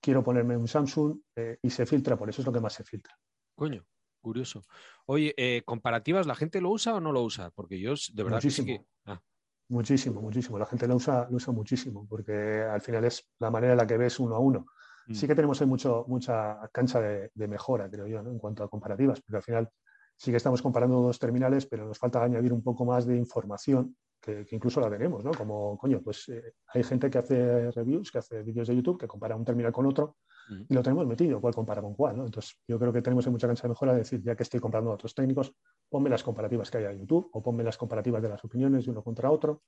quiero 0.00 0.24
ponerme 0.24 0.56
un 0.56 0.66
Samsung 0.66 1.18
eh, 1.36 1.58
y 1.60 1.68
se 1.68 1.84
filtra, 1.84 2.16
por 2.16 2.30
eso 2.30 2.40
es 2.40 2.46
lo 2.46 2.52
que 2.52 2.60
más 2.60 2.72
se 2.72 2.84
filtra. 2.84 3.14
Coño, 3.54 3.84
curioso. 4.22 4.62
Oye, 5.04 5.62
¿comparativas 5.66 6.26
la 6.26 6.34
gente 6.34 6.62
lo 6.62 6.70
usa 6.70 6.94
o 6.94 7.00
no 7.00 7.12
lo 7.12 7.22
usa? 7.22 7.50
Porque 7.50 7.78
yo 7.78 7.94
de 8.12 8.22
verdad 8.22 8.38
muchísimo, 8.38 8.66
que 8.66 8.86
ah. 9.04 9.20
Muchísimo, 9.68 10.20
muchísimo. 10.20 10.58
La 10.58 10.66
gente 10.66 10.86
lo 10.86 10.96
usa, 10.96 11.26
lo 11.30 11.36
usa 11.36 11.52
muchísimo 11.52 12.06
porque 12.08 12.62
al 12.62 12.80
final 12.80 13.04
es 13.04 13.30
la 13.38 13.50
manera 13.50 13.72
en 13.72 13.78
la 13.78 13.86
que 13.86 13.96
ves 13.96 14.20
uno 14.20 14.36
a 14.36 14.38
uno. 14.38 14.66
Sí 15.12 15.26
mm. 15.26 15.28
que 15.28 15.34
tenemos 15.34 15.60
ahí 15.60 15.66
mucho, 15.66 16.04
mucha 16.08 16.68
cancha 16.72 17.00
de, 17.00 17.48
mejora, 17.48 17.90
creo 17.90 18.06
yo, 18.06 18.20
en 18.20 18.38
cuanto 18.38 18.64
a 18.64 18.68
comparativas, 18.68 19.20
porque 19.20 19.36
al 19.36 19.42
final 19.42 19.70
sí 20.16 20.30
que 20.30 20.36
estamos 20.36 20.62
comparando 20.62 21.00
dos 21.00 21.18
terminales, 21.18 21.66
pero 21.66 21.86
nos 21.86 21.98
falta 21.98 22.22
añadir 22.22 22.52
un 22.52 22.62
poco 22.62 22.84
más 22.84 23.06
de 23.06 23.16
información, 23.16 23.96
que, 24.20 24.46
incluso 24.50 24.80
la 24.80 24.88
tenemos, 24.88 25.22
¿no? 25.22 25.32
Como, 25.32 25.76
coño, 25.76 26.00
pues 26.02 26.28
eh, 26.30 26.54
hay 26.68 26.82
gente 26.82 27.10
que 27.10 27.18
hace 27.18 27.70
reviews, 27.72 28.10
que 28.10 28.18
hace 28.18 28.42
vídeos 28.42 28.68
de 28.68 28.76
YouTube, 28.76 28.98
que 28.98 29.06
compara 29.06 29.36
un 29.36 29.44
terminal 29.44 29.72
con 29.72 29.84
otro, 29.84 30.16
mm. 30.48 30.62
y 30.70 30.74
lo 30.74 30.82
tenemos 30.82 31.06
metido, 31.06 31.40
cuál 31.40 31.54
compara 31.54 31.82
con 31.82 31.94
cuál, 31.94 32.16
¿no? 32.16 32.24
Entonces, 32.24 32.56
yo 32.66 32.78
creo 32.78 32.92
que 32.92 33.02
tenemos 33.02 33.26
mucha 33.26 33.46
cancha 33.46 33.64
de 33.64 33.68
mejora 33.70 33.92
de 33.92 33.98
decir, 33.98 34.22
ya 34.22 34.34
que 34.34 34.44
estoy 34.44 34.60
comprando 34.60 34.90
a 34.90 34.94
otros 34.94 35.14
técnicos, 35.14 35.54
ponme 35.88 36.10
las 36.10 36.22
comparativas 36.22 36.70
que 36.70 36.78
hay 36.78 36.84
en 36.84 37.00
YouTube, 37.00 37.30
o 37.32 37.42
ponme 37.42 37.64
las 37.64 37.76
comparativas 37.76 38.22
de 38.22 38.28
las 38.28 38.44
opiniones 38.44 38.84
de 38.84 38.90
uno 38.90 39.02
contra 39.02 39.30
otro. 39.30 39.62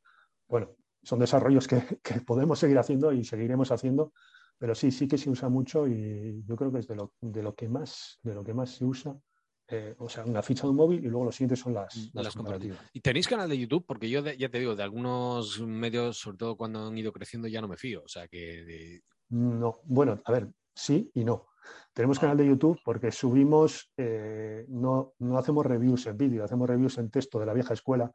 Bueno, 0.48 0.76
son 1.02 1.18
desarrollos 1.18 1.66
que, 1.66 1.80
que 2.02 2.20
podemos 2.20 2.58
seguir 2.58 2.78
haciendo 2.78 3.12
y 3.12 3.24
seguiremos 3.24 3.70
haciendo 3.70 4.12
pero 4.58 4.74
sí, 4.74 4.90
sí 4.90 5.06
que 5.06 5.18
se 5.18 5.30
usa 5.30 5.48
mucho 5.48 5.86
y 5.86 6.42
yo 6.46 6.56
creo 6.56 6.72
que 6.72 6.78
es 6.78 6.86
de 6.86 6.96
lo, 6.96 7.12
de 7.20 7.42
lo 7.42 7.54
que 7.54 7.68
más 7.68 8.18
de 8.22 8.34
lo 8.34 8.44
que 8.44 8.54
más 8.54 8.70
se 8.70 8.84
usa. 8.84 9.16
Eh, 9.68 9.96
o 9.98 10.08
sea, 10.08 10.24
una 10.24 10.42
ficha 10.42 10.62
de 10.62 10.68
un 10.68 10.76
móvil 10.76 11.04
y 11.04 11.08
luego 11.08 11.24
los 11.24 11.34
siguientes 11.34 11.58
son 11.58 11.74
las, 11.74 11.96
mm, 11.96 12.18
las, 12.20 12.36
comparativas. 12.36 12.78
¿Y 12.92 13.00
tenéis 13.00 13.26
canal 13.26 13.48
de 13.48 13.58
YouTube? 13.58 13.84
Porque 13.84 14.08
yo 14.08 14.24
ya 14.24 14.48
te 14.48 14.60
digo, 14.60 14.76
de 14.76 14.84
algunos 14.84 15.60
medios, 15.60 16.18
sobre 16.18 16.38
todo 16.38 16.56
cuando 16.56 16.86
han 16.86 16.96
ido 16.96 17.12
creciendo, 17.12 17.48
ya 17.48 17.60
no 17.60 17.66
me 17.66 17.76
fío. 17.76 18.04
O 18.04 18.08
sea 18.08 18.28
que. 18.28 19.00
No, 19.30 19.80
bueno, 19.84 20.20
a 20.24 20.32
ver, 20.32 20.48
sí 20.72 21.10
y 21.14 21.24
no. 21.24 21.48
Tenemos 21.92 22.18
canal 22.18 22.36
de 22.36 22.46
YouTube 22.46 22.78
porque 22.84 23.10
subimos, 23.10 23.90
eh, 23.96 24.66
no, 24.68 25.14
no 25.18 25.38
hacemos 25.38 25.64
reviews 25.64 26.06
en 26.06 26.16
vídeo, 26.16 26.44
hacemos 26.44 26.68
reviews 26.68 26.98
en 26.98 27.10
texto 27.10 27.38
de 27.38 27.46
la 27.46 27.54
vieja 27.54 27.74
escuela. 27.74 28.10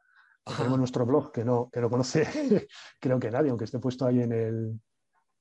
Tenemos 0.56 0.78
nuestro 0.78 1.06
blog 1.06 1.32
que 1.32 1.44
no, 1.44 1.68
que 1.72 1.80
no 1.80 1.90
conoce, 1.90 2.24
creo 3.00 3.18
que 3.18 3.30
nadie, 3.30 3.50
aunque 3.50 3.64
esté 3.64 3.78
puesto 3.78 4.06
ahí 4.06 4.22
en 4.22 4.32
el, 4.32 4.80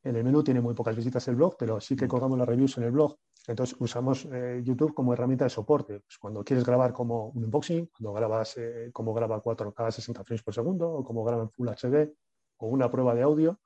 en 0.04 0.16
el 0.16 0.24
menú 0.24 0.44
tiene 0.44 0.62
muy 0.62 0.74
pocas 0.74 0.96
visitas 0.96 1.28
el 1.28 1.36
blog, 1.36 1.56
pero 1.58 1.80
sí 1.80 1.96
que 1.96 2.08
colgamos 2.08 2.38
las 2.38 2.48
reviews 2.48 2.78
en 2.78 2.84
el 2.86 2.92
blog. 2.92 3.16
Entonces 3.48 3.76
usamos 3.80 4.28
eh, 4.32 4.62
YouTube 4.64 4.94
como 4.94 5.14
herramienta 5.14 5.46
de 5.46 5.50
soporte. 5.50 6.00
Pues 6.00 6.18
cuando 6.20 6.44
quieres 6.44 6.66
grabar 6.66 6.94
como 6.94 7.30
un 7.30 7.44
unboxing, 7.46 7.88
cuando 7.88 8.14
grabas 8.14 8.58
eh, 8.58 8.90
como 8.92 9.14
graba 9.14 9.42
4K 9.42 9.92
60 9.92 10.24
frames 10.24 10.44
por 10.44 10.54
segundo, 10.54 10.90
o 10.92 11.04
como 11.04 11.24
graba 11.24 11.44
en 11.44 11.52
Full 11.52 11.70
HD, 11.70 12.14
o 12.58 12.68
una 12.68 12.90
prueba 12.90 13.14
de 13.14 13.22
audio, 13.22 13.60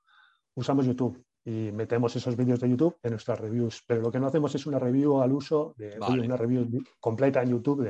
usamos 0.54 0.86
YouTube 0.86 1.24
y 1.46 1.70
metemos 1.70 2.14
esos 2.16 2.36
vídeos 2.36 2.58
de 2.58 2.68
YouTube 2.68 2.98
en 3.04 3.12
nuestras 3.12 3.38
reviews. 3.38 3.84
Pero 3.86 4.02
lo 4.02 4.10
que 4.10 4.18
no 4.18 4.26
hacemos 4.26 4.52
es 4.56 4.66
una 4.66 4.80
review 4.80 5.22
al 5.22 5.32
uso, 5.32 5.74
de 5.78 5.96
una 5.98 6.36
review 6.36 6.82
completa 6.98 7.40
en 7.40 7.50
YouTube 7.50 7.88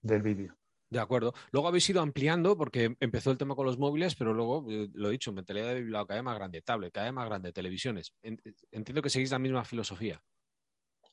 del 0.00 0.22
vídeo. 0.22 0.54
De 0.88 1.00
acuerdo. 1.00 1.34
Luego 1.50 1.66
habéis 1.66 1.90
ido 1.90 2.00
ampliando 2.00 2.56
porque 2.56 2.96
empezó 3.00 3.32
el 3.32 3.38
tema 3.38 3.56
con 3.56 3.66
los 3.66 3.76
móviles, 3.76 4.14
pero 4.14 4.32
luego, 4.32 4.64
eh, 4.70 4.88
lo 4.94 5.08
he 5.08 5.12
dicho, 5.12 5.32
mentalidad 5.32 5.74
de 5.74 5.90
cada 5.90 6.14
vez 6.14 6.22
más 6.22 6.36
grande, 6.36 6.62
tablet, 6.62 6.92
cada 6.92 7.06
vez 7.06 7.12
más 7.12 7.26
grande, 7.26 7.52
televisiones. 7.52 8.14
Entiendo 8.22 9.02
que 9.02 9.10
seguís 9.10 9.32
la 9.32 9.40
misma 9.40 9.64
filosofía. 9.64 10.22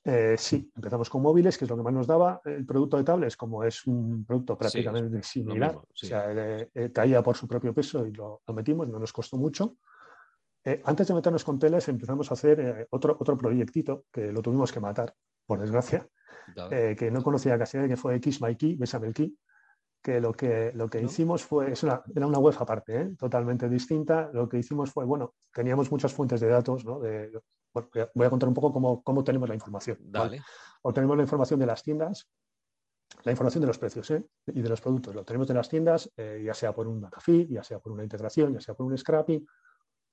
Eh, 0.05 0.35
sí, 0.37 0.69
empezamos 0.75 1.09
con 1.09 1.23
móviles, 1.23 1.57
que 1.57 1.65
es 1.65 1.71
lo 1.71 1.77
que 1.77 1.81
más 1.81 1.93
nos 1.93 2.05
daba. 2.05 2.39
El 2.45 2.65
producto 2.67 2.97
de 2.97 3.03
tablets, 3.03 3.35
como 3.35 3.63
es 3.63 3.87
un 3.87 4.23
producto 4.25 4.55
prácticamente 4.55 5.23
similar, 5.23 5.75
o 5.75 5.87
sea, 5.95 6.25
eh, 6.29 6.91
caía 6.93 7.23
por 7.23 7.35
su 7.35 7.47
propio 7.47 7.73
peso 7.73 8.05
y 8.05 8.11
lo, 8.11 8.43
metimos, 8.53 8.87
no 8.87 8.99
nos 8.99 9.11
costó 9.11 9.37
mucho. 9.37 9.77
Antes 10.85 11.07
de 11.07 11.13
meternos 11.13 11.43
con 11.43 11.59
teles, 11.59 11.87
empezamos 11.89 12.31
a 12.31 12.35
hacer 12.35 12.87
otro, 12.91 13.17
otro 13.19 13.37
proyectito 13.37 14.05
que 14.11 14.31
lo 14.31 14.41
tuvimos 14.41 14.71
que 14.71 14.79
matar, 14.79 15.13
por 15.45 15.59
desgracia, 15.59 16.07
que 16.69 17.09
no 17.11 17.21
conocía 17.21 17.57
casi 17.57 17.77
nadie, 17.77 17.89
que 17.89 17.97
fue 17.97 18.15
X 18.15 18.41
My 18.41 18.55
Key, 18.55 18.75
Besame 18.75 19.07
el 19.07 19.13
Key 19.13 19.37
que 20.03 20.19
lo 20.19 20.33
que, 20.33 20.73
lo 20.75 20.89
que 20.89 21.01
hicimos 21.01 21.43
fue, 21.43 21.71
es 21.71 21.81
una, 21.81 22.03
era 22.13 22.27
una 22.27 22.37
web 22.37 22.53
aparte, 22.59 23.01
¿eh? 23.01 23.15
totalmente 23.17 23.69
distinta. 23.69 24.29
Lo 24.33 24.49
que 24.49 24.57
hicimos 24.57 24.91
fue, 24.91 25.05
bueno, 25.05 25.33
teníamos 25.53 25.89
muchas 25.89 26.13
fuentes 26.13 26.41
de 26.41 26.49
datos, 26.49 26.83
¿no? 26.83 26.99
De, 26.99 27.31
voy 28.13 28.27
a 28.27 28.29
contar 28.29 28.49
un 28.49 28.53
poco 28.53 28.73
cómo, 28.73 29.01
cómo 29.01 29.23
tenemos 29.23 29.47
la 29.47 29.55
información. 29.55 29.97
Dale. 30.01 30.41
Obtenemos 30.81 31.15
la 31.15 31.23
información 31.23 31.59
de 31.61 31.65
las 31.65 31.81
tiendas, 31.81 32.29
la 33.23 33.31
información 33.31 33.61
de 33.61 33.67
los 33.67 33.77
precios 33.77 34.11
¿eh? 34.11 34.25
y 34.47 34.61
de 34.61 34.69
los 34.69 34.81
productos. 34.81 35.15
Lo 35.15 35.23
tenemos 35.23 35.47
de 35.47 35.53
las 35.53 35.69
tiendas, 35.69 36.11
eh, 36.17 36.43
ya 36.45 36.53
sea 36.53 36.73
por 36.73 36.85
un 36.85 37.01
café, 37.09 37.47
ya 37.47 37.63
sea 37.63 37.79
por 37.79 37.93
una 37.93 38.03
integración, 38.03 38.53
ya 38.53 38.59
sea 38.59 38.75
por 38.75 38.85
un 38.85 38.97
scrapping, 38.97 39.47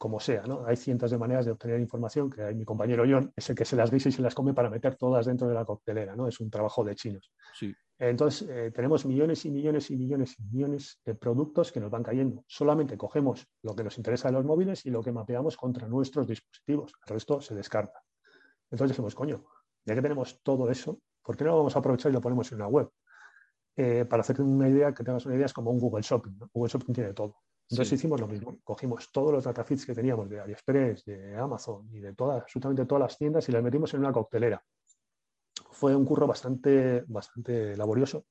como 0.00 0.18
sea, 0.18 0.40
¿no? 0.46 0.64
Hay 0.64 0.76
cientos 0.76 1.10
de 1.10 1.18
maneras 1.18 1.44
de 1.44 1.50
obtener 1.50 1.78
información 1.78 2.30
que 2.30 2.42
hay, 2.42 2.54
mi 2.54 2.64
compañero 2.64 3.04
John 3.06 3.30
es 3.36 3.50
el 3.50 3.54
que 3.54 3.66
se 3.66 3.76
las 3.76 3.90
dice 3.90 4.08
y 4.08 4.12
se 4.12 4.22
las 4.22 4.34
come 4.34 4.54
para 4.54 4.70
meter 4.70 4.96
todas 4.96 5.26
dentro 5.26 5.46
de 5.46 5.52
la 5.52 5.66
coctelera, 5.66 6.16
¿no? 6.16 6.26
Es 6.26 6.40
un 6.40 6.48
trabajo 6.48 6.82
de 6.82 6.94
chinos. 6.94 7.30
Sí. 7.52 7.74
Entonces, 7.98 8.48
eh, 8.48 8.70
tenemos 8.70 9.04
millones 9.04 9.44
y 9.44 9.50
millones 9.50 9.90
y 9.90 9.98
millones 9.98 10.38
y 10.38 10.42
millones 10.44 11.02
de 11.04 11.14
productos 11.14 11.70
que 11.70 11.80
nos 11.80 11.90
van 11.90 12.02
cayendo. 12.02 12.42
Solamente 12.46 12.96
cogemos 12.96 13.46
lo 13.60 13.76
que 13.76 13.84
nos 13.84 13.98
interesa 13.98 14.28
de 14.28 14.32
los 14.32 14.44
móviles 14.46 14.86
y 14.86 14.90
lo 14.90 15.02
que 15.02 15.12
mapeamos 15.12 15.58
contra 15.58 15.86
nuestros 15.86 16.26
dispositivos. 16.26 16.94
El 17.06 17.12
resto 17.12 17.42
se 17.42 17.54
descarta. 17.54 18.02
Entonces 18.70 18.96
decimos, 18.96 19.14
coño, 19.14 19.44
ya 19.84 19.94
que 19.94 20.00
tenemos 20.00 20.40
todo 20.42 20.70
eso, 20.70 20.98
¿por 21.22 21.36
qué 21.36 21.44
no 21.44 21.50
lo 21.50 21.58
vamos 21.58 21.76
a 21.76 21.80
aprovechar 21.80 22.10
y 22.10 22.14
lo 22.14 22.22
ponemos 22.22 22.50
en 22.52 22.56
una 22.56 22.68
web? 22.68 22.88
Eh, 23.76 24.06
para 24.06 24.22
hacerte 24.22 24.40
una 24.40 24.70
idea, 24.70 24.94
que 24.94 25.04
tengas 25.04 25.26
una 25.26 25.34
idea, 25.34 25.44
es 25.44 25.52
como 25.52 25.70
un 25.70 25.78
Google 25.78 26.00
Shopping. 26.00 26.38
Google 26.54 26.70
Shopping 26.70 26.94
tiene 26.94 27.12
todo. 27.12 27.36
Entonces 27.70 27.92
hicimos 27.92 28.20
lo 28.20 28.26
mismo. 28.26 28.58
Cogimos 28.64 29.12
todos 29.12 29.32
los 29.32 29.44
datafeeds 29.44 29.86
que 29.86 29.94
teníamos 29.94 30.28
de 30.28 30.40
AliExpress, 30.40 31.04
de 31.04 31.36
Amazon 31.36 31.88
y 31.92 32.00
de 32.00 32.14
todas, 32.14 32.42
absolutamente 32.42 32.84
todas 32.84 33.02
las 33.02 33.16
tiendas 33.16 33.48
y 33.48 33.52
las 33.52 33.62
metimos 33.62 33.94
en 33.94 34.00
una 34.00 34.12
coctelera. 34.12 34.62
Fue 35.70 35.94
un 35.94 36.04
curro 36.04 36.26
bastante, 36.26 37.04
bastante 37.06 37.76
laborioso. 37.76 38.26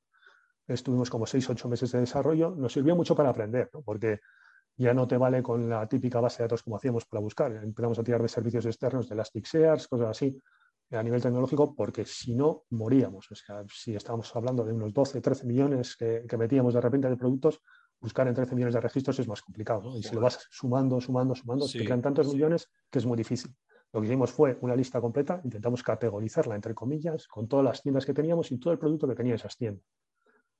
Estuvimos 0.67 1.09
como 1.09 1.25
seis, 1.25 1.49
ocho 1.49 1.69
meses 1.69 1.91
de 1.93 2.01
desarrollo. 2.01 2.51
Nos 2.51 2.73
sirvió 2.73 2.97
mucho 2.97 3.15
para 3.15 3.29
aprender, 3.29 3.69
porque 3.85 4.19
ya 4.75 4.93
no 4.93 5.07
te 5.07 5.15
vale 5.15 5.41
con 5.41 5.69
la 5.69 5.87
típica 5.87 6.19
base 6.19 6.43
de 6.43 6.43
datos 6.43 6.63
como 6.63 6.75
hacíamos 6.75 7.05
para 7.05 7.21
buscar. 7.21 7.51
Empezamos 7.53 7.97
a 7.97 8.03
tirar 8.03 8.21
de 8.21 8.27
servicios 8.27 8.65
externos, 8.65 9.07
de 9.07 9.15
Elasticsearch, 9.15 9.87
cosas 9.87 10.09
así, 10.09 10.37
a 10.91 11.01
nivel 11.01 11.21
tecnológico, 11.21 11.73
porque 11.75 12.03
si 12.03 12.35
no, 12.35 12.63
moríamos. 12.71 13.31
O 13.31 13.35
sea, 13.35 13.63
si 13.73 13.95
estábamos 13.95 14.35
hablando 14.35 14.65
de 14.65 14.73
unos 14.73 14.93
12, 14.93 15.21
13 15.21 15.47
millones 15.47 15.95
que, 15.95 16.25
que 16.27 16.37
metíamos 16.37 16.73
de 16.73 16.81
repente 16.81 17.09
de 17.09 17.15
productos, 17.15 17.61
buscar 17.99 18.27
en 18.27 18.33
13 18.33 18.55
millones 18.55 18.73
de 18.73 18.81
registros 18.81 19.19
es 19.19 19.27
más 19.27 19.41
complicado. 19.41 19.97
Y 19.97 20.03
si 20.03 20.15
lo 20.15 20.21
vas 20.21 20.47
sumando, 20.49 20.99
sumando, 21.01 21.35
sumando, 21.35 21.67
te 21.67 21.83
crean 21.83 22.01
tantos 22.01 22.33
millones 22.33 22.69
que 22.89 22.99
es 22.99 23.05
muy 23.05 23.17
difícil. 23.17 23.55
Lo 23.91 24.01
que 24.01 24.07
hicimos 24.07 24.31
fue 24.31 24.57
una 24.61 24.75
lista 24.75 25.01
completa, 25.01 25.41
intentamos 25.43 25.81
categorizarla 25.81 26.55
entre 26.55 26.75
comillas, 26.75 27.27
con 27.27 27.47
todas 27.47 27.65
las 27.65 27.81
tiendas 27.81 28.05
que 28.05 28.13
teníamos 28.13 28.51
y 28.51 28.59
todo 28.59 28.71
el 28.71 28.79
producto 28.79 29.07
que 29.07 29.15
tenía 29.15 29.35
esas 29.35 29.57
tiendas. 29.57 29.83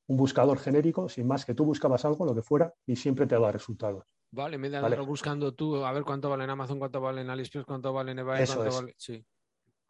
Un 0.08 0.18
buscador 0.18 0.58
genérico, 0.58 1.08
sin 1.08 1.28
más 1.28 1.46
que 1.46 1.54
tú 1.54 1.66
buscabas 1.66 2.04
algo, 2.06 2.26
lo 2.26 2.34
que 2.34 2.42
fuera, 2.42 2.74
y 2.88 2.96
siempre 2.96 3.28
te 3.28 3.40
da 3.40 3.52
resultados. 3.52 4.06
Vale, 4.32 4.58
me 4.58 4.70
da 4.70 4.82
vale. 4.82 5.00
buscando 5.02 5.54
tú, 5.54 5.84
a 5.84 5.92
ver 5.92 6.04
cuánto 6.04 6.30
vale 6.30 6.44
en 6.44 6.50
Amazon, 6.50 6.80
cuánto 6.80 7.00
vale 7.00 7.22
en 7.22 7.30
AliExpress, 7.30 7.66
cuánto 7.66 7.94
vale 7.94 8.12
en 8.12 8.20
eBay, 8.20 8.46
cuánto 8.48 8.76
vale. 8.76 8.96
Sí. 8.98 9.24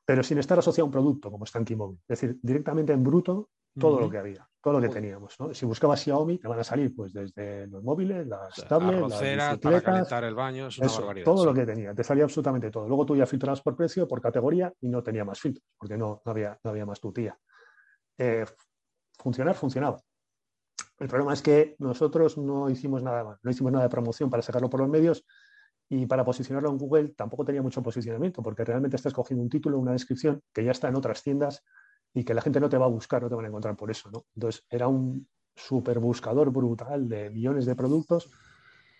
Pero 0.06 0.24
sin 0.24 0.38
estar 0.40 0.60
asociado 0.60 0.86
a 0.86 0.88
un 0.88 0.92
producto, 0.92 1.32
como 1.32 1.46
está 1.46 1.60
en 1.60 1.66
Keymobil. 1.66 2.00
Es 2.08 2.20
decir, 2.20 2.40
directamente 2.42 2.92
en 2.92 3.04
bruto, 3.04 3.50
todo 3.80 4.00
lo 4.00 4.10
que 4.10 4.18
había, 4.18 4.48
todo 4.62 4.74
lo 4.74 4.82
que 4.82 4.90
teníamos. 4.90 5.40
¿no? 5.40 5.54
Si 5.54 5.66
buscabas 5.66 6.02
Xiaomi, 6.02 6.38
te 6.38 6.48
van 6.48 6.60
a 6.60 6.64
salir 6.64 6.94
pues 6.96 7.14
desde 7.14 7.68
los 7.68 7.84
móviles, 7.84 8.28
las 8.28 8.54
tablets, 8.68 9.22
las 9.38 9.58
para 9.58 9.82
calentar 9.82 10.24
el 10.24 10.36
baño, 10.36 10.68
es 10.68 10.78
una 10.78 10.88
eso, 10.88 11.14
todo 11.24 11.46
lo 11.46 11.54
que 11.54 11.66
tenía, 11.66 11.94
te 11.94 12.04
salía 12.04 12.24
absolutamente 12.26 12.70
todo. 12.70 12.88
Luego 12.88 13.06
tú 13.06 13.16
ya 13.16 13.26
filtrabas 13.26 13.62
por 13.62 13.76
precio, 13.76 14.08
por 14.08 14.22
categoría 14.22 14.72
y 14.82 14.90
no 14.90 15.02
tenía 15.02 15.26
más 15.26 15.40
filtros, 15.40 15.66
porque 15.78 15.98
no, 15.98 16.22
no, 16.24 16.32
había, 16.32 16.58
no 16.64 16.72
había 16.72 16.86
más 16.86 17.00
tutía. 17.00 17.38
Eh, 18.18 18.46
funcionar, 19.18 19.56
funcionaba. 19.56 20.00
El 21.00 21.08
problema 21.08 21.34
es 21.34 21.42
que 21.42 21.76
nosotros 21.80 22.38
no 22.38 22.70
hicimos 22.70 23.02
nada 23.02 23.24
más, 23.24 23.40
no 23.42 23.52
hicimos 23.52 23.72
nada 23.72 23.86
de 23.86 23.90
promoción 23.90 24.30
para 24.30 24.44
sacarlo 24.44 24.70
por 24.70 24.82
los 24.82 24.90
medios 24.90 25.26
y 25.88 26.06
para 26.06 26.24
posicionarlo 26.24 26.70
en 26.70 26.78
Google 26.78 27.10
tampoco 27.10 27.46
tenía 27.46 27.62
mucho 27.62 27.82
posicionamiento, 27.82 28.44
porque 28.44 28.64
realmente 28.64 28.96
estás 28.96 29.14
cogiendo 29.14 29.42
un 29.42 29.50
título, 29.50 29.80
una 29.80 29.94
descripción 29.94 30.42
que 30.54 30.64
ya 30.64 30.72
está 30.72 30.90
en 30.90 30.96
otras 30.96 31.24
tiendas 31.24 31.64
y 32.14 32.24
que 32.24 32.34
la 32.34 32.42
gente 32.42 32.60
no 32.60 32.70
te 32.70 32.78
va 32.78 32.86
a 32.86 32.90
buscar, 32.90 33.22
no 33.22 33.30
te 33.30 33.36
van 33.36 33.46
a 33.46 33.48
encontrar 33.50 33.76
por 33.76 33.92
eso. 33.92 34.10
¿no? 34.12 34.26
Entonces, 34.36 34.66
era 34.70 34.88
un 34.88 35.28
super 35.56 36.00
buscador 36.00 36.52
brutal 36.52 37.08
de 37.08 37.30
millones 37.30 37.66
de 37.66 37.76
productos 37.76 38.32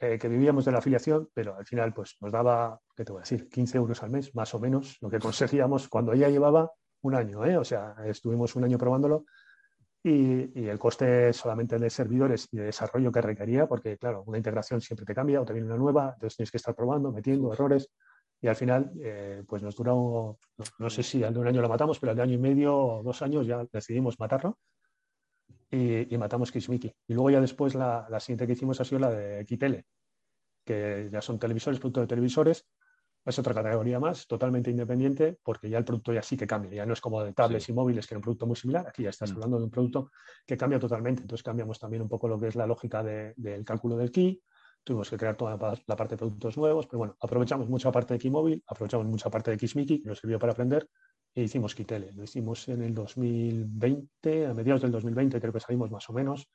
eh, 0.02 0.18
que 0.18 0.28
vivíamos 0.28 0.66
de 0.66 0.72
la 0.72 0.80
afiliación, 0.80 1.30
pero 1.34 1.56
al 1.56 1.66
final 1.66 1.94
pues, 1.94 2.18
nos 2.22 2.32
daba, 2.32 2.80
¿qué 2.96 3.04
te 3.04 3.12
voy 3.12 3.20
a 3.20 3.24
decir?, 3.24 3.50
15 3.50 3.78
euros 3.78 4.04
al 4.04 4.10
mes, 4.10 4.34
más 4.36 4.54
o 4.54 4.60
menos, 4.60 4.98
lo 5.02 5.10
que 5.10 5.20
conseguíamos 5.20 5.88
cuando 5.90 6.14
ella 6.14 6.30
llevaba 6.30 6.72
un 7.02 7.16
año. 7.16 7.46
¿eh? 7.46 7.58
O 7.58 7.64
sea, 7.64 7.96
estuvimos 8.06 8.56
un 8.56 8.64
año 8.64 8.78
probándolo 8.78 9.26
y, 10.04 10.62
y, 10.62 10.68
el 10.68 10.80
coste 10.80 11.34
solamente 11.34 11.78
de 11.78 11.90
servidores 11.90 12.48
y 12.52 12.58
de 12.58 12.66
desarrollo 12.66 13.12
que 13.12 13.22
requería, 13.22 13.68
porque 13.68 13.98
claro, 13.98 14.24
una 14.26 14.38
integración 14.38 14.80
siempre 14.80 15.06
te 15.06 15.14
cambia 15.14 15.42
o 15.42 15.46
te 15.46 15.52
viene 15.52 15.68
una 15.68 15.78
nueva, 15.78 16.12
entonces 16.14 16.38
tienes 16.38 16.52
que 16.52 16.58
estar 16.58 16.74
probando, 16.74 17.12
metiendo 17.12 17.52
errores 17.52 17.90
y 18.42 18.48
al 18.48 18.56
final 18.56 18.92
eh, 19.02 19.44
pues 19.48 19.62
nos 19.62 19.76
duró, 19.76 20.40
no, 20.78 20.90
sé 20.90 21.04
si 21.04 21.24
al 21.24 21.34
de 21.34 21.40
un 21.40 21.48
año 21.48 21.62
lo 21.62 21.70
matamos, 21.70 22.00
pero 22.00 22.12
al 22.12 22.18
de 22.18 22.24
año 22.24 22.36
y 22.36 22.38
medio 22.38 22.78
o 22.78 23.04
dos 23.04 23.22
años 23.22 23.46
ya 23.46 23.66
decidimos 23.72 24.20
matarlo 24.20 24.58
y, 25.70 26.14
y 26.14 26.18
matamos 26.18 26.52
Kismiki. 26.52 26.94
Y 27.08 27.14
luego 27.14 27.30
ya 27.30 27.42
después 27.42 27.76
la, 27.76 28.08
la, 28.10 28.20
siguiente 28.20 28.48
que 28.48 28.54
hicimos 28.54 28.80
ha 28.80 28.86
sido 28.86 29.00
la 29.00 29.10
de 29.12 29.46
Kitele, 29.46 29.86
que 30.64 31.10
ya 31.12 31.22
son 31.22 31.38
televisores, 31.38 31.80
producto 31.80 32.02
de 32.02 32.08
televisores, 32.08 32.66
es 33.26 33.38
otra 33.38 33.54
categoría 33.54 34.00
más, 34.00 34.26
totalmente 34.28 34.72
independiente, 34.72 35.38
porque 35.44 35.70
ya 35.70 35.78
el 35.78 35.86
producto 35.86 36.14
ya 36.14 36.22
sí 36.22 36.38
que 36.38 36.48
cambia, 36.48 36.72
ya 36.72 36.86
no 36.86 36.94
es 36.94 37.02
como 37.02 37.22
de 37.24 37.34
tablets 37.34 37.66
sí. 37.66 37.72
y 37.72 37.76
móviles, 37.76 38.08
que 38.08 38.14
era 38.14 38.20
un 38.20 38.24
producto 38.24 38.48
muy 38.48 38.56
similar, 38.56 38.88
aquí 38.88 39.04
ya 39.04 39.10
estás 39.10 39.32
mm. 39.32 39.36
hablando 39.36 39.58
de 39.58 39.64
un 39.66 39.70
producto 39.70 40.12
que 40.46 40.58
cambia 40.58 40.80
totalmente, 40.80 41.22
entonces 41.22 41.44
cambiamos 41.44 41.78
también 41.78 42.02
un 42.02 42.10
poco 42.10 42.28
lo 42.28 42.40
que 42.40 42.48
es 42.48 42.56
la 42.56 42.66
lógica 42.66 43.04
de, 43.04 43.34
del 43.36 43.66
cálculo 43.66 43.98
del 43.98 44.12
key, 44.12 44.42
tuvimos 44.90 45.08
que 45.08 45.18
crear 45.18 45.36
toda 45.36 45.52
la 45.86 45.96
parte 45.96 46.16
de 46.16 46.18
productos 46.18 46.58
nuevos, 46.58 46.88
pero 46.88 46.98
bueno, 46.98 47.16
aprovechamos 47.22 47.70
mucha 47.70 47.92
parte 47.92 48.16
de 48.16 48.20
Keymóvil, 48.20 48.64
aprovechamos 48.66 49.06
mucha 49.06 49.30
parte 49.30 49.52
de 49.52 49.68
Xmiki, 49.68 50.02
que 50.02 50.10
nos 50.10 50.18
sirvió 50.18 50.40
para 50.40 50.54
aprender, 50.54 50.90
e 51.36 51.44
hicimos 51.44 51.76
Kitele. 51.76 52.12
Lo 52.14 52.24
hicimos 52.24 52.68
en 52.70 52.82
el 52.82 52.96
2020, 52.96 54.48
a 54.48 54.54
mediados 54.56 54.82
del 54.82 54.92
2020 54.92 55.40
creo 55.40 55.54
que 55.54 55.60
salimos 55.60 55.92
más 55.92 56.10
o 56.10 56.14
menos. 56.14 56.50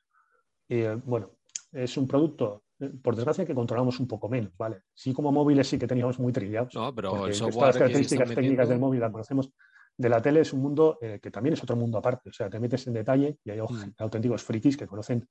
Y 0.67 0.79
eh, 0.79 0.95
bueno, 0.95 1.31
es 1.71 1.95
un 1.95 2.09
producto, 2.09 2.63
eh, 2.77 2.91
por 3.01 3.15
desgracia, 3.15 3.45
que 3.45 3.55
controlamos 3.55 4.01
un 4.01 4.07
poco 4.09 4.27
menos, 4.27 4.51
¿vale? 4.57 4.81
Sí, 4.93 5.13
como 5.13 5.31
móviles 5.31 5.69
sí 5.69 5.79
que 5.79 5.87
teníamos 5.87 6.19
muy 6.19 6.33
trillados. 6.33 6.75
No, 6.75 6.93
pero 6.93 7.27
el 7.27 7.33
software 7.33 7.53
Todas 7.53 7.67
las 7.67 7.77
características 7.77 8.35
técnicas 8.35 8.67
del 8.67 8.79
móvil 8.79 8.99
las 8.99 9.11
conocemos. 9.13 9.49
De 9.95 10.09
la 10.09 10.21
tele 10.21 10.41
es 10.41 10.51
un 10.51 10.59
mundo 10.59 10.97
eh, 11.01 11.21
que 11.23 11.31
también 11.31 11.53
es 11.53 11.63
otro 11.63 11.77
mundo 11.77 11.99
aparte. 11.99 12.31
O 12.31 12.33
sea, 12.33 12.49
te 12.49 12.59
metes 12.59 12.85
en 12.87 12.95
detalle 12.95 13.37
y 13.45 13.51
hay 13.51 13.61
mm. 13.61 13.93
auténticos 13.99 14.43
frikis 14.43 14.75
que 14.75 14.87
conocen 14.87 15.25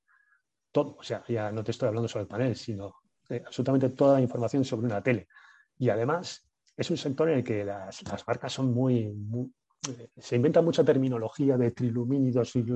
todo. 0.75 0.97
O 0.99 1.03
sea, 1.03 1.23
ya 1.29 1.51
no 1.53 1.63
te 1.63 1.71
estoy 1.71 1.87
hablando 1.87 2.09
sobre 2.09 2.23
el 2.23 2.27
panel, 2.27 2.55
sino 2.55 2.95
eh, 3.29 3.41
absolutamente 3.45 3.89
toda 3.89 4.15
la 4.15 4.21
información 4.21 4.65
sobre 4.65 4.87
una 4.87 5.01
tele. 5.01 5.27
Y 5.79 5.87
además 5.87 6.45
es 6.75 6.91
un 6.91 6.97
sector 6.97 7.29
en 7.29 7.37
el 7.37 7.43
que 7.45 7.63
las, 7.63 8.03
las 8.03 8.27
marcas 8.27 8.51
son 8.51 8.73
muy, 8.73 9.07
muy 9.13 9.49
eh, 9.89 10.09
se 10.17 10.35
inventa 10.35 10.61
mucha 10.61 10.83
terminología 10.83 11.57
de 11.57 11.71
trilumínidos 11.71 12.55
y 12.57 12.65
que 12.65 12.73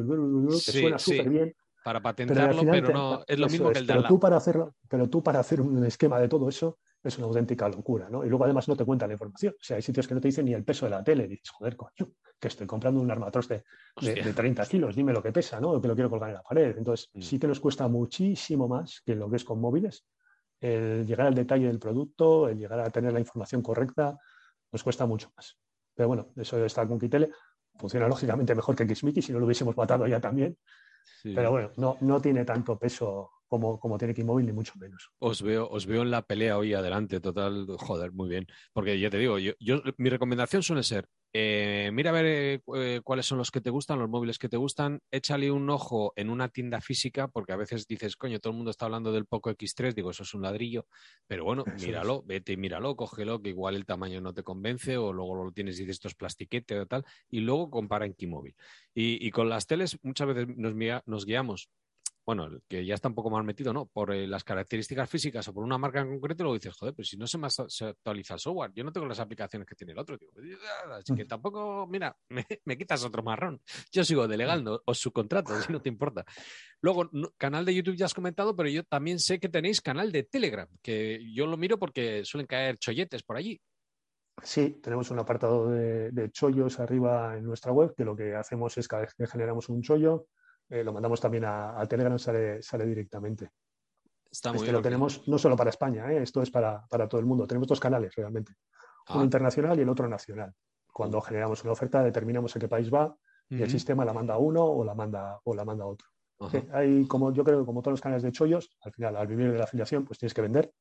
sí, 0.59 0.79
suena 0.79 0.97
súper 0.97 1.23
sí. 1.23 1.29
bien. 1.29 1.55
Para 1.83 2.01
patentarlo, 2.01 2.61
pero, 2.61 2.87
pero 2.87 2.93
no 2.93 3.23
es 3.27 3.39
lo 3.39 3.47
mismo 3.47 3.71
es, 3.71 3.73
que 3.73 3.79
el 3.79 3.87
pero 3.87 4.03
tú 4.03 4.19
para 4.19 4.37
hacerlo, 4.37 4.75
Pero 4.87 5.09
tú 5.09 5.21
para 5.21 5.39
hacer 5.39 5.59
un 5.59 5.83
esquema 5.85 6.19
de 6.19 6.27
todo 6.27 6.47
eso 6.47 6.77
es 7.03 7.17
una 7.17 7.27
auténtica 7.27 7.67
locura, 7.67 8.09
¿no? 8.09 8.25
Y 8.25 8.29
luego 8.29 8.45
además 8.45 8.67
no 8.67 8.75
te 8.75 8.85
cuenta 8.85 9.07
la 9.07 9.13
información. 9.13 9.53
O 9.53 9.63
sea, 9.63 9.77
hay 9.77 9.81
sitios 9.81 10.07
que 10.07 10.13
no 10.13 10.21
te 10.21 10.27
dicen 10.27 10.45
ni 10.45 10.53
el 10.53 10.63
peso 10.63 10.85
de 10.85 10.91
la 10.91 11.03
tele. 11.03 11.25
Y 11.25 11.29
dices, 11.29 11.49
joder, 11.49 11.75
coño, 11.75 12.11
que 12.39 12.47
estoy 12.47 12.65
comprando 12.65 13.01
un 13.01 13.11
armatros 13.11 13.47
de, 13.47 13.63
de, 14.01 14.15
de, 14.15 14.33
30 14.33 14.65
kilos, 14.65 14.95
dime 14.95 15.11
lo 15.11 15.21
que 15.21 15.31
pesa, 15.31 15.59
¿no? 15.59 15.79
Que 15.81 15.87
lo 15.87 15.93
quiero 15.93 16.09
colgar 16.09 16.29
en 16.29 16.35
la 16.35 16.41
pared. 16.41 16.77
Entonces, 16.77 17.09
mm. 17.13 17.21
sí 17.21 17.37
que 17.37 17.47
nos 17.47 17.59
cuesta 17.59 17.87
muchísimo 17.87 18.67
más 18.67 19.01
que 19.05 19.15
lo 19.15 19.29
que 19.29 19.35
es 19.35 19.43
con 19.43 19.59
móviles. 19.59 20.05
El 20.59 21.05
llegar 21.05 21.27
al 21.27 21.35
detalle 21.35 21.67
del 21.67 21.79
producto, 21.79 22.47
el 22.49 22.57
llegar 22.57 22.79
a 22.79 22.89
tener 22.89 23.13
la 23.13 23.19
información 23.19 23.61
correcta, 23.61 24.17
nos 24.71 24.83
cuesta 24.83 25.05
mucho 25.05 25.31
más. 25.35 25.57
Pero 25.93 26.07
bueno, 26.07 26.29
eso 26.35 26.63
está 26.63 26.87
con 26.87 26.99
Kitele. 26.99 27.29
Funciona 27.75 28.07
lógicamente 28.07 28.55
mejor 28.55 28.75
que 28.75 28.95
Xmiki, 28.95 29.21
si 29.21 29.31
no 29.31 29.39
lo 29.39 29.45
hubiésemos 29.45 29.75
matado 29.75 30.07
ya 30.07 30.19
también. 30.19 30.57
Sí. 31.21 31.33
Pero 31.33 31.51
bueno, 31.51 31.71
no, 31.77 31.97
no 32.01 32.21
tiene 32.21 32.45
tanto 32.45 32.77
peso 32.77 33.31
como, 33.49 33.79
como 33.79 33.97
tiene 33.97 34.13
Keymóvil, 34.13 34.45
ni 34.45 34.53
mucho 34.53 34.73
menos. 34.77 35.09
Os 35.19 35.41
veo, 35.41 35.67
os 35.69 35.85
veo 35.85 36.03
en 36.03 36.11
la 36.11 36.21
pelea 36.21 36.57
hoy 36.57 36.73
adelante, 36.73 37.19
total, 37.19 37.65
joder, 37.77 38.11
muy 38.13 38.29
bien. 38.29 38.47
Porque 38.71 38.97
ya 38.99 39.09
te 39.09 39.17
digo, 39.17 39.39
yo, 39.39 39.53
yo 39.59 39.81
mi 39.97 40.09
recomendación 40.09 40.61
suele 40.61 40.83
ser, 40.83 41.09
eh, 41.33 41.89
mira 41.93 42.11
a 42.11 42.13
ver 42.13 42.61
eh, 42.75 43.01
cuáles 43.03 43.25
son 43.25 43.39
los 43.39 43.51
que 43.51 43.61
te 43.61 43.69
gustan, 43.69 43.99
los 43.99 44.09
móviles 44.09 44.37
que 44.39 44.49
te 44.49 44.57
gustan, 44.57 44.99
échale 45.11 45.51
un 45.51 45.69
ojo 45.69 46.13
en 46.15 46.29
una 46.29 46.49
tienda 46.49 46.79
física, 46.79 47.27
porque 47.27 47.53
a 47.53 47.55
veces 47.55 47.87
dices, 47.87 48.15
coño, 48.15 48.39
todo 48.39 48.51
el 48.51 48.57
mundo 48.57 48.71
está 48.71 48.85
hablando 48.85 49.11
del 49.11 49.25
Poco 49.25 49.49
X3, 49.51 49.93
digo, 49.93 50.11
eso 50.11 50.23
es 50.23 50.33
un 50.33 50.43
ladrillo, 50.43 50.85
pero 51.27 51.43
bueno, 51.43 51.63
eso 51.67 51.85
míralo, 51.85 52.19
es. 52.21 52.27
vete 52.27 52.53
y 52.53 52.57
míralo, 52.57 52.95
cógelo, 52.95 53.41
que 53.41 53.49
igual 53.49 53.75
el 53.75 53.85
tamaño 53.85 54.21
no 54.21 54.33
te 54.33 54.43
convence, 54.43 54.97
o 54.97 55.11
luego 55.11 55.43
lo 55.43 55.51
tienes 55.51 55.77
y 55.77 55.81
dices, 55.81 55.97
esto 55.97 56.07
es 56.07 56.15
plastiquete 56.15 56.79
o 56.79 56.85
tal, 56.85 57.03
y 57.29 57.39
luego 57.41 57.71
compara 57.71 58.05
en 58.05 58.13
Keymóvil. 58.13 58.55
Y, 58.93 59.25
y 59.25 59.31
con 59.31 59.49
las 59.49 59.65
teles 59.65 59.97
muchas 60.03 60.27
veces 60.27 60.47
nos, 60.55 60.73
nos 61.05 61.25
guiamos 61.25 61.69
bueno, 62.29 62.47
que 62.67 62.85
ya 62.85 62.93
está 62.93 63.07
un 63.07 63.15
poco 63.15 63.31
mal 63.31 63.43
metido, 63.43 63.73
¿no? 63.73 63.87
Por 63.87 64.13
eh, 64.13 64.27
las 64.27 64.43
características 64.43 65.09
físicas 65.09 65.47
o 65.47 65.51
por 65.51 65.63
una 65.63 65.79
marca 65.79 66.01
en 66.01 66.11
concreto, 66.11 66.43
luego 66.43 66.59
dices, 66.59 66.75
joder, 66.77 66.93
pero 66.93 67.03
si 67.03 67.17
no 67.17 67.25
se 67.25 67.39
me 67.39 67.47
actualiza 67.47 68.35
el 68.35 68.39
software, 68.39 68.71
yo 68.75 68.83
no 68.83 68.91
tengo 68.91 69.07
las 69.07 69.19
aplicaciones 69.19 69.67
que 69.67 69.73
tiene 69.73 69.93
el 69.93 69.97
otro, 69.97 70.15
tío. 70.15 70.29
Así 70.91 71.15
que 71.15 71.25
tampoco, 71.25 71.87
mira, 71.87 72.15
me, 72.29 72.45
me 72.65 72.77
quitas 72.77 73.03
otro 73.03 73.23
marrón. 73.23 73.59
Yo 73.91 74.03
sigo 74.03 74.27
delegando 74.27 74.83
o 74.85 74.93
subcontrato, 74.93 75.59
si 75.59 75.73
no 75.73 75.81
te 75.81 75.89
importa. 75.89 76.23
Luego, 76.81 77.09
no, 77.13 77.31
canal 77.35 77.65
de 77.65 77.73
YouTube 77.73 77.95
ya 77.95 78.05
has 78.05 78.13
comentado, 78.13 78.55
pero 78.55 78.69
yo 78.69 78.83
también 78.83 79.17
sé 79.17 79.39
que 79.39 79.49
tenéis 79.49 79.81
canal 79.81 80.11
de 80.11 80.21
Telegram, 80.21 80.67
que 80.83 81.19
yo 81.33 81.47
lo 81.47 81.57
miro 81.57 81.79
porque 81.79 82.23
suelen 82.25 82.45
caer 82.45 82.77
cholletes 82.77 83.23
por 83.23 83.37
allí. 83.37 83.59
Sí, 84.43 84.79
tenemos 84.83 85.09
un 85.09 85.17
apartado 85.17 85.67
de, 85.67 86.11
de, 86.11 86.29
chollos 86.29 86.79
arriba 86.79 87.35
en 87.35 87.43
nuestra 87.43 87.71
web, 87.71 87.95
que 87.97 88.05
lo 88.05 88.15
que 88.15 88.35
hacemos 88.35 88.77
es 88.77 88.87
cada 88.87 89.01
vez 89.01 89.15
que 89.15 89.25
generamos 89.25 89.67
un 89.67 89.81
chollo, 89.81 90.27
eh, 90.69 90.83
lo 90.83 90.93
mandamos 90.93 91.19
también 91.19 91.45
a, 91.45 91.79
a 91.79 91.85
Telegram, 91.87 92.17
sale, 92.19 92.61
sale 92.61 92.85
directamente. 92.85 93.51
Está 94.31 94.53
muy 94.53 94.67
lo 94.67 94.81
tenemos 94.81 95.27
no 95.27 95.37
solo 95.37 95.55
para 95.55 95.71
España, 95.71 96.11
¿eh? 96.11 96.21
esto 96.21 96.41
es 96.41 96.51
para, 96.51 96.85
todo 97.09 97.19
el 97.19 97.25
mundo. 97.25 97.47
Tenemos 97.47 97.67
dos 97.67 97.79
canales 97.79 98.13
realmente, 98.15 98.53
uno 99.09 99.21
ah. 99.21 99.23
internacional 99.23 99.77
y 99.79 99.81
el 99.81 99.89
otro 99.89 100.07
nacional. 100.07 100.53
Cuando 100.93 101.19
generamos 101.21 101.63
una 101.63 101.73
oferta 101.73 102.03
determinamos 102.03 102.55
a 102.55 102.59
qué 102.59 102.67
país 102.67 102.93
va 102.93 103.15
y 103.49 103.61
el 103.61 103.69
sistema 103.69 104.05
la 104.05 104.13
manda 104.13 104.35
a 104.35 104.37
uno 104.37 104.63
o 104.63 104.83
la 104.83 104.93
manda, 104.93 105.39
o 105.43 105.55
la 105.55 105.65
manda 105.65 105.83
a 105.83 105.87
otro. 105.87 106.07
Hay 106.71 107.05
como 107.07 107.33
yo 107.33 107.43
creo 107.43 107.59
que 107.59 107.65
como 107.65 107.81
todos 107.81 107.93
los 107.93 108.01
canales 108.01 108.23
de 108.23 108.31
chollos, 108.31 108.77
al 108.81 108.93
final 108.93 109.15
al 109.15 109.27
vivir 109.27 109.51
de 109.51 109.57
la 109.57 109.63
afiliación 109.63 110.05
pues 110.05 110.19
tienes 110.19 110.33
que 110.33 110.41
vender 110.41 110.71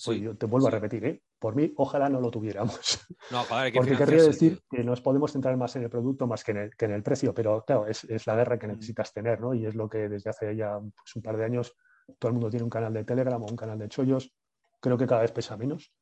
Sí, 0.00 0.18
yo 0.18 0.34
te 0.34 0.46
vuelvo 0.46 0.68
a 0.68 0.70
repetir, 0.70 1.04
¿eh? 1.04 1.22
por 1.38 1.54
mí, 1.54 1.74
ojalá 1.76 2.08
no 2.08 2.22
lo 2.22 2.30
tuviéramos. 2.30 3.06
No, 3.30 3.42
que 3.42 3.72
Porque 3.76 3.96
querría 3.98 4.22
decir 4.22 4.62
que 4.70 4.82
nos 4.82 5.02
podemos 5.02 5.30
centrar 5.30 5.58
más 5.58 5.76
en 5.76 5.82
el 5.82 5.90
producto 5.90 6.26
más 6.26 6.42
que 6.42 6.52
en 6.52 6.90
el, 6.90 7.02
precio, 7.02 7.34
pero 7.34 7.62
claro, 7.66 7.86
es, 7.86 8.26
la 8.26 8.34
guerra 8.34 8.58
que 8.58 8.66
mm. 8.66 8.70
necesitas 8.70 9.12
tener, 9.12 9.42
¿no? 9.42 9.52
Y 9.52 9.66
es 9.66 9.74
lo 9.74 9.90
que 9.90 10.08
desde 10.08 10.30
hace 10.30 10.56
ya 10.56 10.78
pues, 10.78 11.16
un 11.16 11.22
par 11.22 11.36
de 11.36 11.44
años 11.44 11.76
todo 12.18 12.30
el 12.30 12.32
mundo 12.32 12.48
tiene 12.48 12.64
un 12.64 12.70
canal 12.70 12.94
de 12.94 13.04
Telegram 13.04 13.42
o 13.42 13.46
un 13.46 13.56
canal 13.56 13.78
de 13.78 13.88
chollos. 13.88 14.34
Creo 14.80 14.96
que 14.96 15.06
cada 15.06 15.20
vez 15.20 15.32
pesa 15.32 15.58
menos, 15.58 15.92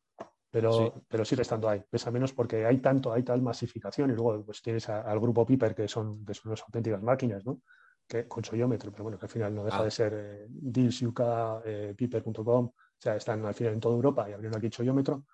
pero, 0.49 1.03
pero 1.09 1.25
sigue 1.25 1.43
estando 1.43 1.69
ahí. 1.69 1.83
Pesa 1.91 2.13
menos 2.13 2.33
porque 2.33 2.67
hay 2.67 2.79
tanto, 2.79 3.13
hay 3.13 3.25
tal 3.25 3.43
masificación 3.43 4.11
y 4.11 4.15
luego 4.15 4.45
pues 4.45 4.63
tienes 4.63 4.89
al 4.89 5.19
grupo 5.19 5.45
Piper 5.45 5.75
que 5.75 5.89
son, 5.89 6.25
que 6.25 6.35
son 6.35 6.51
unas 6.51 6.63
auténticas 6.63 7.03
máquinas, 7.03 7.45
¿no? 7.45 7.63
Que, 8.07 8.29
con 8.29 8.45
cholliómetro, 8.45 8.93
pero 8.93 9.03
bueno, 9.03 9.19
que 9.19 9.27
al 9.27 9.31
final 9.31 9.55
no 9.57 9.65
deja 9.65 9.81
ah. 9.81 9.85
de 9.85 9.91
ser 9.91 10.15
eh, 10.15 10.49
eh, 11.65 11.95
piper.com 11.97 12.71
o 12.99 13.01
sea, 13.01 13.17
están 13.17 13.45
al 13.47 13.55
final 13.55 13.75
en 13.75 13.81
toda 13.81 13.95
Europa 13.95 14.29
y 14.29 14.33
abrieron 14.33 14.59
aquí 14.59 14.71
chollómetro 14.71 15.25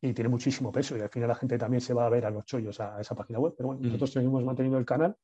y 0.00 0.12
tiene 0.12 0.28
muchísimo 0.28 0.70
peso 0.70 0.96
y 0.96 1.00
al 1.00 1.08
final 1.08 1.28
la 1.28 1.34
gente 1.34 1.58
también 1.58 1.80
se 1.80 1.94
va 1.94 2.06
a 2.06 2.08
ver 2.08 2.26
a 2.26 2.30
los 2.30 2.44
chollos 2.44 2.80
a, 2.80 3.00
esa 3.00 3.14
página 3.14 3.38
web. 3.38 3.54
Pero 3.56 3.68
bueno, 3.68 3.80
mm. 3.80 3.86
nosotros 3.86 4.12
seguimos 4.12 4.44
manteniendo 4.44 4.78
el 4.78 4.84
canal. 4.84 5.16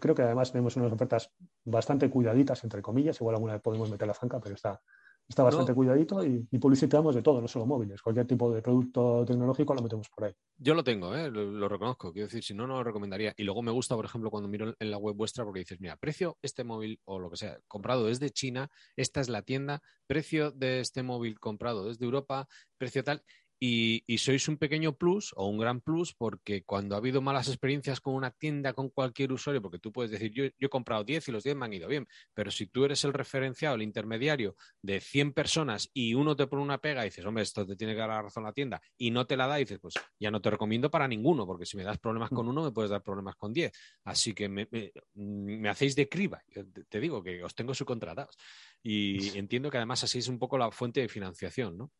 Creo 0.00 0.14
que 0.14 0.22
además 0.22 0.52
tenemos 0.52 0.76
unas 0.76 0.92
ofertas 0.92 1.30
bastante 1.64 2.08
cuidaditas, 2.08 2.62
entre 2.64 2.80
comillas. 2.80 3.20
Igual 3.20 3.36
alguna 3.36 3.54
vez 3.54 3.62
podemos 3.62 3.90
meter 3.90 4.06
la 4.06 4.14
zanca, 4.14 4.40
pero 4.40 4.54
está, 4.54 4.80
está 5.28 5.42
bastante 5.42 5.74
cuidadito 5.74 6.24
y, 6.24 6.46
publicitamos 6.58 7.14
de 7.14 7.22
todo, 7.22 7.40
no 7.40 7.48
solo 7.48 7.66
móviles. 7.66 8.02
Cualquier 8.02 8.26
tipo 8.26 8.52
de 8.52 8.62
producto 8.62 9.24
tecnológico 9.26 9.74
lo 9.74 9.82
metemos 9.82 10.08
por 10.08 10.24
ahí. 10.24 10.32
Yo 10.56 10.74
lo 10.74 10.84
tengo, 10.84 11.14
¿eh? 11.14 11.30
lo, 11.30 11.68
reconozco. 11.68 12.12
Quiero 12.12 12.26
decir, 12.26 12.42
si 12.42 12.54
no, 12.54 12.66
no 12.66 12.74
lo 12.74 12.84
recomendaría. 12.84 13.34
Y 13.36 13.44
luego 13.44 13.62
me 13.62 13.72
gusta, 13.72 13.96
por 13.96 14.04
ejemplo, 14.04 14.30
cuando 14.30 14.48
miro 14.48 14.74
en 14.78 14.90
la 14.90 14.98
web 14.98 15.16
vuestra, 15.16 15.44
porque 15.44 15.60
dices, 15.60 15.80
mira, 15.80 15.96
precio 15.96 16.38
este 16.42 16.64
móvil 16.64 17.00
o 17.04 17.18
lo 17.18 17.30
que 17.30 17.36
sea, 17.36 17.58
comprado 17.68 18.06
desde 18.06 18.30
China, 18.30 18.70
esta 18.96 19.20
es 19.20 19.28
la 19.28 19.42
tienda, 19.42 19.82
precio 20.06 20.50
de 20.50 20.80
este 20.80 21.02
móvil 21.02 21.40
comprado 21.40 21.86
desde 21.86 22.04
Europa, 22.04 22.46
precio 22.78 23.02
tal. 23.02 23.22
Y, 23.66 24.18
sois 24.18 24.46
un 24.48 24.58
pequeño 24.58 24.98
plus 24.98 25.32
o 25.36 25.46
un 25.46 25.56
gran 25.56 25.80
plus 25.80 26.12
porque 26.12 26.64
cuando 26.64 26.94
ha 26.94 26.98
habido 26.98 27.22
malas 27.22 27.48
experiencias 27.48 27.98
con 27.98 28.12
una 28.12 28.30
tienda, 28.30 28.74
con 28.74 28.90
cualquier 28.90 29.32
usuario, 29.32 29.62
porque 29.62 29.78
tú 29.78 29.90
puedes 29.90 30.10
decir, 30.10 30.32
yo, 30.32 30.44
he 30.44 30.68
comprado 30.68 31.02
10 31.02 31.28
y 31.28 31.32
los 31.32 31.44
10 31.44 31.56
me 31.56 31.64
han 31.64 31.72
ido 31.72 31.88
bien, 31.88 32.06
pero 32.34 32.50
si 32.50 32.66
tú 32.66 32.84
eres 32.84 33.04
el 33.04 33.14
referenciado, 33.14 33.76
el 33.76 33.80
intermediario 33.80 34.54
de 34.82 35.00
100 35.00 35.32
personas 35.32 35.88
y 35.94 36.12
uno 36.12 36.36
te 36.36 36.46
pone 36.46 36.62
una 36.62 36.76
pega 36.76 37.06
y 37.06 37.08
dices, 37.08 37.24
hombre, 37.24 37.42
esto 37.42 37.66
te 37.66 37.74
tiene 37.74 37.94
que 37.94 38.00
dar 38.00 38.10
la 38.10 38.20
razón 38.20 38.44
la 38.44 38.52
tienda 38.52 38.82
y 38.98 39.10
no 39.10 39.26
te 39.26 39.34
la 39.34 39.46
da, 39.46 39.58
y 39.58 39.64
dices, 39.64 39.78
pues 39.80 39.94
ya 40.20 40.30
no 40.30 40.42
te 40.42 40.50
recomiendo 40.50 40.90
para 40.90 41.08
ninguno, 41.08 41.46
porque 41.46 41.64
si 41.64 41.78
me 41.78 41.84
das 41.84 41.98
problemas 41.98 42.28
con 42.28 42.46
uno, 42.46 42.64
me 42.64 42.70
puedes 42.70 42.90
dar 42.90 43.02
problemas 43.02 43.36
con 43.36 43.54
10. 43.54 43.72
Así 44.04 44.34
que 44.34 44.46
me, 44.46 44.68
me, 45.14 45.68
hacéis 45.70 45.96
de 45.96 46.06
criba. 46.06 46.42
te 46.90 47.00
digo 47.00 47.22
que 47.22 47.42
os 47.42 47.54
tengo 47.54 47.72
subcontratados. 47.72 48.36
Y 48.82 49.16
entiendo 49.38 49.70
que 49.70 49.78
además 49.78 50.04
así 50.04 50.18
es 50.18 50.28
un 50.28 50.38
poco 50.38 50.58
la 50.58 50.70
fuente 50.70 51.00
de 51.00 51.08
financiación, 51.08 51.78
¿no? 51.78 51.90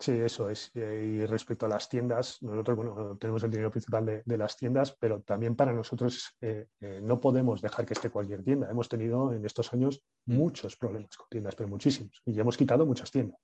Sí, 0.00 0.12
eso 0.12 0.48
es. 0.48 0.72
Y 0.74 1.26
respecto 1.26 1.66
a 1.66 1.68
las 1.68 1.86
tiendas, 1.86 2.38
nosotros 2.40 2.74
bueno, 2.74 3.18
tenemos 3.18 3.42
el 3.42 3.50
dinero 3.50 3.70
principal 3.70 4.22
de, 4.24 4.38
las 4.38 4.56
tiendas, 4.56 4.96
pero 4.98 5.20
también 5.20 5.54
para 5.54 5.74
nosotros 5.74 6.38
eh, 6.40 6.68
eh, 6.80 7.00
no 7.02 7.20
podemos 7.20 7.60
dejar 7.60 7.84
que 7.84 7.92
esté 7.92 8.08
cualquier 8.08 8.42
tienda. 8.42 8.70
Hemos 8.70 8.88
tenido 8.88 9.34
en 9.34 9.44
estos 9.44 9.70
años 9.74 10.02
mm. 10.24 10.34
muchos 10.34 10.76
problemas 10.76 11.14
con 11.18 11.26
tiendas, 11.28 11.54
pero 11.54 11.68
muchísimos. 11.68 12.22
Y 12.24 12.32
ya 12.32 12.40
hemos 12.40 12.56
quitado 12.56 12.86
muchas 12.86 13.10
tiendas. 13.10 13.38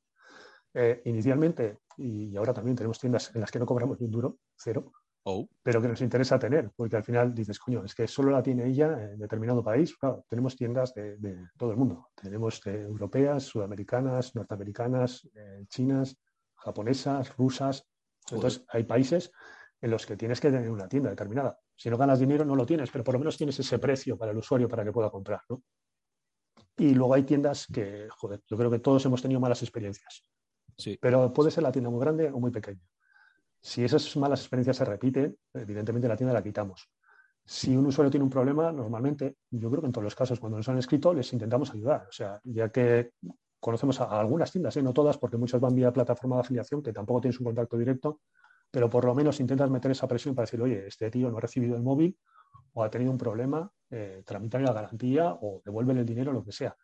Eh, 0.73 1.03
inicialmente, 1.05 1.81
y 1.99 2.35
ahora 2.39 2.55
también 2.55 2.75
tenemos 2.75 2.99
tiendas 2.99 3.35
en 3.35 3.43
las 3.43 3.51
que 3.51 3.59
no 3.59 3.67
cobramos 3.67 4.01
ni 4.01 4.07
un 4.07 4.13
duro, 4.13 4.39
cero, 4.57 4.93
oh. 5.25 5.47
pero 5.63 5.83
que 5.83 5.89
nos 5.89 6.01
interesa 6.01 6.39
tener, 6.39 6.71
porque 6.75 6.97
al 6.97 7.05
final 7.05 7.35
dices, 7.35 7.59
coño, 7.59 7.85
es 7.85 7.95
que 7.95 8.09
solo 8.09 8.31
la 8.31 8.43
tiene 8.43 8.67
ella 8.67 9.11
en 9.13 9.19
determinado 9.19 9.63
país. 9.63 9.95
Claro, 9.99 10.25
tenemos 10.27 10.57
tiendas 10.57 10.95
de, 10.95 11.19
de 11.19 11.37
todo 11.59 11.71
el 11.71 11.77
mundo. 11.77 12.09
Tenemos 12.15 12.67
europeas, 12.67 13.43
sudamericanas, 13.43 14.35
norteamericanas, 14.35 15.29
chinas 15.69 16.17
japonesas, 16.67 17.37
rusas. 17.37 17.89
Entonces, 18.31 18.65
hay 18.69 18.83
países 18.83 19.31
en 19.81 19.91
los 19.91 20.05
que 20.05 20.17
tienes 20.17 20.41
que 20.41 20.51
tener 20.51 20.69
una 20.69 20.89
tienda 20.89 21.11
determinada. 21.11 21.59
Si 21.77 21.89
no 21.89 21.97
ganas 21.97 22.19
dinero, 22.19 22.45
no 22.45 22.57
lo 22.57 22.67
tienes, 22.67 22.91
pero 22.91 23.05
por 23.05 23.15
lo 23.15 23.21
menos 23.21 23.37
tienes 23.37 23.59
ese 23.61 23.79
precio 23.79 24.19
para 24.19 24.33
el 24.33 24.39
usuario 24.39 24.69
para 24.69 24.85
que 24.85 24.91
pueda 24.91 25.11
comprar. 25.11 25.41
Y 26.77 26.93
luego 26.95 27.15
hay 27.15 27.23
tiendas 27.23 27.67
que, 27.73 28.09
joder, 28.11 28.43
yo 28.47 28.57
creo 28.57 28.71
que 28.71 28.81
todos 28.81 29.05
hemos 29.07 29.23
tenido 29.23 29.41
malas 29.41 29.63
experiencias. 29.63 30.25
Sí. 30.77 30.99
Pero 31.01 31.33
puede 31.33 31.51
ser 31.51 31.63
la 31.63 31.71
tienda 31.71 31.89
muy 31.89 32.01
grande 32.01 32.31
o 32.31 32.41
muy 32.41 32.51
pequeña. 32.51 32.83
Si 33.61 33.85
esas 33.85 34.17
malas 34.17 34.41
experiencias 34.41 34.77
se 34.77 34.85
repiten, 34.85 35.39
evidentemente 35.55 36.09
la 36.09 36.17
tienda 36.17 36.35
la 36.35 36.43
quitamos. 36.43 36.91
Si 37.45 37.77
un 37.77 37.87
usuario 37.87 38.11
tiene 38.11 38.25
un 38.25 38.31
problema, 38.31 38.73
normalmente, 38.73 39.37
yo 39.51 39.71
creo 39.71 39.81
que 39.81 39.87
en 39.87 39.93
todos 39.93 40.05
los 40.05 40.17
casos, 40.17 40.41
cuando 40.41 40.59
nos 40.59 40.69
han 40.69 40.79
escrito, 40.79 41.15
les 41.15 41.33
intentamos 41.33 41.73
ayudar. 41.73 42.07
O 42.09 42.13
sea, 42.13 42.41
ya 42.43 42.71
que 42.71 43.13
conocemos 43.61 44.01
a, 44.01 44.21
algunas 44.21 44.51
tiendas, 44.53 44.77
¿eh? 44.77 44.83
no 44.83 44.93
todas, 44.93 45.19
porque 45.19 45.37
muchas 45.37 45.61
van 45.61 45.75
vía 45.75 45.93
plataforma 45.93 46.37
de 46.37 46.41
afiliación, 46.41 46.83
que 46.83 46.93
tampoco 46.93 47.23
tienes 47.23 47.39
un 47.41 47.47
contacto 47.47 47.77
directo, 47.77 48.21
pero 48.71 48.91
por 48.91 49.05
lo 49.05 49.15
menos 49.15 49.41
intentas 49.41 49.71
meter 49.71 49.91
esa 49.91 50.07
presión 50.09 50.35
para 50.35 50.45
decir, 50.45 50.61
oye, 50.61 50.87
este 50.87 51.11
tío 51.11 51.31
no 51.31 51.39
ha 51.39 51.41
recibido 51.41 51.77
el 51.77 51.83
móvil 51.83 52.17
o 52.75 52.83
ha 52.83 52.91
tenido 52.91 53.11
un 53.11 53.19
problema, 53.19 53.71
eh, 53.91 54.23
la 54.29 54.73
garantía 54.73 55.37
o 55.41 55.63
devuelven 55.65 55.99
el 55.99 56.07
dinero, 56.07 56.33
lo 56.33 56.45
que 56.45 56.53
sea. 56.53 56.77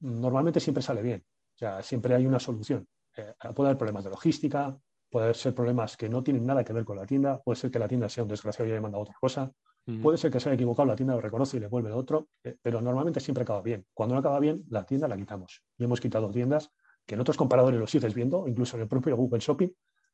Normalmente 0.00 0.60
siempre 0.60 0.82
sale 0.82 1.02
bien, 1.02 1.24
o 1.54 1.58
sea, 1.58 1.82
siempre 1.82 2.14
hay 2.14 2.26
una 2.26 2.38
solución. 2.38 2.86
Eh, 3.16 3.34
puede 3.54 3.70
haber 3.70 3.78
problemas 3.78 4.04
de 4.04 4.10
logística, 4.10 4.76
puede 5.10 5.34
ser 5.34 5.54
problemas 5.54 5.96
que 5.96 6.08
no 6.08 6.22
tienen 6.22 6.46
nada 6.46 6.64
que 6.64 6.72
ver 6.72 6.84
con 6.84 6.96
la 6.96 7.06
tienda, 7.06 7.40
puede 7.40 7.56
ser 7.56 7.70
que 7.70 7.78
la 7.78 7.88
tienda 7.88 8.08
sea 8.08 8.22
un 8.22 8.28
desgraciado 8.28 8.68
y 8.68 8.72
haya 8.72 8.80
mandado 8.80 9.02
otra 9.02 9.16
cosa, 9.20 9.52
puede 9.98 10.18
ser 10.18 10.30
que 10.30 10.40
se 10.40 10.48
haya 10.48 10.54
equivocado, 10.54 10.86
la 10.86 10.96
tienda 10.96 11.14
lo 11.14 11.20
reconoce 11.20 11.56
y 11.56 11.60
le 11.60 11.68
vuelve 11.68 11.88
el 11.88 11.96
otro, 11.96 12.28
eh, 12.44 12.56
pero 12.60 12.80
normalmente 12.80 13.20
siempre 13.20 13.42
acaba 13.42 13.62
bien. 13.62 13.86
Cuando 13.94 14.14
no 14.14 14.20
acaba 14.20 14.38
bien, 14.38 14.64
la 14.68 14.84
tienda 14.84 15.08
la 15.08 15.16
quitamos. 15.16 15.62
Y 15.78 15.84
hemos 15.84 16.00
quitado 16.00 16.30
tiendas 16.30 16.70
que 17.06 17.14
en 17.14 17.20
otros 17.20 17.36
comparadores 17.36 17.80
lo 17.80 17.86
sigues 17.86 18.14
viendo, 18.14 18.46
incluso 18.46 18.76
en 18.76 18.82
el 18.82 18.88
propio 18.88 19.16
Google 19.16 19.40
Shopping, 19.40 19.70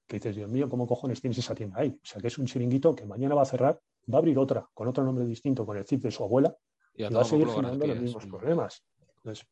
que 0.07 0.17
dices, 0.17 0.37
Dios 0.37 0.49
mío, 0.49 0.69
¿cómo 0.69 0.87
cojones 0.87 1.21
tienes 1.21 1.39
esa 1.39 1.55
tienda 1.55 1.81
ahí? 1.81 1.91
O 1.91 2.07
sea, 2.07 2.21
que 2.21 2.29
es 2.29 2.39
un 2.39 2.47
chiringuito 2.47 2.95
que 2.95 3.05
mañana 3.05 3.35
va 3.35 3.43
a 3.43 3.47
cerrar, 3.47 3.81
va 4.13 4.19
a 4.19 4.19
abrir 4.19 4.39
otra 4.39 4.69
con 4.73 4.89
otro 4.89 5.05
nombre 5.05 5.25
distinto, 5.25 5.67
con 5.67 5.77
el 5.77 5.85
zip 5.85 6.03
de 6.03 6.11
su 6.11 6.23
abuela, 6.23 6.57
y, 6.95 7.03
va 7.05 7.21
a 7.21 7.25
seguir 7.25 7.49
generando 7.49 7.87
los 7.87 8.01
mismos 8.01 8.27
problemas. 8.27 8.85
Entonces, 9.17 9.47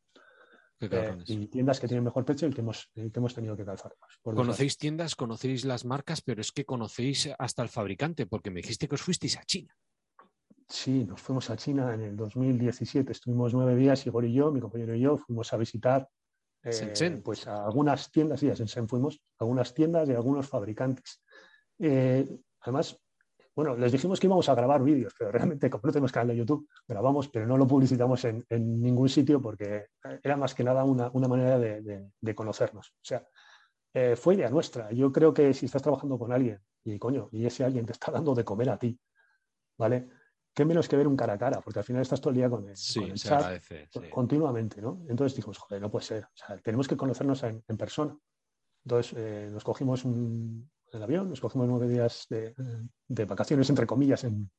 eh, 0.81 1.17
y 1.27 1.47
tiendas 1.47 1.81
que 1.81 1.89
tienen 1.89 2.05
mejor 2.05 2.25
precio 2.25 2.49
y 2.49 2.53
que 2.53 2.61
hemos, 2.61 2.91
que 2.95 3.11
hemos 3.15 3.35
tenido 3.35 3.57
que 3.57 3.65
calzar 3.65 3.95
Conocéis 4.23 4.77
tiendas, 4.77 5.15
conocéis 5.15 5.65
las 5.65 5.85
marcas, 5.85 6.21
pero 6.21 6.41
es 6.41 6.53
que 6.53 6.65
conocéis 6.65 7.31
hasta 7.39 7.63
el 7.63 7.69
fabricante, 7.69 8.27
porque 8.27 8.51
me 8.51 8.61
dijiste 8.61 8.89
que 8.89 8.95
os 8.95 9.03
fuisteis 9.03 9.37
a 9.39 9.45
China. 9.45 9.75
Sí, 10.75 11.05
nos 11.05 11.23
fuimos 11.23 11.49
a 11.51 11.57
China 11.57 11.95
en 11.95 12.01
el 12.01 12.17
2017. 12.17 13.13
Estuvimos 13.13 13.55
nueve 13.55 13.77
días, 13.77 14.05
Igor 14.07 14.25
y 14.25 14.33
yo, 14.33 14.51
mi 14.51 14.61
compañero 14.61 14.93
y 14.97 15.01
yo, 15.01 15.17
fuimos 15.17 15.53
a 15.53 15.57
visitar 15.57 16.09
eh, 16.65 17.23
pues 17.23 17.47
a 17.47 17.65
algunas 17.65 18.11
tiendas, 18.11 18.41
sí, 18.41 18.51
a 18.51 18.55
Shenzhen 18.55 18.89
fuimos, 18.89 19.23
algunas 19.39 19.73
tiendas 19.73 20.09
y 20.09 20.15
algunos 20.15 20.49
fabricantes. 20.49 21.23
Eh, 21.79 22.29
además, 22.61 23.01
bueno, 23.55 23.77
les 23.77 23.93
dijimos 23.93 24.19
que 24.19 24.27
íbamos 24.27 24.49
a 24.49 24.55
grabar 24.57 24.83
vídeos, 24.83 25.15
pero 25.17 25.31
realmente, 25.31 25.71
como 25.71 25.83
no 25.85 25.93
tenemos 25.93 26.11
canal 26.11 26.29
de 26.29 26.37
YouTube, 26.39 26.69
grabamos, 26.89 27.29
pero 27.29 27.47
no 27.47 27.57
lo 27.57 27.69
publicitamos 27.69 28.25
en, 28.25 28.45
ningún 28.51 29.09
sitio 29.09 29.41
porque 29.41 29.87
era 30.25 30.37
más 30.37 30.57
que 30.57 30.65
nada 30.65 30.83
una, 30.83 31.29
manera 31.29 31.57
de, 31.57 32.35
conocernos. 32.35 32.89
O 32.89 33.05
sea, 33.05 33.25
eh, 33.95 34.17
fue 34.17 34.35
idea 34.35 34.51
nuestra. 34.51 34.91
Yo 34.91 35.13
creo 35.13 35.33
que 35.33 35.55
si 35.55 35.67
estás 35.67 35.83
trabajando 35.83 36.19
con 36.19 36.33
alguien 36.33 36.59
y 36.83 36.99
coño, 36.99 37.29
y 37.31 37.47
ese 37.47 37.63
alguien 37.63 37.87
te 37.87 37.93
está 37.93 38.11
dando 38.11 38.35
de 38.35 38.45
comer 38.45 38.71
a 38.71 38.77
ti, 38.77 38.99
¿vale? 39.79 40.24
Qué 40.55 40.65
menos 40.65 40.89
que 40.89 40.97
ver 40.97 41.09
un 41.09 41.17
cara 41.17 41.33
a 41.33 41.39
cara, 41.39 41.61
porque 41.61 41.81
al 41.81 41.85
final 41.85 42.03
estás 42.03 42.21
todo 42.21 42.31
el 42.31 42.37
día 42.37 42.49
con 42.49 42.69
el, 42.69 42.77
chat 43.15 43.61
continuamente, 44.09 44.81
¿no? 44.81 45.01
Entonces 45.09 45.35
dijimos, 45.35 45.59
joder, 45.59 45.83
no 45.83 45.91
puede 45.91 46.05
ser. 46.05 46.25
O 46.25 46.37
sea, 46.37 46.57
tenemos 46.59 46.87
que 46.87 46.97
conocernos 46.97 47.43
en, 47.43 47.63
persona. 47.77 48.17
Entonces 48.85 49.15
eh, 49.17 49.49
nos 49.51 49.65
cogimos 49.65 50.05
un, 50.05 50.71
el 50.93 51.03
avión, 51.03 51.29
nos 51.29 51.41
cogimos 51.41 51.67
nueve 51.67 51.89
días 51.89 52.27
de, 52.31 52.55
vacaciones, 53.25 53.69
entre 53.69 53.87
comillas, 53.87 54.23
en, 54.25 54.51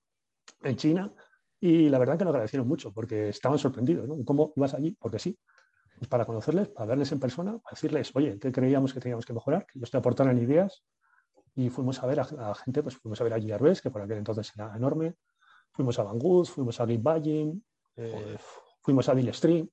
China. 0.76 1.14
Y 1.60 1.88
la 1.88 1.98
verdad 1.98 2.18
que 2.18 2.26
nos 2.26 2.34
agradecieron 2.34 2.68
mucho 2.68 2.92
porque 2.92 3.30
estaban 3.30 3.58
sorprendidos, 3.58 4.08
¿no? 4.08 4.18
¿Cómo 4.26 4.52
ibas 4.56 4.74
allí? 4.74 4.92
Porque 5.00 5.20
sí. 5.20 5.40
Pues 5.98 6.10
para 6.10 6.26
conocerles, 6.26 6.68
para 6.68 6.88
verles 6.88 7.12
en 7.14 7.22
persona, 7.22 7.58
para 7.58 7.72
decirles, 7.72 8.12
oye, 8.16 8.38
¿qué 8.38 8.52
creíamos 8.52 8.94
que 8.94 9.00
teníamos 9.00 9.26
que 9.26 9.32
mejorar? 9.32 9.66
Que 9.66 9.80
ellos 9.80 9.90
te 9.90 9.98
aportaran 9.98 10.38
ideas. 10.38 10.84
Y 11.56 11.70
fuimos 11.70 12.04
a 12.04 12.06
ver 12.06 12.20
a, 12.20 12.56
gente, 12.56 12.84
pues 12.84 12.98
fuimos 12.98 13.22
a 13.22 13.24
ver 13.24 13.34
a 13.34 13.40
Gilles 13.40 13.82
que 13.82 13.90
por 13.90 14.02
aquel 14.02 14.18
entonces 14.18 14.52
era 14.56 14.76
enorme. 14.76 15.16
Fuimos 15.76 16.00
a 16.00 16.04
Banggood, 16.04 16.46
fuimos 16.46 16.80
a 16.80 16.88
Git 16.88 17.06
eh, 17.98 18.38
fuimos 18.82 19.10
a 19.10 19.14
Bill 19.14 19.34
Stream. 19.34 19.70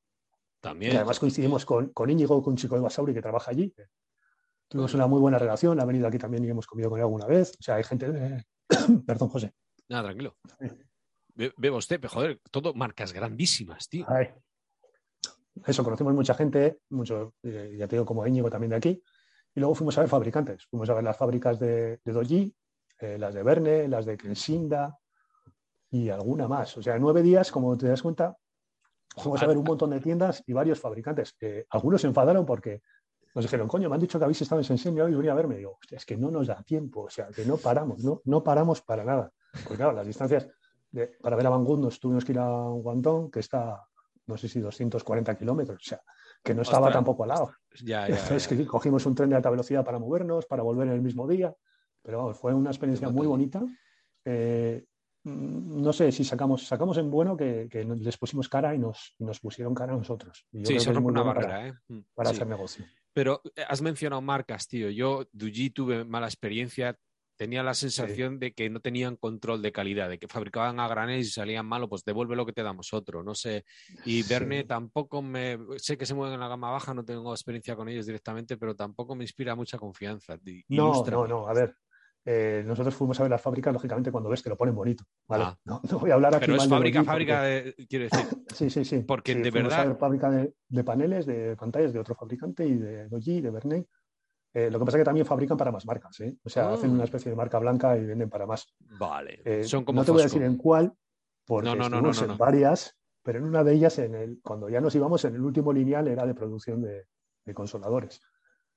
También. 0.60 0.94
Y 0.94 0.96
además 0.96 1.20
coincidimos 1.20 1.64
con, 1.64 1.92
con 1.92 2.10
Íñigo, 2.10 2.42
con 2.42 2.52
un 2.52 2.56
chico 2.56 2.74
de 2.74 2.80
Basauri 2.80 3.14
que 3.14 3.22
trabaja 3.22 3.52
allí, 3.52 3.72
Tuvimos 4.68 4.94
una 4.94 5.06
muy 5.06 5.20
buena 5.20 5.38
relación, 5.38 5.78
ha 5.80 5.84
venido 5.84 6.08
aquí 6.08 6.18
también 6.18 6.44
y 6.44 6.48
hemos 6.48 6.66
comido 6.66 6.88
con 6.88 6.98
él 6.98 7.04
alguna 7.04 7.26
vez. 7.26 7.52
O 7.60 7.62
sea, 7.62 7.74
hay 7.74 7.84
gente 7.84 8.10
de... 8.10 8.44
Perdón, 9.06 9.28
José. 9.28 9.52
Nada, 9.88 10.04
tranquilo. 10.04 10.36
Veo 11.34 11.76
usted, 11.76 12.00
pero 12.00 12.12
joder, 12.12 12.40
todo 12.50 12.72
marcas 12.72 13.12
grandísimas, 13.12 13.88
tío. 13.88 14.06
eso, 15.66 15.84
conocimos 15.84 16.14
mucha 16.14 16.34
gente, 16.34 16.78
mucho, 16.88 17.34
eh, 17.42 17.74
ya 17.76 17.86
te 17.86 17.96
digo, 17.96 18.06
como 18.06 18.26
Íñigo 18.26 18.48
también 18.48 18.70
de 18.70 18.76
aquí, 18.76 19.02
y 19.54 19.60
luego 19.60 19.74
fuimos 19.74 19.96
a 19.98 20.00
ver 20.00 20.10
fabricantes, 20.10 20.64
fuimos 20.70 20.88
a 20.88 20.94
ver 20.94 21.04
las 21.04 21.16
fábricas 21.16 21.60
de, 21.60 22.00
de 22.02 22.12
Doji, 22.12 22.56
eh, 22.98 23.18
las 23.18 23.34
de 23.34 23.42
Verne, 23.42 23.88
las 23.88 24.06
de 24.06 24.16
Kensinda 24.16 24.98
y 25.92 26.08
alguna 26.08 26.48
más. 26.48 26.76
O 26.78 26.82
sea, 26.82 26.96
en 26.96 27.02
nueve 27.02 27.22
días, 27.22 27.52
como 27.52 27.76
te 27.76 27.86
das 27.86 28.02
cuenta, 28.02 28.36
fuimos 29.14 29.42
a 29.42 29.46
ver 29.46 29.58
un 29.58 29.64
montón 29.64 29.90
de 29.90 30.00
tiendas 30.00 30.42
y 30.46 30.54
varios 30.54 30.80
fabricantes. 30.80 31.36
algunos 31.68 32.00
se 32.00 32.06
enfadaron 32.06 32.46
porque 32.46 32.80
nos 33.34 33.44
dijeron, 33.44 33.68
coño, 33.68 33.90
me 33.90 33.94
han 33.94 34.00
dicho 34.00 34.18
que 34.18 34.24
habéis 34.24 34.40
estado 34.40 34.62
en 34.62 34.64
Shenzhen 34.64 34.96
y 34.96 35.14
venía 35.14 35.32
a 35.32 35.34
verme. 35.34 35.56
Y 35.56 35.58
digo, 35.58 35.76
hostia, 35.78 35.98
es 35.98 36.06
que 36.06 36.16
no 36.16 36.30
nos 36.30 36.46
da 36.46 36.62
tiempo, 36.62 37.02
o 37.02 37.10
sea, 37.10 37.28
que 37.28 37.44
no 37.44 37.58
paramos, 37.58 38.02
no, 38.02 38.22
no 38.24 38.42
paramos 38.42 38.80
para 38.80 39.04
nada. 39.04 39.30
Porque 39.52 39.76
claro, 39.76 39.92
las 39.92 40.06
distancias 40.06 40.48
para 41.20 41.36
ver 41.36 41.46
a 41.46 41.50
Banggood 41.50 41.80
nos 41.80 42.00
tuvimos 42.00 42.24
que 42.24 42.32
ir 42.32 42.38
a 42.38 42.48
Guangdong, 42.48 43.30
que 43.30 43.40
está, 43.40 43.86
no 44.26 44.36
sé 44.38 44.48
si 44.48 44.60
240 44.60 45.36
kilómetros, 45.36 45.78
o 45.78 45.84
sea, 45.84 46.00
que 46.42 46.54
no 46.54 46.62
estaba 46.62 46.90
tampoco 46.90 47.24
al 47.24 47.30
lado. 47.30 47.52
Ya, 47.82 48.08
ya, 48.08 48.16
Entonces, 48.16 48.48
que 48.48 48.66
cogimos 48.66 49.04
un 49.04 49.14
tren 49.14 49.28
de 49.28 49.36
alta 49.36 49.50
velocidad 49.50 49.84
para 49.84 49.98
movernos, 49.98 50.46
para 50.46 50.62
volver 50.62 50.88
en 50.88 50.94
el 50.94 51.02
mismo 51.02 51.28
día, 51.28 51.54
pero 52.02 52.18
vamos, 52.18 52.38
fue 52.38 52.54
una 52.54 52.70
experiencia 52.70 53.10
muy 53.10 53.26
bonita. 53.26 53.62
Eh, 54.24 54.84
no 55.24 55.92
sé 55.92 56.10
si 56.12 56.24
sacamos, 56.24 56.66
sacamos 56.66 56.98
en 56.98 57.10
bueno 57.10 57.36
que, 57.36 57.68
les 58.00 58.16
pusimos 58.18 58.48
cara 58.48 58.74
y 58.74 58.78
nos, 58.78 59.14
nos 59.18 59.40
pusieron 59.40 59.74
cara 59.74 59.92
a 59.92 59.96
nosotros. 59.96 60.46
sí, 60.64 60.80
se 60.80 60.92
rompe 60.92 61.10
una 61.10 61.22
barrera, 61.22 61.48
para, 61.48 61.68
¿eh? 61.68 61.74
Mm, 61.88 62.00
hacer 62.16 62.46
negocio. 62.46 62.84
Pero 63.12 63.42
eh, 63.56 63.64
has 63.68 63.82
mencionado 63.82 64.22
marcas, 64.22 64.66
tío. 64.66 64.90
Yo, 64.90 65.26
Duji, 65.32 65.70
tuve 65.70 66.04
mala 66.04 66.26
experiencia 66.26 66.96
tenía 67.42 67.64
la 67.64 67.74
sensación 67.74 68.38
de 68.38 68.52
que 68.52 68.70
no 68.70 68.78
tenían 68.78 69.16
control 69.16 69.62
de 69.62 69.72
calidad, 69.72 70.08
de 70.08 70.18
que 70.18 70.28
fabricaban 70.28 70.78
a 70.78 70.86
granel 70.86 71.18
y 71.18 71.24
salían 71.24 71.66
malo, 71.66 71.88
pues 71.88 72.04
devuelve 72.04 72.36
lo 72.36 72.46
que 72.46 72.52
te 72.52 72.62
damos 72.62 72.92
otro, 72.92 73.24
no 73.24 73.34
sé. 73.34 73.64
Y 74.04 74.22
Verne 74.22 74.62
tampoco 74.62 75.22
me, 75.22 75.58
sé 75.76 75.98
que 75.98 76.06
se 76.06 76.14
mueven 76.14 76.34
en 76.34 76.40
la 76.40 76.46
gama 76.46 76.70
baja, 76.70 76.94
no 76.94 77.04
tengo 77.04 77.32
experiencia 77.32 77.74
con 77.74 77.88
ellos 77.88 78.06
directamente, 78.06 78.56
pero 78.56 78.76
tampoco 78.76 79.16
me 79.16 79.24
inspira 79.24 79.56
mucha 79.56 79.76
confianza. 79.76 80.38
No, 80.68 81.04
no, 81.04 81.26
no, 81.26 81.48
a 81.48 81.52
ver. 81.52 81.74
Eh, 82.24 82.62
nosotros 82.64 82.94
fuimos 82.94 83.18
a 83.18 83.24
ver 83.24 83.30
las 83.30 83.42
fábricas, 83.42 83.72
lógicamente, 83.72 84.12
cuando 84.12 84.30
ves 84.30 84.42
que 84.42 84.48
lo 84.48 84.56
ponen 84.56 84.74
bonito. 84.74 85.04
¿vale? 85.26 85.44
Ah. 85.46 85.58
No, 85.64 85.80
voy 85.98 86.10
a 86.10 86.14
hablar 86.14 86.34
aquí. 86.34 86.46
Pero 86.46 86.56
es 86.56 86.68
fábrica, 86.68 87.04
fábrica, 87.04 87.42
de, 87.42 87.74
quiero 87.88 88.04
decir. 88.04 88.26
sí, 88.54 88.70
sí, 88.70 88.84
sí. 88.84 88.98
Porque 89.00 89.34
de 89.34 89.50
verdad. 89.50 89.96
fábrica 89.98 90.30
de, 90.30 90.84
paneles, 90.84 91.26
de 91.26 91.56
pantallas 91.56 91.92
de 91.92 91.98
otro 91.98 92.14
fabricante 92.14 92.66
y 92.66 92.76
de 92.76 93.08
Doji, 93.08 93.40
de 93.40 93.50
Verne 93.50 93.86
eh, 94.54 94.70
lo 94.70 94.78
que 94.78 94.84
pasa 94.84 94.98
es 94.98 95.00
que 95.00 95.06
también 95.06 95.26
fabrican 95.26 95.56
para 95.56 95.72
más 95.72 95.86
marcas, 95.86 96.20
¿eh? 96.20 96.36
O 96.44 96.50
sea, 96.50 96.72
hacen 96.72 96.90
una 96.90 97.02
ah. 97.02 97.04
especie 97.04 97.30
de 97.30 97.36
marca 97.36 97.58
blanca 97.58 97.96
y 97.96 98.04
venden 98.04 98.28
para 98.28 98.46
más. 98.46 98.66
Vale. 98.98 99.40
Eh, 99.44 99.64
Son 99.64 99.84
como 99.84 100.00
no 100.00 100.04
te 100.04 100.10
voy 100.10 100.20
a 100.20 100.24
decir 100.24 100.42
en 100.42 100.56
cuál, 100.58 100.92
porque 101.46 101.74
no, 101.74 101.88
no, 101.88 102.00
no, 102.00 102.10
en 102.10 102.36
varias, 102.36 102.94
pero 103.22 103.38
en 103.38 103.46
una 103.46 103.64
de 103.64 103.72
ellas, 103.72 103.98
en 103.98 104.14
el, 104.14 104.40
cuando 104.42 104.68
ya 104.68 104.80
nos 104.80 104.94
íbamos, 104.94 105.24
en 105.24 105.36
el 105.36 105.40
último 105.40 105.72
lineal 105.72 106.06
era 106.06 106.26
de 106.26 106.34
producción 106.34 106.82
de, 106.82 107.06
consoladores. 107.54 108.20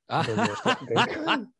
Ah. 0.07 0.23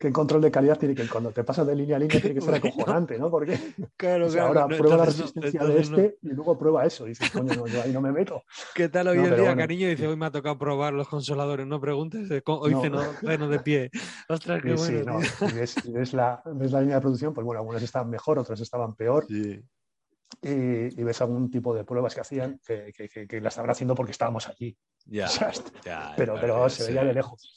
que 0.00 0.10
control 0.12 0.40
de 0.40 0.50
calidad 0.50 0.78
tiene 0.78 0.94
que, 0.94 1.06
cuando 1.06 1.30
te 1.30 1.44
pasas 1.44 1.66
de 1.66 1.76
línea 1.76 1.96
a 1.96 1.98
línea, 1.98 2.18
tiene 2.18 2.34
que 2.34 2.40
ser 2.40 2.54
acojonante, 2.56 3.18
¿no? 3.18 3.30
Porque 3.30 3.58
claro, 3.98 4.28
ahora 4.40 4.66
prueba 4.66 4.96
la 4.96 5.04
resistencia 5.04 5.62
de 5.62 5.78
este 5.78 6.16
y 6.22 6.30
luego 6.30 6.58
prueba 6.58 6.86
eso. 6.86 7.04
Y 7.04 7.10
dices, 7.10 7.30
coño, 7.30 7.54
no, 7.54 7.66
yo 7.66 7.82
ahí 7.82 7.92
no 7.92 8.00
me 8.00 8.10
meto. 8.10 8.42
¿Qué 8.74 8.88
tal 8.88 9.08
hoy 9.08 9.18
en 9.18 9.36
día, 9.36 9.54
cariño? 9.54 9.88
Dice, 9.88 10.06
hoy 10.06 10.16
me 10.16 10.24
ha 10.24 10.30
tocado 10.30 10.56
probar 10.56 10.94
los 10.94 11.06
consoladores, 11.06 11.66
no 11.66 11.78
preguntes, 11.82 12.30
hoy 12.46 12.74
ceno, 12.80 13.48
de 13.48 13.58
pie. 13.58 13.90
Ostras, 14.30 14.62
qué 14.62 14.72
bueno. 14.72 15.20
Sí, 15.20 15.80
y 15.84 15.92
ves, 15.92 16.14
la, 16.14 16.42
ves, 16.46 16.72
la, 16.72 16.80
línea 16.80 16.96
de 16.96 17.02
producción, 17.02 17.34
pues 17.34 17.44
bueno, 17.44 17.60
algunas 17.60 17.82
estaban 17.82 18.08
mejor, 18.08 18.38
otras 18.38 18.58
estaban 18.58 18.94
peor. 18.94 19.26
Sí 19.28 19.62
y, 20.42 21.02
ves 21.02 21.20
algún 21.20 21.50
tipo 21.50 21.74
de 21.74 21.84
pruebas 21.84 22.14
que 22.14 22.20
hacían 22.20 22.60
que, 22.64 22.92
que, 22.92 23.26
que, 23.26 23.40
las 23.40 23.52
estaban 23.52 23.70
haciendo 23.70 23.94
porque 23.94 24.12
estábamos 24.12 24.48
allí. 24.48 24.76
Ya, 25.06 25.28
pero, 26.16 26.36
pero 26.40 26.68
se 26.68 26.86
veía 26.86 27.04
de 27.04 27.14
lejos. 27.14 27.56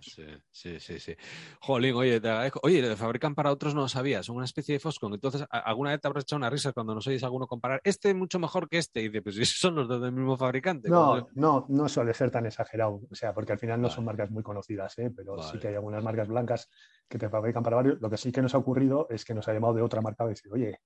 Sí, 0.00 0.80
sí, 0.80 0.98
sí, 0.98 1.16
Jolín, 1.60 1.94
oye, 1.94 2.20
te 2.20 2.28
oye, 2.62 2.96
fabrican 2.96 3.34
para 3.34 3.52
otros 3.52 3.74
no 3.74 3.82
lo 3.82 3.88
sabías, 3.88 4.26
son 4.26 4.36
una 4.36 4.46
especie 4.46 4.74
de 4.74 4.80
Foscon. 4.80 5.14
Entonces, 5.14 5.44
alguna 5.50 5.90
vez 5.90 6.00
te 6.00 6.08
habrás 6.08 6.24
echado 6.24 6.38
una 6.38 6.50
risa 6.50 6.72
cuando 6.72 6.94
nos 6.94 7.06
oyes 7.06 7.22
alguno 7.22 7.46
comparar, 7.46 7.80
este 7.84 8.10
es 8.10 8.16
mucho 8.16 8.38
mejor 8.38 8.68
que 8.68 8.78
este. 8.78 9.00
Y 9.00 9.08
dices, 9.08 9.22
pues 9.22 9.38
esos 9.38 9.58
son 9.58 9.76
los 9.76 9.86
dos 9.86 10.00
del 10.00 10.12
mismo 10.12 10.36
fabricante. 10.36 10.88
No, 10.88 11.28
no, 11.34 11.66
no 11.68 11.88
suele 11.88 12.14
ser 12.14 12.30
tan 12.30 12.46
exagerado. 12.46 13.00
O 13.10 13.14
sea, 13.14 13.32
porque 13.32 13.52
al 13.52 13.58
final 13.58 13.80
no 13.80 13.90
son 13.90 14.04
marcas 14.04 14.30
muy 14.30 14.42
conocidas, 14.42 14.98
¿eh? 14.98 15.12
pero 15.14 15.40
sí 15.42 15.58
que 15.58 15.68
hay 15.68 15.74
algunas 15.74 16.02
marcas 16.02 16.26
blancas 16.26 16.68
que 17.08 17.18
te 17.18 17.28
fabrican 17.28 17.62
para 17.62 17.76
varios. 17.76 18.00
Lo 18.00 18.10
que 18.10 18.16
sí 18.16 18.32
que 18.32 18.42
nos 18.42 18.54
ha 18.54 18.58
ocurrido 18.58 19.06
es 19.10 19.24
que 19.24 19.34
nos 19.34 19.46
ha 19.48 19.52
llamado 19.52 19.74
de 19.74 19.82
otra 19.82 20.00
marca 20.00 20.24
y 20.24 20.28
decir, 20.28 20.52
oye, 20.52 20.80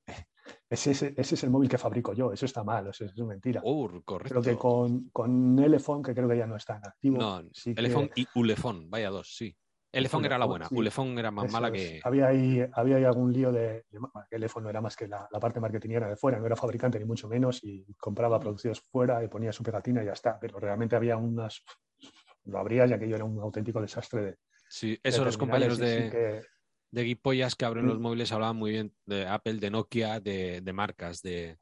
ese, 0.72 1.12
ese, 1.16 1.34
es 1.34 1.44
el 1.44 1.50
móvil 1.50 1.68
que 1.68 1.76
fabrico 1.76 2.14
yo, 2.14 2.32
eso 2.32 2.46
está 2.46 2.64
mal, 2.64 2.88
eso, 2.88 3.04
es 3.04 3.16
mentira. 3.18 3.60
Uh, 3.62 4.00
correcto. 4.04 4.40
Creo 4.40 4.42
que 4.42 4.58
con, 4.58 5.10
con 5.10 5.58
Elefone, 5.58 6.02
que 6.02 6.14
creo 6.14 6.28
que 6.28 6.38
ya 6.38 6.46
no 6.46 6.56
está 6.56 6.76
en 6.76 6.86
activo. 6.86 7.18
No, 7.18 7.42
sí 7.52 7.74
y 8.16 8.26
Ulefone, 8.34 8.86
vaya 8.88 9.10
dos, 9.10 9.36
sí. 9.36 9.54
Elefone 9.92 10.26
era 10.26 10.38
la 10.38 10.46
buena, 10.46 10.68
Ulefone 10.70 11.20
era 11.20 11.30
más 11.30 11.52
mala 11.52 11.70
que. 11.70 12.00
Había 12.02 12.28
ahí, 12.28 12.64
había 12.72 12.96
ahí 12.96 13.04
algún 13.04 13.30
lío 13.30 13.52
de. 13.52 13.84
Elefone 14.30 14.64
no 14.64 14.70
era 14.70 14.80
más 14.80 14.96
que 14.96 15.06
la, 15.06 15.28
la 15.30 15.38
parte 15.38 15.60
marketingera 15.60 16.08
de 16.08 16.16
fuera, 16.16 16.38
no 16.38 16.46
era 16.46 16.56
fabricante 16.56 16.98
ni 16.98 17.04
mucho 17.04 17.28
menos 17.28 17.62
y 17.62 17.84
compraba 17.98 18.38
mm. 18.38 18.40
producidos 18.40 18.80
fuera 18.80 19.22
y 19.22 19.28
ponía 19.28 19.52
su 19.52 19.62
pegatina 19.62 20.02
y 20.02 20.06
ya 20.06 20.12
está. 20.12 20.38
Pero 20.40 20.58
realmente 20.58 20.96
había 20.96 21.18
unas. 21.18 21.62
Lo 22.44 22.58
abrías 22.58 22.90
y 22.90 22.94
aquello 22.94 23.16
era 23.16 23.24
un 23.24 23.38
auténtico 23.40 23.82
desastre 23.82 24.22
de. 24.22 24.36
Sí, 24.70 24.98
eso 25.02 25.22
los 25.22 25.36
compañeros 25.36 25.76
de 25.76 26.42
de 26.92 27.04
guipollas 27.04 27.56
que 27.56 27.64
abren 27.64 27.86
los 27.86 27.98
mm. 27.98 28.02
móviles 28.02 28.32
hablaban 28.32 28.56
muy 28.56 28.70
bien 28.70 28.94
de 29.06 29.26
Apple, 29.26 29.54
de 29.54 29.70
Nokia, 29.70 30.20
de, 30.20 30.72
marcas, 30.72 31.22
de, 31.22 31.58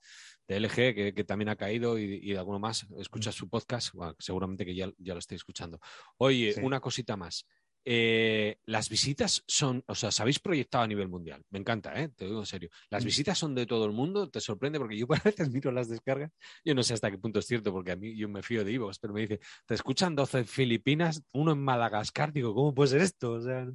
LG, 0.49 1.15
que, 1.15 1.25
también 1.25 1.49
ha 1.49 1.57
caído, 1.57 1.97
y, 1.97 2.33
de 2.33 2.39
alguno 2.39 2.59
más. 2.59 2.87
Escuchas 2.99 3.35
su 3.35 3.49
podcast, 3.49 3.95
seguramente 4.19 4.67
que 4.67 4.75
ya, 4.75 4.91
ya, 4.99 5.15
lo 5.15 5.21
estoy 5.21 5.37
escuchando. 5.37 5.79
Oye, 6.19 6.57
una 6.63 6.81
cosita 6.81 7.17
más. 7.17 7.47
Eh, 7.83 8.59
las 8.67 8.91
visitas 8.91 9.43
son, 9.47 9.83
o 9.87 9.95
sea, 9.95 10.11
se 10.11 10.21
habéis 10.21 10.41
proyectado 10.41 10.85
a 10.85 10.89
nivel 10.89 11.09
mundial. 11.09 11.43
Me 11.51 11.61
encanta, 11.61 11.99
¿eh? 11.99 12.09
te 12.09 12.27
digo 12.27 12.41
en 12.41 12.47
serio. 12.47 12.69
Las 12.91 13.05
mm. 13.05 13.07
visitas 13.07 13.39
son 13.39 13.55
de 13.55 13.67
todo 13.67 13.87
el 13.87 13.93
mundo, 13.93 14.29
te 14.29 14.41
sorprende 14.41 14.81
porque 14.81 14.99
yo 14.99 15.07
a 15.15 15.23
veces 15.25 15.49
miro 15.51 15.71
las 15.71 15.89
descargas. 15.89 16.33
Yo 16.65 16.75
no 16.75 16.83
sé 16.83 16.95
hasta 16.95 17.11
qué 17.11 17.19
punto 17.19 17.39
es 17.39 17.47
cierto, 17.47 17.73
porque 17.73 17.93
a 17.93 17.97
mí 17.97 18.17
yo 18.17 18.29
me 18.29 18.43
fío 18.43 18.65
de 18.65 18.73
Ivox, 18.73 18.99
pero 18.99 19.15
me 19.15 19.21
dice, 19.21 19.41
te 19.65 19.75
escuchan 19.75 20.17
12 20.17 20.45
Filipinas, 20.45 21.23
uno 21.33 21.53
en 21.53 21.63
Madagascar. 21.63 22.33
Digo, 22.33 22.53
¿cómo 22.53 22.75
puede 22.75 22.91
ser 22.91 23.01
esto? 23.03 23.33
O 23.35 23.41
sea 23.41 23.69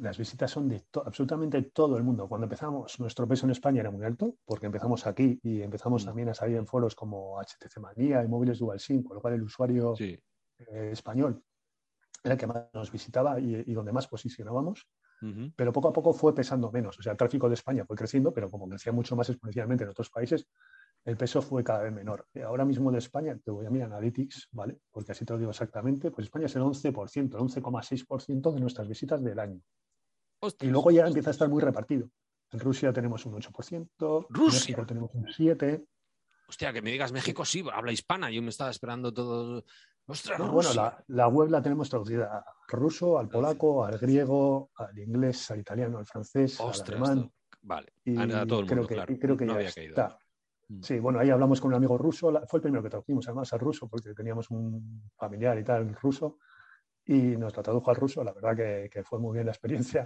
las 0.00 0.16
visitas 0.18 0.50
son 0.50 0.68
de 0.68 0.84
absolutamente 1.04 1.60
todo 1.62 1.96
el 1.96 2.02
mundo. 2.02 2.28
Cuando 2.28 2.46
empezamos, 2.46 2.98
nuestro 2.98 3.26
peso 3.28 3.46
en 3.46 3.52
España 3.52 3.80
era 3.80 3.90
muy 3.90 4.04
alto, 4.04 4.36
porque 4.44 4.66
empezamos 4.66 5.06
aquí 5.06 5.38
y 5.42 5.62
empezamos 5.62 6.04
mm. 6.04 6.06
también 6.06 6.28
a 6.28 6.34
salir 6.34 6.56
en 6.56 6.66
foros 6.66 6.94
como 6.94 7.40
HTC 7.40 7.78
Manía 7.78 8.22
y 8.24 8.28
móviles 8.28 8.58
Dual 8.58 8.80
SIM, 8.80 9.02
con 9.02 9.16
lo 9.16 9.20
cual 9.20 9.34
el 9.34 9.42
usuario 9.42 9.94
eh, 9.98 10.20
español 10.90 11.42
era 12.24 12.34
el 12.34 12.38
que 12.38 12.46
más 12.46 12.64
nos 12.72 12.90
visitaba 12.90 13.40
y, 13.40 13.72
donde 13.74 13.92
más 13.92 14.06
posicionábamos. 14.06 14.86
Pero 15.54 15.72
poco 15.72 15.86
a 15.86 15.92
poco 15.92 16.12
fue 16.12 16.34
pesando 16.34 16.72
menos. 16.72 16.98
O 16.98 17.02
sea, 17.02 17.12
el 17.12 17.18
tráfico 17.18 17.48
de 17.48 17.54
España 17.54 17.84
fue 17.84 17.96
creciendo, 17.96 18.32
pero 18.32 18.50
como 18.50 18.68
crecía 18.68 18.92
mucho 18.92 19.14
más 19.14 19.28
exponencialmente 19.28 19.84
en 19.84 19.90
otros 19.90 20.10
países, 20.10 20.48
el 21.04 21.16
peso 21.16 21.42
fue 21.42 21.64
cada 21.64 21.82
vez 21.82 21.92
menor. 21.92 22.26
Ahora 22.44 22.64
mismo 22.64 22.92
de 22.92 22.98
España, 22.98 23.36
te 23.42 23.50
voy 23.50 23.66
a 23.66 23.70
mirar 23.70 23.88
Analytics, 23.88 24.48
¿vale? 24.52 24.78
Porque 24.90 25.12
así 25.12 25.24
te 25.24 25.32
lo 25.32 25.38
digo 25.38 25.50
exactamente, 25.50 26.10
pues 26.10 26.26
España 26.26 26.46
es 26.46 26.56
el 26.56 26.62
11%, 26.62 27.16
el 27.16 27.30
11,6% 27.30 28.54
de 28.54 28.60
nuestras 28.60 28.88
visitas 28.88 29.22
del 29.22 29.38
año. 29.38 29.60
Y 30.60 30.66
luego 30.66 30.90
ya 30.90 31.06
empieza 31.06 31.30
a 31.30 31.32
estar 31.32 31.48
muy 31.48 31.62
repartido. 31.62 32.08
En 32.50 32.60
Rusia 32.60 32.92
tenemos 32.92 33.24
un 33.26 33.34
8%, 33.34 34.26
en 34.28 34.44
México 34.44 34.86
tenemos 34.86 35.10
un 35.14 35.24
7%. 35.26 35.86
Hostia, 36.48 36.72
que 36.72 36.82
me 36.82 36.90
digas 36.90 37.12
México 37.12 37.44
sí, 37.44 37.64
habla 37.72 37.92
hispana, 37.92 38.30
yo 38.30 38.42
me 38.42 38.50
estaba 38.50 38.70
esperando 38.70 39.12
todo. 39.12 39.64
Ostras, 40.06 40.38
bueno, 40.50 40.70
la, 41.06 41.28
web 41.28 41.48
la 41.48 41.62
tenemos 41.62 41.88
traducida 41.88 42.44
al 42.44 42.78
ruso, 42.78 43.18
al 43.18 43.28
polaco, 43.28 43.84
al 43.84 43.96
griego, 43.98 44.70
al 44.74 44.98
inglés, 44.98 45.50
al 45.50 45.60
italiano, 45.60 45.98
al 45.98 46.06
francés, 46.06 46.60
al 46.60 46.72
alemán. 46.86 47.32
Vale, 47.62 47.92
a, 48.18 48.44
todo 48.44 48.60
el 48.60 48.66
mundo, 48.66 48.66
creo 48.66 48.86
que, 48.86 48.94
claro. 48.94 49.18
creo 49.18 49.36
que 49.36 49.46
ya 49.46 49.60
está. 49.60 50.08
Mm. 50.08 50.21
Sí, 50.80 50.98
bueno, 50.98 51.20
ahí 51.20 51.30
hablamos 51.30 51.60
con 51.60 51.68
un 51.70 51.76
amigo 51.76 51.96
ruso, 51.96 52.32
fue 52.48 52.58
el 52.58 52.62
primero 52.62 52.82
que 52.82 52.90
tradujimos 52.90 53.28
además 53.28 53.52
al 53.52 53.60
ruso, 53.60 53.88
porque 53.88 54.14
teníamos 54.14 54.50
un 54.50 55.10
familiar 55.16 55.56
y 55.58 55.64
tal 55.64 55.94
ruso, 55.94 56.38
y 57.04 57.36
nos 57.36 57.56
lo 57.56 57.62
tradujo 57.62 57.90
al 57.90 57.96
ruso, 57.96 58.24
la 58.24 58.32
verdad 58.32 58.56
que, 58.56 58.90
que 58.90 59.04
fue 59.04 59.18
muy 59.20 59.34
bien 59.34 59.46
la 59.46 59.52
experiencia. 59.52 60.04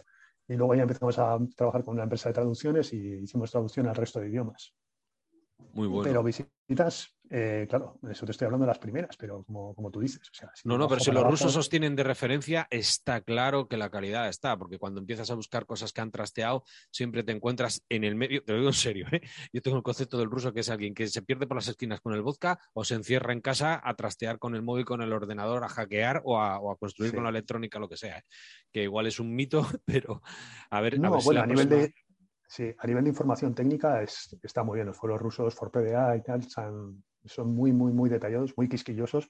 Y 0.49 0.57
luego 0.57 0.75
ya 0.77 0.83
empezamos 0.83 1.19
a 1.19 1.39
trabajar 1.57 1.85
con 1.85 1.95
una 1.95 2.05
empresa 2.05 2.31
de 2.31 2.35
traducciones 2.35 2.93
y 2.93 2.99
hicimos 3.23 3.51
traducción 3.51 3.89
al 3.89 3.97
resto 3.97 4.21
de 4.21 4.29
idiomas. 4.29 4.75
Muy 5.73 5.89
bueno. 5.89 6.05
Pero 6.05 6.23
visitas, 6.23 7.15
eh, 7.29 7.67
claro, 7.69 7.99
eso 8.11 8.25
te 8.25 8.33
estoy 8.33 8.47
hablando 8.47 8.65
de 8.65 8.71
las 8.71 8.79
primeras, 8.79 9.17
pero 9.17 9.43
como, 9.45 9.75
como 9.75 9.91
tú 9.91 10.01
dices. 10.01 10.31
no, 10.65 10.79
no, 10.79 10.89
pero 10.89 11.01
si 11.01 11.11
los 11.11 11.25
rusos 11.25 11.53
sostienen 11.53 11.97
de 11.97 12.03
referencia, 12.03 12.67
está 12.71 13.21
claro 13.21 13.69
que 13.69 13.77
la 13.77 13.91
calidad 13.91 14.29
está, 14.29 14.57
porque 14.57 14.79
cuando 14.79 15.01
empiezas 15.01 15.31
a 15.31 15.35
buscar 15.35 15.67
cosas 15.67 15.93
que 15.93 16.01
han 16.01 16.11
trasteado, 16.11 16.65
siempre 16.91 17.23
te 17.25 17.33
encuentras 17.33 17.83
en 17.89 18.05
el 18.05 18.15
medio, 18.15 18.43
te 18.43 18.53
lo 18.53 18.59
digo 18.59 18.71
en 18.71 18.75
serio, 18.75 19.07
¿eh? 19.13 19.21
yo 19.53 19.61
tengo 19.61 19.77
el 19.77 19.83
concepto 19.83 20.19
del 20.19 20.31
ruso 20.31 20.53
que 20.53 20.61
es 20.61 20.71
alguien 20.71 20.95
que 20.95 21.09
se 21.09 21.23
pierde 21.23 21.47
por 21.47 21.57
las 21.57 21.69
esquinas 21.69 22.01
con 22.01 22.15
el 22.15 22.23
vodka 22.23 22.59
o 22.73 22.85
se 22.85 22.95
encierra 22.95 23.33
en 23.33 23.41
casa 23.41 23.81
a 23.83 23.95
trastear 23.95 24.39
con 24.39 24.55
el 24.55 24.63
móvil, 24.63 24.85
con 24.85 25.03
el 25.03 25.13
ordenador, 25.13 25.65
a 25.65 25.69
hackear 25.69 26.23
o 26.25 26.41
a, 26.41 26.61
construir 26.79 27.15
con 27.15 27.25
la 27.25 27.31
electrónica, 27.31 27.79
lo 27.79 27.89
que 27.89 27.97
sea. 27.97 28.19
¿eh? 28.19 28.23
Que 28.73 28.85
igual 28.85 29.07
es 29.07 29.21
un 29.21 29.35
mito, 29.35 29.67
pero 29.85 30.23
a 30.71 30.81
ver. 30.81 30.99
No, 30.99 31.19
bueno, 31.21 31.43
a 31.43 31.47
nivel 31.47 31.69
de 31.69 31.95
Sí, 32.49 32.75
a 32.79 32.87
nivel 32.87 33.05
de 33.05 33.11
información 33.11 33.55
técnica 33.55 34.03
está 34.03 34.63
muy 34.63 34.77
bien. 34.77 34.87
Los 34.87 34.97
foros 34.97 35.21
rusos, 35.21 35.55
PDA 35.57 36.17
y 36.17 36.23
tal, 36.23 36.43
son 36.45 37.03
muy, 37.47 37.73
muy, 37.73 37.93
muy 37.93 38.09
detallados, 38.09 38.55
muy 38.57 38.69
quisquillosos 38.69 39.29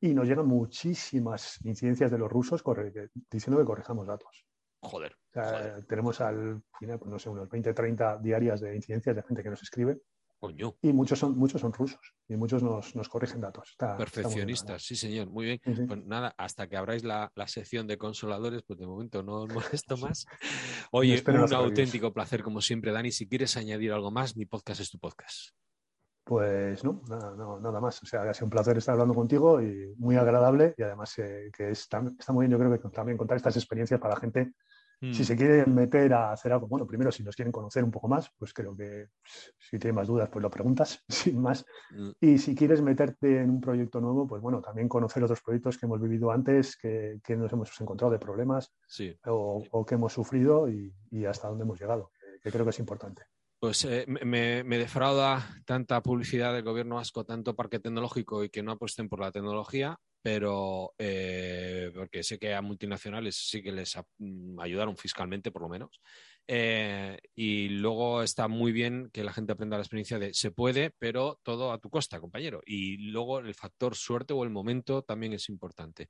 y 0.00 0.12
nos 0.12 0.28
llegan 0.28 0.46
muchísimas 0.46 1.58
incidencias 1.64 2.10
de 2.10 2.18
los 2.18 2.30
rusos 2.30 2.62
diciendo 3.30 3.58
que 3.58 3.64
corrijamos 3.64 4.06
datos. 4.06 4.44
Joder, 4.82 5.16
Tenemos 5.88 6.20
al 6.20 6.62
final, 6.78 6.98
pues 6.98 7.10
no 7.10 7.18
sé, 7.18 7.30
unos 7.30 7.48
20, 7.48 7.72
30 7.72 8.18
diarias 8.18 8.60
de 8.60 8.76
incidencias 8.76 9.16
de 9.16 9.22
gente 9.22 9.42
que 9.42 9.48
nos 9.48 9.62
escribe. 9.62 10.02
Coño. 10.44 10.76
Y 10.82 10.92
muchos 10.92 11.18
son, 11.18 11.38
muchos 11.38 11.58
son 11.58 11.72
rusos 11.72 12.14
y 12.28 12.36
muchos 12.36 12.62
nos, 12.62 12.94
nos 12.94 13.08
corrigen 13.08 13.40
datos. 13.40 13.76
Perfeccionistas, 13.78 14.82
sí, 14.82 14.94
señor. 14.94 15.30
Muy 15.30 15.46
bien. 15.46 15.86
Pues 15.88 16.04
nada, 16.04 16.34
hasta 16.36 16.68
que 16.68 16.76
abráis 16.76 17.02
la, 17.02 17.32
la, 17.34 17.48
sección 17.48 17.86
de 17.86 17.96
consoladores, 17.96 18.62
pues 18.62 18.78
de 18.78 18.86
momento 18.86 19.22
no 19.22 19.40
os 19.42 19.48
molesto 19.48 19.96
más. 19.96 20.26
Oye, 20.90 21.22
un 21.26 21.54
auténtico 21.54 22.12
placer, 22.12 22.42
como 22.42 22.60
siempre, 22.60 22.92
Dani. 22.92 23.10
Si 23.10 23.26
quieres 23.26 23.56
añadir 23.56 23.92
algo 23.92 24.10
más, 24.10 24.36
mi 24.36 24.44
podcast 24.44 24.82
es 24.82 24.90
tu 24.90 24.98
podcast. 24.98 25.54
Pues 26.24 26.84
no, 26.84 27.00
nada, 27.08 27.34
nada 27.34 27.80
más. 27.80 28.02
O 28.02 28.06
sea, 28.06 28.28
ha 28.28 28.34
sido 28.34 28.44
un 28.44 28.50
placer 28.50 28.76
estar 28.76 28.92
hablando 28.92 29.14
contigo 29.14 29.62
y 29.62 29.94
muy 29.96 30.16
agradable 30.16 30.74
y 30.76 30.82
además 30.82 31.18
eh, 31.20 31.50
que 31.56 31.70
está, 31.70 32.04
está, 32.18 32.34
muy 32.34 32.46
bien, 32.46 32.52
yo 32.52 32.58
creo 32.58 32.78
que 32.78 32.88
también 32.90 33.16
contar 33.16 33.38
estas 33.38 33.56
experiencias 33.56 33.98
para 33.98 34.12
la 34.12 34.20
gente. 34.20 34.52
Si 35.12 35.22
mm. 35.22 35.24
se 35.24 35.36
quieren 35.36 35.74
meter 35.74 36.12
a 36.14 36.32
hacer 36.32 36.52
algo, 36.52 36.66
bueno, 36.66 36.86
primero 36.86 37.10
si 37.10 37.22
nos 37.22 37.36
quieren 37.36 37.52
conocer 37.52 37.84
un 37.84 37.90
poco 37.90 38.08
más, 38.08 38.30
pues 38.38 38.52
creo 38.52 38.76
que 38.76 39.08
si 39.58 39.78
tienen 39.78 39.96
más 39.96 40.08
dudas, 40.08 40.28
pues 40.30 40.42
lo 40.42 40.50
preguntas, 40.50 41.02
sin 41.08 41.40
más. 41.40 41.64
Mm. 41.90 42.10
Y 42.20 42.38
si 42.38 42.54
quieres 42.54 42.80
meterte 42.82 43.40
en 43.40 43.50
un 43.50 43.60
proyecto 43.60 44.00
nuevo, 44.00 44.26
pues 44.26 44.40
bueno, 44.40 44.60
también 44.60 44.88
conocer 44.88 45.22
otros 45.22 45.42
proyectos 45.42 45.78
que 45.78 45.86
hemos 45.86 46.00
vivido 46.00 46.30
antes, 46.30 46.76
que, 46.76 47.20
que 47.24 47.36
nos 47.36 47.52
hemos 47.52 47.80
encontrado 47.80 48.12
de 48.12 48.18
problemas 48.18 48.72
o, 49.26 49.64
o, 49.70 49.84
que 49.84 49.94
hemos 49.94 50.12
sufrido 50.12 50.68
y, 50.68 50.94
y, 51.10 51.24
hasta 51.24 51.48
dónde 51.48 51.64
hemos 51.64 51.80
llegado, 51.80 52.12
que 52.42 52.50
creo 52.50 52.64
que 52.64 52.70
es 52.70 52.78
importante. 52.78 53.24
Pues 53.64 53.82
eh, 53.86 54.04
me, 54.06 54.62
defrauda 54.78 55.42
tanta 55.64 56.02
publicidad 56.02 56.52
del 56.52 56.64
gobierno 56.64 56.96
vasco, 56.96 57.24
tanto 57.24 57.56
parque 57.56 57.78
tecnológico 57.78 58.44
y 58.44 58.50
que 58.50 58.62
no 58.62 58.72
apuesten 58.72 59.08
por 59.08 59.20
la 59.20 59.32
tecnología, 59.32 59.98
pero 60.24 60.94
eh, 60.96 61.92
porque 61.94 62.22
sé 62.22 62.38
que 62.38 62.54
a 62.54 62.62
multinacionales 62.62 63.36
sí 63.36 63.62
que 63.62 63.70
les 63.70 63.94
mm, 64.16 64.58
ayudaron 64.58 64.96
fiscalmente, 64.96 65.50
por 65.50 65.60
lo 65.60 65.68
menos. 65.68 66.00
Eh, 66.48 67.18
y 67.34 67.68
luego 67.68 68.22
está 68.22 68.48
muy 68.48 68.72
bien 68.72 69.10
que 69.12 69.22
la 69.22 69.34
gente 69.34 69.52
aprenda 69.52 69.76
la 69.76 69.82
experiencia 69.82 70.18
de 70.18 70.32
se 70.32 70.50
puede, 70.50 70.92
pero 70.98 71.38
todo 71.42 71.72
a 71.72 71.78
tu 71.78 71.90
costa, 71.90 72.20
compañero. 72.20 72.62
Y 72.64 72.96
luego 73.10 73.38
el 73.40 73.54
factor 73.54 73.96
suerte 73.96 74.32
o 74.32 74.44
el 74.44 74.50
momento 74.50 75.02
también 75.02 75.34
es 75.34 75.50
importante. 75.50 76.08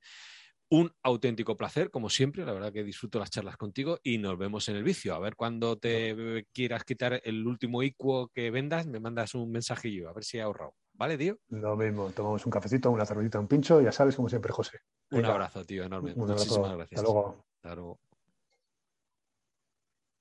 Un 0.69 0.93
auténtico 1.03 1.57
placer, 1.57 1.91
como 1.91 2.09
siempre. 2.09 2.45
La 2.45 2.53
verdad 2.53 2.71
que 2.71 2.85
disfruto 2.85 3.19
las 3.19 3.31
charlas 3.31 3.57
contigo 3.57 3.99
y 4.01 4.17
nos 4.17 4.37
vemos 4.37 4.69
en 4.69 4.77
el 4.77 4.83
vicio. 4.85 5.13
A 5.13 5.19
ver 5.19 5.35
cuando 5.35 5.77
te 5.77 6.45
quieras 6.53 6.85
quitar 6.85 7.19
el 7.25 7.45
último 7.45 7.83
ICUO 7.83 8.29
que 8.29 8.49
vendas, 8.49 8.87
me 8.87 9.01
mandas 9.01 9.35
un 9.35 9.51
mensajillo, 9.51 10.07
a 10.07 10.13
ver 10.13 10.23
si 10.23 10.37
he 10.37 10.41
ahorrado. 10.41 10.73
¿Vale, 10.97 11.17
tío? 11.17 11.37
Lo 11.49 11.75
mismo, 11.75 12.09
tomamos 12.11 12.45
un 12.45 12.51
cafecito, 12.51 12.89
una 12.89 13.05
cervecita, 13.05 13.39
un 13.39 13.47
pincho, 13.47 13.81
ya 13.81 13.91
sabes, 13.91 14.15
como 14.15 14.29
siempre, 14.29 14.51
José. 14.53 14.79
Un 15.11 15.25
abrazo, 15.25 15.65
tío, 15.65 15.83
enorme. 15.83 16.13
Muchísimas 16.15 16.75
gracias. 16.75 16.99
Hasta 16.99 17.01
luego. 17.01 17.45
Hasta 17.57 17.75
luego. 17.75 17.99